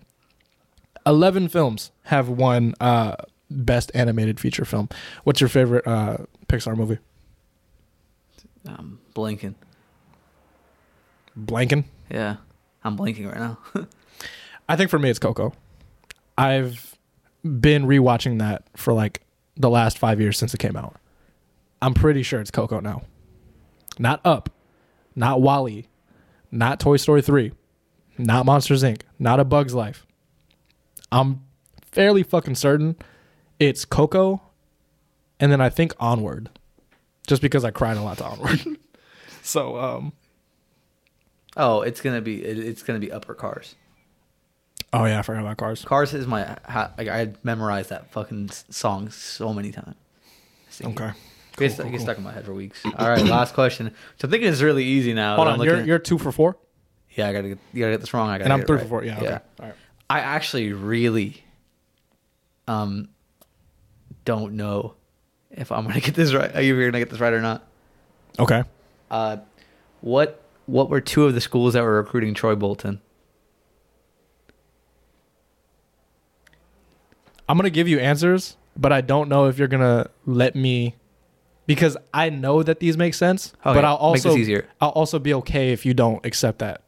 11 1.07 1.47
films 1.47 1.89
have 2.03 2.29
won 2.29 2.75
uh, 2.79 3.15
Best 3.49 3.89
Animated 3.95 4.39
Feature 4.39 4.65
Film. 4.65 4.89
What's 5.23 5.41
your 5.41 5.47
favorite 5.47 5.87
uh, 5.87 6.17
Pixar 6.45 6.77
movie? 6.77 6.99
Um, 8.67 8.99
blinking. 9.15 9.55
Blanking. 11.35 11.85
Yeah. 12.11 12.35
I'm 12.83 12.95
blinking 12.95 13.25
right 13.25 13.39
now. 13.39 13.57
I 14.69 14.75
think 14.75 14.91
for 14.91 14.99
me, 14.99 15.09
it's 15.09 15.17
Coco. 15.17 15.53
I've 16.37 16.97
been 17.43 17.85
rewatching 17.85 18.39
that 18.39 18.63
for 18.75 18.93
like 18.93 19.21
the 19.55 19.69
last 19.69 19.97
five 19.97 20.19
years 20.21 20.37
since 20.37 20.53
it 20.53 20.59
came 20.59 20.75
out. 20.75 20.97
I'm 21.81 21.93
pretty 21.93 22.23
sure 22.23 22.39
it's 22.39 22.51
Coco 22.51 22.79
now. 22.79 23.03
Not 23.99 24.21
Up, 24.25 24.49
not 25.15 25.41
WALL-E, 25.41 25.87
not 26.51 26.79
Toy 26.79 26.97
Story 26.97 27.21
3, 27.21 27.51
not 28.17 28.45
Monsters 28.45 28.83
Inc., 28.83 29.01
not 29.17 29.39
A 29.39 29.45
Bug's 29.45 29.73
Life. 29.73 30.05
I'm 31.11 31.41
fairly 31.81 32.23
fucking 32.23 32.55
certain 32.55 32.95
it's 33.59 33.85
Coco, 33.85 34.41
and 35.39 35.51
then 35.51 35.61
I 35.61 35.69
think 35.69 35.93
Onward, 35.99 36.49
just 37.25 37.41
because 37.41 37.65
I 37.65 37.71
cried 37.71 37.97
a 37.97 38.01
lot 38.01 38.19
to 38.19 38.25
Onward. 38.25 38.77
so, 39.41 39.79
um, 39.79 40.13
oh, 41.55 41.81
it's 41.81 42.01
gonna 42.01 42.21
be 42.21 42.43
it, 42.43 42.59
it's 42.59 42.83
gonna 42.83 42.99
be 42.99 43.11
upper 43.11 43.33
cars. 43.33 43.75
Oh 44.93 45.05
yeah, 45.05 45.19
I 45.19 45.21
forgot 45.21 45.41
about 45.41 45.57
Cars. 45.57 45.83
Cars 45.85 46.13
is 46.13 46.27
my 46.27 46.57
ha, 46.65 46.91
like 46.97 47.07
I 47.07 47.33
memorized 47.43 47.89
that 47.89 48.11
fucking 48.11 48.49
s- 48.49 48.65
song 48.69 49.09
so 49.09 49.53
many 49.53 49.71
times. 49.71 49.95
Okay. 50.83 51.07
It 51.09 51.57
gets, 51.57 51.79
it 51.79 51.89
gets 51.91 52.03
stuck 52.03 52.17
in 52.19 52.23
my 52.23 52.31
head 52.31 52.45
for 52.45 52.53
weeks. 52.53 52.83
All 52.85 53.09
right, 53.09 53.23
last 53.25 53.53
question. 53.55 53.89
So 54.19 54.25
I'm 54.25 54.29
thinking 54.31 54.47
it's 54.49 54.61
really 54.61 54.83
easy 54.83 55.13
now. 55.13 55.35
Hold 55.37 55.47
that 55.47 55.53
on, 55.53 55.59
I'm 55.61 55.65
you're, 55.65 55.75
at- 55.77 55.85
you're 55.87 55.99
two 55.99 56.17
for 56.19 56.31
four? 56.31 56.55
yeah, 57.15 57.27
I 57.27 57.33
gotta 57.33 57.49
get, 57.49 57.57
you 57.73 57.79
gotta 57.81 57.93
get 57.93 58.01
this 58.01 58.13
wrong. 58.13 58.29
I 58.29 58.37
gotta 58.37 58.43
And 58.45 58.53
I'm 58.53 58.59
get 58.59 58.63
it 58.63 58.67
three 58.67 58.75
right. 58.77 58.83
for 58.83 58.89
four. 58.89 59.03
Yeah. 59.03 59.17
Okay. 59.17 59.31
All 59.59 59.65
right. 59.65 59.73
I 60.09 60.19
actually 60.19 60.71
really 60.73 61.43
um 62.67 63.09
don't 64.25 64.53
know 64.53 64.93
if 65.51 65.71
I'm 65.71 65.85
gonna 65.87 65.99
get 65.99 66.15
this 66.15 66.33
right. 66.33 66.55
Are 66.55 66.61
you 66.61 66.75
gonna 66.85 66.99
get 66.99 67.09
this 67.09 67.19
right 67.19 67.33
or 67.33 67.41
not? 67.41 67.65
Okay. 68.39 68.63
Uh, 69.09 69.37
what 70.01 70.43
what 70.67 70.89
were 70.89 71.01
two 71.01 71.25
of 71.25 71.33
the 71.33 71.41
schools 71.41 71.73
that 71.73 71.81
were 71.83 71.95
recruiting 71.97 72.33
Troy 72.35 72.55
Bolton? 72.55 73.01
I'm 77.49 77.57
gonna 77.57 77.69
give 77.69 77.87
you 77.87 77.99
answers, 77.99 78.57
but 78.75 78.91
I 78.91 79.01
don't 79.01 79.29
know 79.29 79.45
if 79.47 79.57
you're 79.57 79.67
gonna 79.67 80.09
let 80.25 80.55
me 80.55 80.95
because 81.67 81.97
I 82.13 82.29
know 82.29 82.63
that 82.63 82.79
these 82.79 82.97
make 82.97 83.13
sense. 83.13 83.53
Oh, 83.63 83.73
but 83.73 83.83
yeah. 83.83 83.91
I'll 83.91 84.13
Make 84.13 84.25
also 84.25 84.29
this 84.29 84.37
easier. 84.37 84.67
I'll 84.81 84.89
also 84.89 85.19
be 85.19 85.33
okay 85.35 85.71
if 85.71 85.85
you 85.85 85.93
don't 85.93 86.25
accept 86.25 86.59
that. 86.59 86.81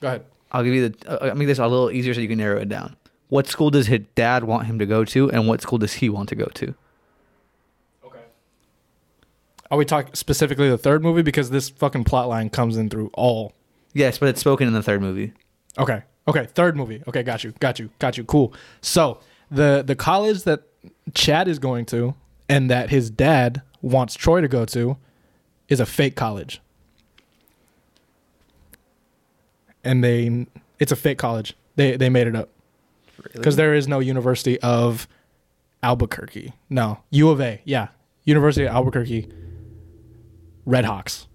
Go 0.00 0.08
ahead. 0.08 0.24
I'll 0.52 0.62
give 0.62 0.74
you 0.74 0.88
the. 0.90 1.10
Uh, 1.10 1.28
I'll 1.28 1.34
make 1.34 1.48
this 1.48 1.58
a 1.58 1.66
little 1.66 1.90
easier 1.90 2.14
so 2.14 2.20
you 2.20 2.28
can 2.28 2.38
narrow 2.38 2.60
it 2.60 2.68
down. 2.68 2.96
What 3.28 3.46
school 3.46 3.70
does 3.70 3.86
his 3.86 4.00
dad 4.14 4.44
want 4.44 4.66
him 4.66 4.78
to 4.78 4.86
go 4.86 5.04
to, 5.04 5.30
and 5.30 5.48
what 5.48 5.62
school 5.62 5.78
does 5.78 5.94
he 5.94 6.08
want 6.08 6.28
to 6.30 6.34
go 6.34 6.46
to? 6.46 6.74
Okay. 8.04 8.20
Are 9.70 9.78
we 9.78 9.84
talking 9.84 10.14
specifically 10.14 10.68
the 10.68 10.78
third 10.78 11.02
movie 11.02 11.22
because 11.22 11.50
this 11.50 11.68
fucking 11.68 12.04
plot 12.04 12.28
line 12.28 12.50
comes 12.50 12.76
in 12.76 12.90
through 12.90 13.10
all? 13.14 13.52
Yes, 13.92 14.18
but 14.18 14.28
it's 14.28 14.40
spoken 14.40 14.66
in 14.66 14.74
the 14.74 14.82
third 14.82 15.00
movie. 15.00 15.32
Okay. 15.78 16.02
Okay. 16.26 16.46
Third 16.46 16.76
movie. 16.76 17.02
Okay. 17.06 17.22
Got 17.22 17.44
you. 17.44 17.52
Got 17.60 17.78
you. 17.78 17.90
Got 18.00 18.18
you. 18.18 18.24
Cool. 18.24 18.52
So 18.80 19.20
the 19.50 19.82
the 19.86 19.96
college 19.96 20.44
that 20.44 20.62
Chad 21.14 21.48
is 21.48 21.58
going 21.58 21.86
to 21.86 22.14
and 22.48 22.70
that 22.70 22.90
his 22.90 23.10
dad 23.10 23.62
wants 23.82 24.14
Troy 24.14 24.40
to 24.40 24.48
go 24.48 24.64
to 24.66 24.96
is 25.68 25.80
a 25.80 25.86
fake 25.86 26.16
college. 26.16 26.60
And 29.82 30.04
they 30.04 30.46
it's 30.78 30.92
a 30.92 30.96
fake 30.96 31.18
college. 31.18 31.54
They 31.76 31.96
they 31.96 32.08
made 32.08 32.26
it 32.26 32.36
up 32.36 32.50
because 33.32 33.56
there 33.56 33.74
is 33.74 33.88
no 33.88 33.98
University 33.98 34.60
of 34.60 35.08
Albuquerque. 35.82 36.52
No, 36.68 37.00
U 37.10 37.30
of 37.30 37.40
A. 37.40 37.60
Yeah, 37.64 37.88
University 38.24 38.66
of 38.66 38.74
Albuquerque 38.74 39.28
Red 40.66 40.84
Hawks. 40.84 41.26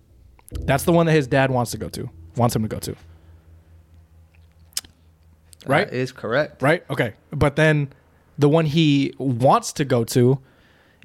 That's 0.51 0.83
the 0.83 0.91
one 0.91 1.07
that 1.07 1.13
his 1.13 1.27
dad 1.27 1.51
wants 1.51 1.71
to 1.71 1.77
go 1.77 1.89
to. 1.89 2.09
Wants 2.35 2.55
him 2.55 2.61
to 2.61 2.67
go 2.67 2.79
to. 2.79 2.95
Right? 5.65 5.89
That 5.89 5.95
is 5.95 6.11
correct. 6.11 6.61
Right? 6.61 6.83
Okay. 6.89 7.13
But 7.31 7.55
then 7.55 7.91
the 8.37 8.49
one 8.49 8.65
he 8.65 9.13
wants 9.17 9.71
to 9.73 9.85
go 9.85 10.03
to 10.03 10.39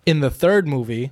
in 0.07 0.21
the 0.21 0.31
third 0.31 0.67
movie 0.67 1.11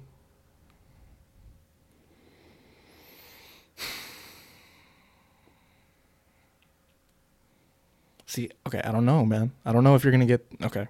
See, 8.28 8.50
okay, 8.66 8.82
I 8.84 8.92
don't 8.92 9.06
know, 9.06 9.24
man. 9.24 9.52
I 9.64 9.72
don't 9.72 9.82
know 9.82 9.94
if 9.94 10.04
you're 10.04 10.10
going 10.10 10.20
to 10.20 10.26
get 10.26 10.46
okay. 10.62 10.86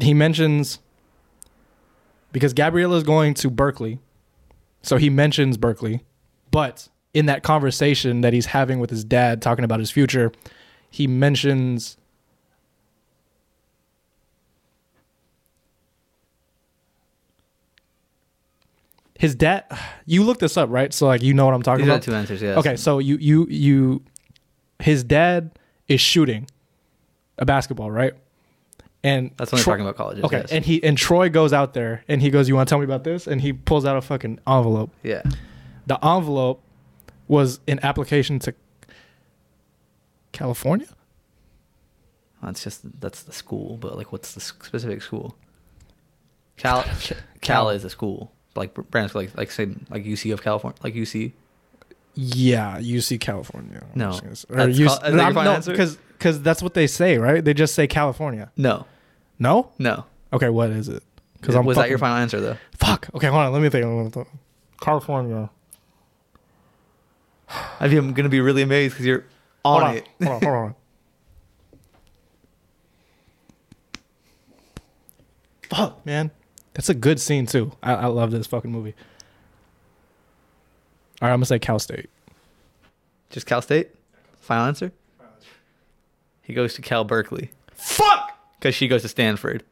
He 0.00 0.14
mentions 0.14 0.78
because 2.32 2.54
Gabriella 2.54 2.96
is 2.96 3.02
going 3.02 3.34
to 3.34 3.50
Berkeley. 3.50 3.98
So 4.80 4.96
he 4.96 5.10
mentions 5.10 5.58
Berkeley, 5.58 6.04
but 6.50 6.88
in 7.12 7.26
that 7.26 7.42
conversation 7.42 8.22
that 8.22 8.32
he's 8.32 8.46
having 8.46 8.78
with 8.78 8.88
his 8.88 9.04
dad 9.04 9.42
talking 9.42 9.64
about 9.64 9.78
his 9.78 9.90
future, 9.90 10.32
he 10.90 11.06
mentions 11.06 11.98
his 19.18 19.34
dad 19.34 19.64
you 20.06 20.22
look 20.22 20.38
this 20.38 20.56
up 20.56 20.70
right 20.70 20.94
so 20.94 21.06
like 21.06 21.22
you 21.22 21.34
know 21.34 21.44
what 21.44 21.52
i'm 21.54 21.62
talking 21.62 21.84
These 21.84 21.90
about 21.92 22.02
two 22.02 22.14
answers. 22.14 22.40
Yes. 22.40 22.56
okay 22.56 22.76
so 22.76 22.98
you 23.00 23.16
you 23.18 23.46
you 23.50 24.02
his 24.78 25.04
dad 25.04 25.50
is 25.88 26.00
shooting 26.00 26.46
a 27.36 27.44
basketball 27.44 27.90
right 27.90 28.14
and 29.04 29.30
That's 29.36 29.52
when 29.52 29.58
they're 29.58 29.64
talking 29.64 29.84
about 29.84 29.96
colleges. 29.96 30.24
okay 30.24 30.38
yes. 30.38 30.52
and 30.52 30.64
he 30.64 30.82
and 30.82 30.96
troy 30.96 31.28
goes 31.28 31.52
out 31.52 31.74
there 31.74 32.04
and 32.08 32.22
he 32.22 32.30
goes 32.30 32.48
you 32.48 32.54
want 32.56 32.68
to 32.68 32.70
tell 32.72 32.78
me 32.78 32.84
about 32.84 33.04
this 33.04 33.26
and 33.26 33.40
he 33.40 33.52
pulls 33.52 33.84
out 33.84 33.96
a 33.96 34.00
fucking 34.00 34.38
envelope 34.46 34.90
yeah. 35.02 35.22
the 35.86 36.02
envelope 36.04 36.62
was 37.26 37.60
an 37.68 37.78
application 37.82 38.38
to 38.38 38.54
california 40.32 40.86
That's 42.42 42.62
just 42.62 43.00
that's 43.00 43.22
the 43.24 43.32
school, 43.32 43.76
but 43.78 43.96
like, 43.96 44.12
what's 44.12 44.32
the 44.34 44.40
specific 44.40 45.02
school? 45.02 45.36
Cal. 46.56 46.84
Cal 47.40 47.68
is 47.70 47.84
a 47.84 47.90
school. 47.90 48.30
Like 48.58 48.74
Brandon's 48.74 49.14
like 49.14 49.36
like 49.36 49.50
say 49.50 49.66
like 49.90 50.04
UC 50.04 50.32
of 50.32 50.42
California, 50.42 50.78
like 50.82 50.94
UC. 50.94 51.32
yeah 52.14 52.78
uc 52.80 53.20
california 53.20 53.80
I'm 53.80 53.98
No. 53.98 54.10
just 54.10 54.22
gonna 54.24 54.36
say- 54.36 54.46
or 54.50 54.56
That's 54.56 54.78
UC 54.78 54.86
call- 54.86 54.96
is 54.96 55.00
that 55.14 55.24
your 55.24 55.34
final 55.34 55.52
answer? 55.52 55.70
because 55.70 55.96
because 56.18 56.42
that's 56.42 56.60
what 56.62 56.74
they 56.74 56.88
say 56.88 57.16
right 57.18 57.44
they 57.44 57.54
just 57.54 57.74
say 57.76 57.86
california 57.86 58.50
No, 58.56 58.86
no 59.38 59.70
no. 59.78 60.04
okay 60.32 60.48
what 60.48 60.70
is 60.70 60.88
it 60.88 61.04
because 61.34 61.54
was 61.54 61.60
i'm 61.60 61.66
that 61.66 61.74
fucking- 61.76 61.90
your 61.90 61.98
final 61.98 62.16
answer 62.16 62.40
though? 62.40 62.56
fuck 62.76 63.08
okay 63.14 63.28
hold 63.28 63.44
on 63.44 63.52
let 63.52 63.62
me 63.62 63.68
think, 63.68 63.84
let 63.86 64.04
me 64.04 64.10
think. 64.16 64.26
california 64.80 65.48
I'm 67.80 68.12
gonna 68.14 68.28
be 68.28 68.40
really 68.40 68.62
amazed 68.62 68.94
because 68.94 69.06
you're 69.06 69.24
on, 69.64 69.80
hold 69.82 69.84
on, 69.84 69.96
it. 69.96 70.08
hold 70.20 70.34
on, 70.34 70.42
hold 70.42 70.54
on. 70.66 70.74
Fuck, 75.70 76.04
man. 76.06 76.30
That's 76.78 76.88
a 76.88 76.94
good 76.94 77.18
scene 77.18 77.44
too. 77.44 77.72
I, 77.82 77.92
I 77.94 78.06
love 78.06 78.30
this 78.30 78.46
fucking 78.46 78.70
movie. 78.70 78.94
All 81.20 81.26
right, 81.26 81.32
I'm 81.32 81.38
gonna 81.38 81.46
say 81.46 81.58
Cal 81.58 81.80
State. 81.80 82.08
Just 83.30 83.46
Cal 83.46 83.60
State. 83.60 83.90
Final 84.38 84.66
answer. 84.66 84.92
He 86.40 86.54
goes 86.54 86.74
to 86.74 86.80
Cal 86.82 87.02
Berkeley 87.02 87.50
Fuck. 87.74 88.30
because 88.60 88.76
she 88.76 88.86
goes 88.86 89.02
to 89.02 89.08
Stanford. 89.08 89.64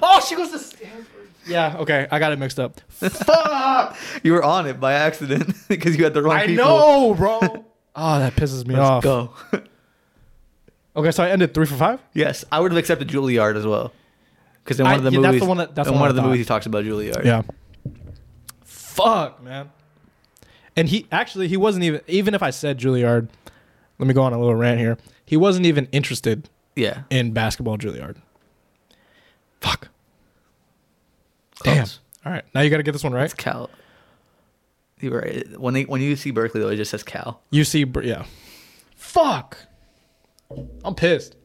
Oh, 0.00 0.20
she 0.20 0.36
goes 0.36 0.52
to 0.52 0.60
Stanford. 0.60 1.28
Yeah. 1.44 1.76
Okay, 1.78 2.06
I 2.12 2.20
got 2.20 2.30
it 2.30 2.38
mixed 2.38 2.60
up. 2.60 2.80
Fuck. 2.88 3.96
You 4.22 4.32
were 4.34 4.42
on 4.44 4.68
it 4.68 4.78
by 4.78 4.92
accident 4.92 5.52
because 5.68 5.96
you 5.96 6.04
had 6.04 6.14
the 6.14 6.22
wrong 6.22 6.36
I 6.36 6.46
people. 6.46 6.64
know, 6.66 7.14
bro. 7.14 7.40
oh, 7.96 8.18
that 8.20 8.36
pisses 8.36 8.64
me 8.64 8.76
Let's 8.76 8.88
off. 8.88 9.02
go. 9.02 9.30
Okay, 10.94 11.10
so 11.10 11.24
I 11.24 11.30
ended 11.30 11.52
three 11.52 11.66
for 11.66 11.74
five. 11.74 12.00
yes, 12.12 12.44
I 12.52 12.60
would 12.60 12.70
have 12.70 12.78
accepted 12.78 13.08
Juilliard 13.08 13.56
as 13.56 13.66
well. 13.66 13.92
Because 14.64 14.80
in 14.80 14.86
I- 14.86 14.96
one 14.96 14.98
of 14.98 15.04
the 15.04 15.10
yeah, 15.12 15.20
that's 15.20 15.26
movies, 15.32 15.40
the 15.42 15.46
one 15.46 15.56
that- 15.58 15.74
that's 15.74 15.88
in 15.88 15.94
one 15.94 16.00
one 16.00 16.10
of 16.10 16.16
the 16.16 16.22
thought. 16.22 16.26
movies, 16.28 16.40
he 16.40 16.44
talks 16.46 16.66
about 16.66 16.84
Juilliard. 16.84 17.24
Yeah. 17.24 17.42
Fuck, 18.64 19.42
man. 19.42 19.70
And 20.76 20.88
he 20.88 21.06
actually 21.12 21.48
he 21.48 21.56
wasn't 21.56 21.84
even 21.84 22.00
even 22.08 22.34
if 22.34 22.42
I 22.42 22.50
said 22.50 22.78
Juilliard, 22.78 23.28
let 23.98 24.08
me 24.08 24.14
go 24.14 24.22
on 24.22 24.32
a 24.32 24.38
little 24.38 24.54
rant 24.54 24.80
here. 24.80 24.98
He 25.24 25.36
wasn't 25.36 25.66
even 25.66 25.86
interested 25.92 26.48
yeah. 26.74 27.02
in 27.10 27.32
basketball 27.32 27.78
Juilliard. 27.78 28.16
Fuck. 29.60 29.88
Damn. 31.62 31.86
All 32.26 32.32
right. 32.32 32.44
Now 32.54 32.60
you 32.62 32.70
got 32.70 32.78
to 32.78 32.82
get 32.82 32.92
this 32.92 33.04
one 33.04 33.12
right. 33.12 33.24
It's 33.24 33.34
Cal. 33.34 33.70
You 35.00 35.10
were 35.10 35.20
right. 35.20 35.60
When 35.60 35.74
they 35.74 35.82
when 35.84 36.00
you 36.00 36.16
see 36.16 36.30
Berkeley 36.30 36.60
though, 36.60 36.68
it 36.68 36.76
just 36.76 36.90
says 36.90 37.02
Cal. 37.02 37.40
You 37.50 37.64
see 37.64 37.84
Br- 37.84 38.02
yeah. 38.02 38.24
Fuck. 38.96 39.58
I'm 40.84 40.94
pissed. 40.94 41.36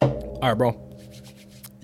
All 0.00 0.38
right, 0.42 0.54
bro. 0.54 0.80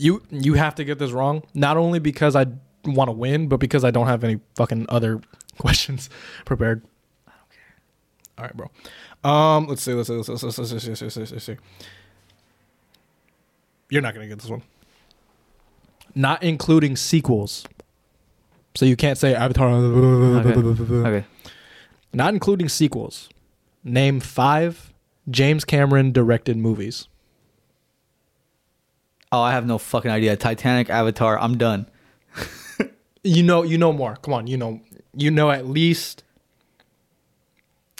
You 0.00 0.22
you 0.30 0.54
have 0.54 0.74
to 0.76 0.84
get 0.84 0.98
this 0.98 1.10
wrong. 1.12 1.42
Not 1.52 1.76
only 1.76 1.98
because 1.98 2.34
I 2.34 2.46
want 2.84 3.08
to 3.08 3.12
win, 3.12 3.48
but 3.48 3.58
because 3.58 3.84
I 3.84 3.90
don't 3.90 4.06
have 4.06 4.24
any 4.24 4.40
fucking 4.56 4.86
other 4.88 5.20
questions 5.58 6.08
prepared. 6.46 6.82
I 7.26 7.32
don't 7.32 7.50
care. 7.50 8.38
All 8.38 8.44
right, 8.44 8.56
bro. 8.56 9.30
Um, 9.30 9.66
let's 9.66 9.82
see. 9.82 9.92
Let's 9.92 10.08
see. 10.08 10.14
Let's 10.14 10.26
see. 10.26 10.32
Let's 10.32 10.56
see. 10.56 10.62
Let's 10.62 10.70
see. 10.70 10.74
Let's 10.90 10.98
see. 10.98 11.04
Let's 11.04 11.14
see. 11.14 11.34
Let's 11.34 11.44
see. 11.44 11.56
You're 13.90 14.02
not 14.02 14.14
gonna 14.14 14.28
get 14.28 14.38
this 14.38 14.50
one. 14.50 14.62
Not 16.14 16.42
including 16.42 16.96
sequels. 16.96 17.66
So 18.74 18.86
you 18.86 18.96
can't 18.96 19.18
say 19.18 19.34
Avatar. 19.34 19.68
Okay. 19.68 21.26
Not 22.12 22.32
including 22.32 22.68
sequels. 22.68 23.28
Name 23.84 24.20
five 24.20 24.92
James 25.28 25.64
Cameron 25.64 26.12
directed 26.12 26.56
movies. 26.56 27.08
Oh, 29.32 29.40
I 29.40 29.52
have 29.52 29.66
no 29.66 29.78
fucking 29.78 30.10
idea. 30.10 30.36
Titanic, 30.36 30.90
Avatar. 30.90 31.38
I'm 31.38 31.56
done. 31.58 31.86
You 33.22 33.42
know, 33.42 33.62
you 33.62 33.76
know 33.76 33.92
more. 33.92 34.16
Come 34.22 34.32
on, 34.32 34.46
you 34.46 34.56
know, 34.56 34.80
you 35.14 35.30
know 35.30 35.50
at 35.50 35.66
least. 35.66 36.24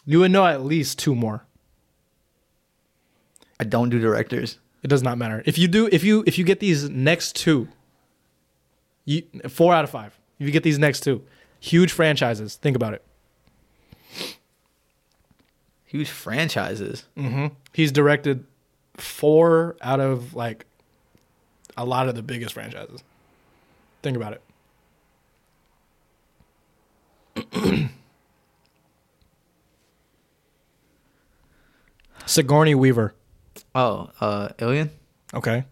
You 0.06 0.20
would 0.20 0.30
know 0.30 0.46
at 0.46 0.64
least 0.64 0.98
two 0.98 1.14
more. 1.14 1.44
I 3.60 3.64
don't 3.64 3.90
do 3.90 4.00
directors. 4.00 4.58
It 4.82 4.88
does 4.88 5.02
not 5.02 5.18
matter 5.18 5.42
if 5.44 5.58
you 5.58 5.68
do. 5.68 5.90
If 5.92 6.02
you 6.04 6.24
if 6.26 6.38
you 6.38 6.44
get 6.44 6.60
these 6.60 6.88
next 6.88 7.36
two, 7.36 7.68
you 9.04 9.22
four 9.48 9.74
out 9.74 9.84
of 9.84 9.90
five. 9.90 10.18
If 10.38 10.46
you 10.46 10.52
get 10.52 10.62
these 10.62 10.78
next 10.78 11.00
two, 11.00 11.22
huge 11.60 11.92
franchises. 11.92 12.56
Think 12.56 12.74
about 12.74 12.94
it. 12.94 13.04
Huge 15.84 16.08
franchises. 16.08 17.04
Mm-hmm. 17.14 17.48
He's 17.74 17.92
directed 17.92 18.46
four 18.94 19.76
out 19.82 20.00
of 20.00 20.34
like 20.34 20.64
a 21.80 21.84
lot 21.84 22.08
of 22.08 22.14
the 22.14 22.22
biggest 22.22 22.52
franchises. 22.52 23.02
Think 24.02 24.16
about 24.16 24.38
it. 27.34 27.50
Sigourney 32.26 32.74
Weaver. 32.74 33.14
Oh, 33.74 34.10
uh, 34.20 34.50
Alien. 34.60 34.90
Okay. 35.32 35.64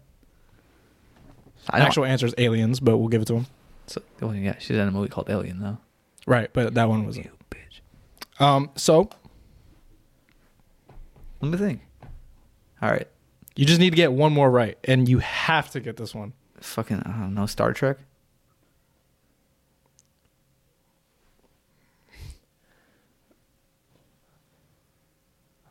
I. 1.69 1.79
Actual 1.81 2.05
answer 2.05 2.25
is 2.25 2.33
aliens, 2.39 2.79
but 2.79 2.97
we'll 2.97 3.09
give 3.09 3.21
it 3.21 3.25
to 3.25 3.35
him. 3.35 3.45
So, 3.85 4.01
well, 4.19 4.33
yeah, 4.33 4.55
she's 4.57 4.77
in 4.77 4.87
a 4.87 4.91
movie 4.91 5.09
called 5.09 5.29
Alien 5.29 5.59
though. 5.59 5.77
Right, 6.25 6.49
but 6.51 6.73
that 6.73 6.89
one 6.89 7.05
was 7.05 7.17
You 7.17 7.29
bitch. 7.51 7.81
Um, 8.43 8.71
so 8.75 9.09
Let 11.41 11.51
me 11.51 11.57
think. 11.57 11.81
All 12.81 12.89
right. 12.89 13.07
You 13.59 13.65
just 13.65 13.81
need 13.81 13.89
to 13.89 13.97
get 13.97 14.13
one 14.13 14.31
more 14.31 14.49
right, 14.49 14.77
and 14.85 15.09
you 15.09 15.19
have 15.19 15.69
to 15.71 15.81
get 15.81 15.97
this 15.97 16.15
one. 16.15 16.31
Fucking 16.61 16.99
I 17.05 17.09
don't 17.09 17.35
know. 17.35 17.45
Star 17.45 17.73
Trek. 17.73 17.97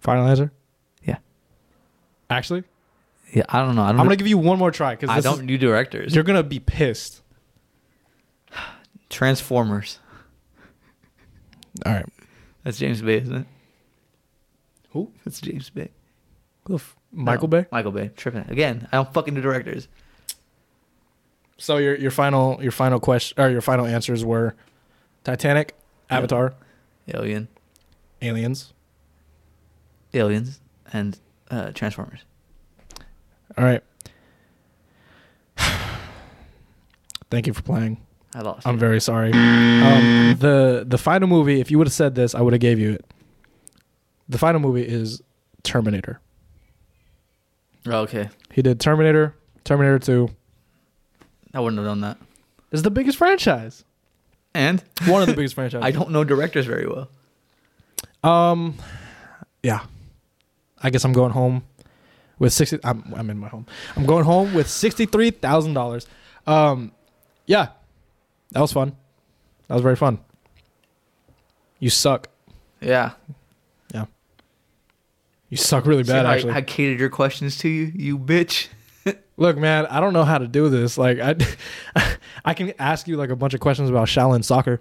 Final 0.01 0.26
answer? 0.28 0.53
Yeah. 1.03 1.16
Actually, 2.30 2.64
Yeah. 3.32 3.45
I 3.49 3.61
don't 3.61 3.74
know. 3.74 3.82
I 3.82 3.89
don't. 3.93 4.01
I'm 4.01 4.07
gonna 4.07 4.16
give 4.16 4.26
you 4.26 4.39
one 4.39 4.59
more 4.59 4.70
try 4.70 4.95
because 4.95 5.11
I 5.11 5.20
don't 5.20 5.47
do 5.47 5.57
directors. 5.59 6.14
you're 6.14 6.24
gonna 6.24 6.43
be 6.43 6.61
pissed. 6.61 7.22
Transformers. 9.09 9.99
All 11.86 11.93
right. 11.95 12.07
That's 12.64 12.78
James 12.78 13.01
Bay, 13.01 13.16
isn't 13.18 13.34
it? 13.34 13.47
Who? 14.91 15.11
That's 15.24 15.41
James 15.41 15.70
Bay. 15.70 15.91
Who 16.68 16.74
the 16.74 16.82
f- 16.82 16.96
Michael 17.10 17.48
No, 17.48 17.62
Bay. 17.62 17.66
Michael 17.72 17.90
Bay. 17.92 18.10
Tripping. 18.16 18.44
Again, 18.48 18.86
I 18.92 18.96
don't 18.96 19.12
fucking 19.12 19.34
do 19.34 19.40
directors. 19.40 19.88
So 21.56 21.78
your 21.78 21.96
your 21.96 22.10
final 22.12 22.62
your 22.62 22.70
final 22.72 23.00
question 23.00 23.40
or 23.42 23.50
your 23.50 23.60
final 23.62 23.84
answers 23.86 24.24
were 24.24 24.54
Titanic, 25.24 25.74
Yeah. 26.10 26.18
Avatar, 26.18 26.54
Alien, 27.12 27.48
Aliens. 28.22 28.72
Aliens, 30.14 30.60
and 30.92 31.18
uh, 31.50 31.72
Transformers. 31.72 32.20
All 33.58 33.64
right. 33.64 33.82
Thank 37.30 37.46
you 37.46 37.52
for 37.52 37.62
playing. 37.62 38.00
I 38.34 38.40
lost. 38.40 38.66
I'm 38.66 38.78
very 38.78 39.00
sorry. 39.00 39.32
Um, 39.32 40.36
the 40.38 40.84
the 40.86 40.96
final 40.98 41.28
movie, 41.28 41.60
if 41.60 41.70
you 41.70 41.78
would 41.78 41.86
have 41.86 41.92
said 41.94 42.14
this, 42.14 42.34
I 42.34 42.40
would 42.40 42.52
have 42.52 42.60
gave 42.60 42.78
you 42.78 42.92
it. 42.92 43.04
The 44.28 44.38
final 44.38 44.60
movie 44.60 44.82
is 44.86 45.22
Terminator. 45.62 46.20
Oh, 47.86 48.00
okay. 48.02 48.28
He 48.52 48.62
did 48.62 48.80
Terminator, 48.80 49.34
Terminator 49.64 49.98
2. 49.98 50.28
I 51.54 51.60
wouldn't 51.60 51.78
have 51.78 51.86
done 51.86 52.00
that. 52.02 52.18
It's 52.72 52.82
the 52.82 52.90
biggest 52.90 53.16
franchise. 53.18 53.84
And 54.54 54.82
One 55.06 55.22
of 55.22 55.28
the 55.28 55.34
biggest 55.36 55.54
franchises. 55.54 55.84
I 55.84 55.90
don't 55.90 56.10
know 56.10 56.24
directors 56.24 56.66
very 56.66 56.86
well. 56.86 57.08
Um, 58.22 58.74
yeah. 59.62 59.84
I 60.82 60.90
guess 60.90 61.04
I'm 61.04 61.12
going 61.12 61.32
home 61.32 61.64
with 62.38 62.52
sixty. 62.52 62.78
I'm 62.84 63.12
I'm 63.16 63.30
in 63.30 63.38
my 63.38 63.48
home. 63.48 63.66
I'm 63.96 64.06
going 64.06 64.24
home 64.24 64.54
with 64.54 64.68
sixty 64.68 65.06
three 65.06 65.30
thousand 65.30 65.74
dollars. 65.74 66.06
Um, 66.46 66.92
yeah, 67.46 67.68
that 68.52 68.60
was 68.60 68.72
fun. 68.72 68.94
That 69.66 69.74
was 69.74 69.82
very 69.82 69.96
fun. 69.96 70.20
You 71.80 71.90
suck. 71.90 72.28
Yeah. 72.80 73.12
You 75.49 75.57
suck 75.57 75.86
really 75.86 76.05
See 76.05 76.12
bad. 76.12 76.26
I- 76.26 76.34
Actually, 76.34 76.53
I 76.55 76.62
catered 76.62 77.01
your 77.01 77.09
questions 77.09 77.57
to 77.59 77.68
you, 77.68 77.92
you 77.94 78.18
bitch. 78.18 78.68
look, 79.36 79.57
man. 79.57 79.86
I 79.86 80.01
don't 80.01 80.12
know 80.12 80.24
how 80.24 80.38
to 80.38 80.46
do 80.46 80.68
this. 80.68 80.99
Like, 80.99 81.18
I, 81.20 81.36
I 82.44 82.55
can 82.55 82.72
ask 82.78 83.09
you 83.09 83.16
like 83.16 83.30
a 83.30 83.36
bunch 83.36 83.55
of 83.55 83.61
questions 83.61 83.88
about 83.88 84.09
Shaolin 84.09 84.44
soccer. 84.44 84.80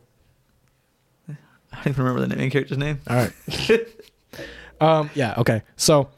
I 1.29 1.35
don't 1.83 1.87
even 1.93 2.05
remember 2.05 2.27
the 2.27 2.35
main 2.35 2.49
character's 2.49 2.77
name. 2.77 2.99
All 3.07 3.15
right. 3.15 3.87
um. 4.81 5.09
Yeah. 5.13 5.35
Okay. 5.37 5.61
So, 5.75 6.09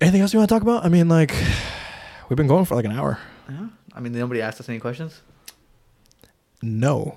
anything 0.00 0.20
else 0.22 0.32
you 0.32 0.38
want 0.38 0.48
to 0.48 0.54
talk 0.54 0.62
about? 0.62 0.84
I 0.84 0.88
mean, 0.88 1.08
like, 1.08 1.32
we've 2.28 2.36
been 2.36 2.48
going 2.48 2.64
for 2.64 2.74
like 2.74 2.84
an 2.84 2.92
hour. 2.92 3.18
Yeah. 3.48 3.68
I 3.94 4.00
mean, 4.00 4.12
nobody 4.12 4.42
asked 4.42 4.60
us 4.60 4.68
any 4.68 4.80
questions. 4.80 5.20
No. 6.62 7.16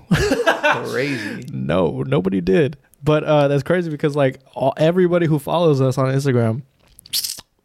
Crazy. 0.90 1.44
No, 1.52 2.02
nobody 2.02 2.40
did. 2.40 2.76
But 3.02 3.24
uh, 3.24 3.48
that's 3.48 3.62
crazy 3.62 3.90
because 3.90 4.14
like 4.14 4.40
all, 4.54 4.74
everybody 4.76 5.26
who 5.26 5.38
follows 5.38 5.80
us 5.80 5.96
on 5.98 6.06
Instagram, 6.06 6.62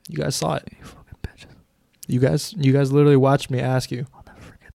you 0.08 0.18
guys 0.18 0.36
saw 0.36 0.56
it. 0.56 0.68
You 0.72 0.86
fucking 0.86 1.18
bitches. 1.24 1.56
You 2.08 2.20
guys, 2.20 2.54
you 2.58 2.72
guys 2.72 2.92
literally 2.92 3.18
watched 3.18 3.50
me 3.50 3.60
ask 3.60 3.92
you. 3.92 4.06
I'll 4.14 4.24
never 4.26 4.42
forget. 4.42 4.72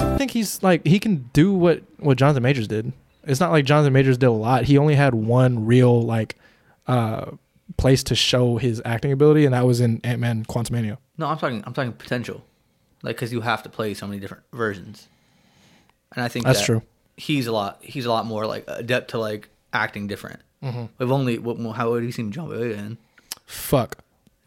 I 0.00 0.16
think 0.18 0.30
he's 0.30 0.62
like 0.62 0.86
he 0.86 0.98
can 0.98 1.28
do 1.32 1.52
what 1.52 1.82
what 1.98 2.16
Jonathan 2.16 2.42
Majors 2.42 2.68
did. 2.68 2.92
It's 3.24 3.40
not 3.40 3.50
like 3.52 3.64
Jonathan 3.64 3.92
Majors 3.92 4.18
did 4.18 4.26
a 4.26 4.32
lot. 4.32 4.64
He 4.64 4.78
only 4.78 4.94
had 4.94 5.14
one 5.14 5.66
real 5.66 6.00
like 6.02 6.36
uh 6.86 7.32
place 7.76 8.02
to 8.04 8.14
show 8.14 8.56
his 8.58 8.80
acting 8.84 9.12
ability, 9.12 9.44
and 9.44 9.54
that 9.54 9.66
was 9.66 9.80
in 9.80 10.00
Ant 10.04 10.20
Man 10.20 10.44
Quantumania. 10.44 10.98
No, 11.18 11.26
I'm 11.26 11.38
talking. 11.38 11.62
I'm 11.66 11.72
talking 11.74 11.92
potential, 11.92 12.44
like 13.02 13.16
because 13.16 13.32
you 13.32 13.40
have 13.40 13.62
to 13.64 13.68
play 13.68 13.94
so 13.94 14.06
many 14.06 14.20
different 14.20 14.44
versions, 14.52 15.08
and 16.14 16.24
I 16.24 16.28
think 16.28 16.44
That's 16.44 16.60
that 16.60 16.66
true. 16.66 16.82
He's 17.16 17.46
a 17.46 17.52
lot. 17.52 17.78
He's 17.82 18.06
a 18.06 18.10
lot 18.10 18.26
more 18.26 18.46
like 18.46 18.64
adept 18.66 19.10
to 19.10 19.18
like 19.18 19.48
acting 19.72 20.06
different. 20.06 20.40
Mm-hmm. 20.62 20.84
We've 20.98 21.12
only 21.12 21.38
what, 21.38 21.58
how 21.76 21.94
have 21.94 22.02
he 22.02 22.12
seen 22.12 22.32
John 22.32 22.48
Boyega 22.48 22.78
in? 22.78 22.98
Fuck. 23.46 23.98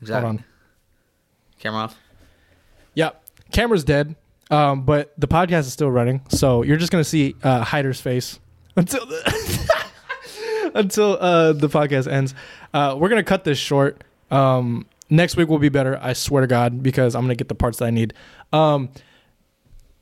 Exactly. 0.02 0.28
Hold 0.28 0.40
on. 0.40 0.46
Camera 1.60 1.82
off. 1.82 1.98
Yeah, 2.94 3.12
camera's 3.52 3.84
dead, 3.84 4.16
um, 4.50 4.84
but 4.84 5.14
the 5.18 5.28
podcast 5.28 5.62
is 5.62 5.74
still 5.74 5.92
running, 5.92 6.22
so 6.30 6.64
you're 6.64 6.78
just 6.78 6.92
gonna 6.92 7.04
see 7.04 7.36
uh, 7.44 7.62
Hyder's 7.64 8.00
face 8.00 8.40
until 8.76 9.06
the 9.06 10.72
until 10.76 11.18
uh, 11.20 11.54
the 11.54 11.68
podcast 11.68 12.12
ends. 12.12 12.34
Uh, 12.74 12.96
we're 12.98 13.10
gonna 13.10 13.24
cut 13.24 13.44
this 13.44 13.58
short. 13.58 14.04
Um, 14.32 14.86
next 15.10 15.36
week 15.36 15.50
will 15.50 15.60
be 15.60 15.70
better. 15.70 16.00
I 16.02 16.14
swear 16.14 16.42
to 16.42 16.48
God, 16.48 16.82
because 16.82 17.16
I'm 17.16 17.24
gonna 17.24 17.36
get 17.36 17.50
the 17.50 17.56
parts 17.56 17.80
that 17.80 17.86
I 17.86 17.92
need. 17.92 18.14
Um, 18.54 18.90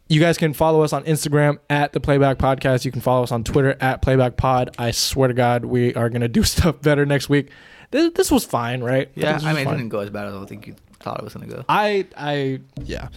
you 0.08 0.20
guys 0.20 0.38
can 0.38 0.54
follow 0.54 0.82
us 0.84 0.94
on 0.94 1.04
Instagram 1.06 1.60
at 1.70 1.94
the 1.94 2.00
Playback 2.00 2.38
Podcast. 2.38 2.86
You 2.86 2.92
can 2.92 3.02
follow 3.02 3.24
us 3.24 3.32
on 3.32 3.44
Twitter 3.44 3.76
at 3.80 4.02
Playback 4.02 4.38
Pod. 4.38 4.76
I 4.78 4.92
swear 4.92 5.28
to 5.28 5.34
God, 5.34 5.66
we 5.66 5.94
are 5.96 6.10
gonna 6.10 6.28
do 6.28 6.44
stuff 6.44 6.82
better 6.82 7.06
next 7.06 7.30
week. 7.30 7.50
This, 7.92 8.12
this 8.14 8.32
was 8.32 8.46
fine, 8.46 8.82
right? 8.82 9.10
Yeah, 9.16 9.32
I 9.32 9.34
was 9.34 9.44
mean, 9.44 9.58
it 9.68 9.72
didn't 9.72 9.90
go 9.90 10.00
as 10.00 10.10
bad 10.10 10.28
as 10.28 10.34
I 10.34 10.46
think 10.46 10.68
you 10.68 10.76
thought 11.00 11.20
it 11.20 11.24
was 11.24 11.34
gonna 11.34 11.48
go. 11.48 11.64
I 11.70 12.08
I 12.18 12.62
yeah. 12.84 13.10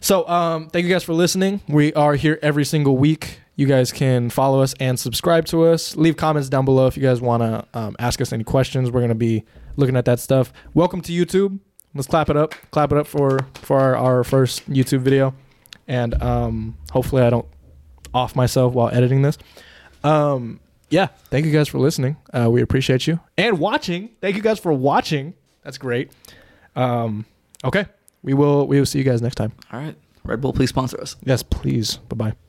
So 0.00 0.28
um 0.28 0.68
thank 0.68 0.84
you 0.84 0.92
guys 0.92 1.02
for 1.02 1.14
listening. 1.14 1.60
We 1.68 1.92
are 1.94 2.14
here 2.14 2.38
every 2.42 2.64
single 2.64 2.96
week. 2.96 3.40
You 3.58 3.66
guys 3.66 3.90
can 3.90 4.28
follow 4.28 4.60
us 4.60 4.74
and 4.80 5.00
subscribe 5.00 5.46
to 5.46 5.64
us. 5.64 5.96
Leave 5.96 6.18
comments 6.18 6.50
down 6.50 6.66
below 6.66 6.86
if 6.86 6.96
you 6.96 7.02
guys 7.02 7.22
want 7.22 7.42
to 7.42 7.64
um, 7.72 7.96
ask 7.98 8.20
us 8.20 8.30
any 8.32 8.44
questions. 8.44 8.90
We're 8.90 9.00
gonna 9.00 9.14
be 9.14 9.44
looking 9.76 9.96
at 9.96 10.04
that 10.04 10.20
stuff. 10.20 10.52
Welcome 10.74 11.00
to 11.02 11.12
YouTube. 11.12 11.58
Let's 11.94 12.06
clap 12.06 12.28
it 12.28 12.36
up. 12.36 12.54
Clap 12.70 12.92
it 12.92 12.98
up 12.98 13.06
for 13.06 13.40
for 13.54 13.80
our, 13.80 13.96
our 13.96 14.24
first 14.24 14.70
YouTube 14.70 15.00
video, 15.00 15.34
and 15.88 16.20
um, 16.22 16.76
hopefully 16.90 17.22
I 17.22 17.30
don't 17.30 17.46
off 18.14 18.34
myself 18.36 18.72
while 18.74 18.88
editing 18.88 19.22
this. 19.22 19.38
Um, 20.04 20.60
yeah, 20.90 21.06
thank 21.30 21.46
you 21.46 21.52
guys 21.52 21.68
for 21.68 21.78
listening. 21.78 22.16
Uh, 22.32 22.48
we 22.50 22.62
appreciate 22.62 23.06
you 23.06 23.20
and 23.36 23.58
watching. 23.58 24.10
Thank 24.20 24.36
you 24.36 24.42
guys 24.42 24.58
for 24.58 24.72
watching. 24.72 25.34
That's 25.62 25.78
great. 25.78 26.12
Um, 26.76 27.26
okay, 27.64 27.86
we 28.22 28.34
will 28.34 28.66
we 28.66 28.78
will 28.78 28.86
see 28.86 28.98
you 28.98 29.04
guys 29.04 29.20
next 29.20 29.34
time. 29.36 29.52
All 29.72 29.80
right, 29.80 29.96
Red 30.24 30.40
Bull, 30.40 30.52
please 30.52 30.68
sponsor 30.70 31.00
us. 31.00 31.16
Yes, 31.24 31.42
please. 31.42 31.96
Bye 32.08 32.16
bye. 32.30 32.45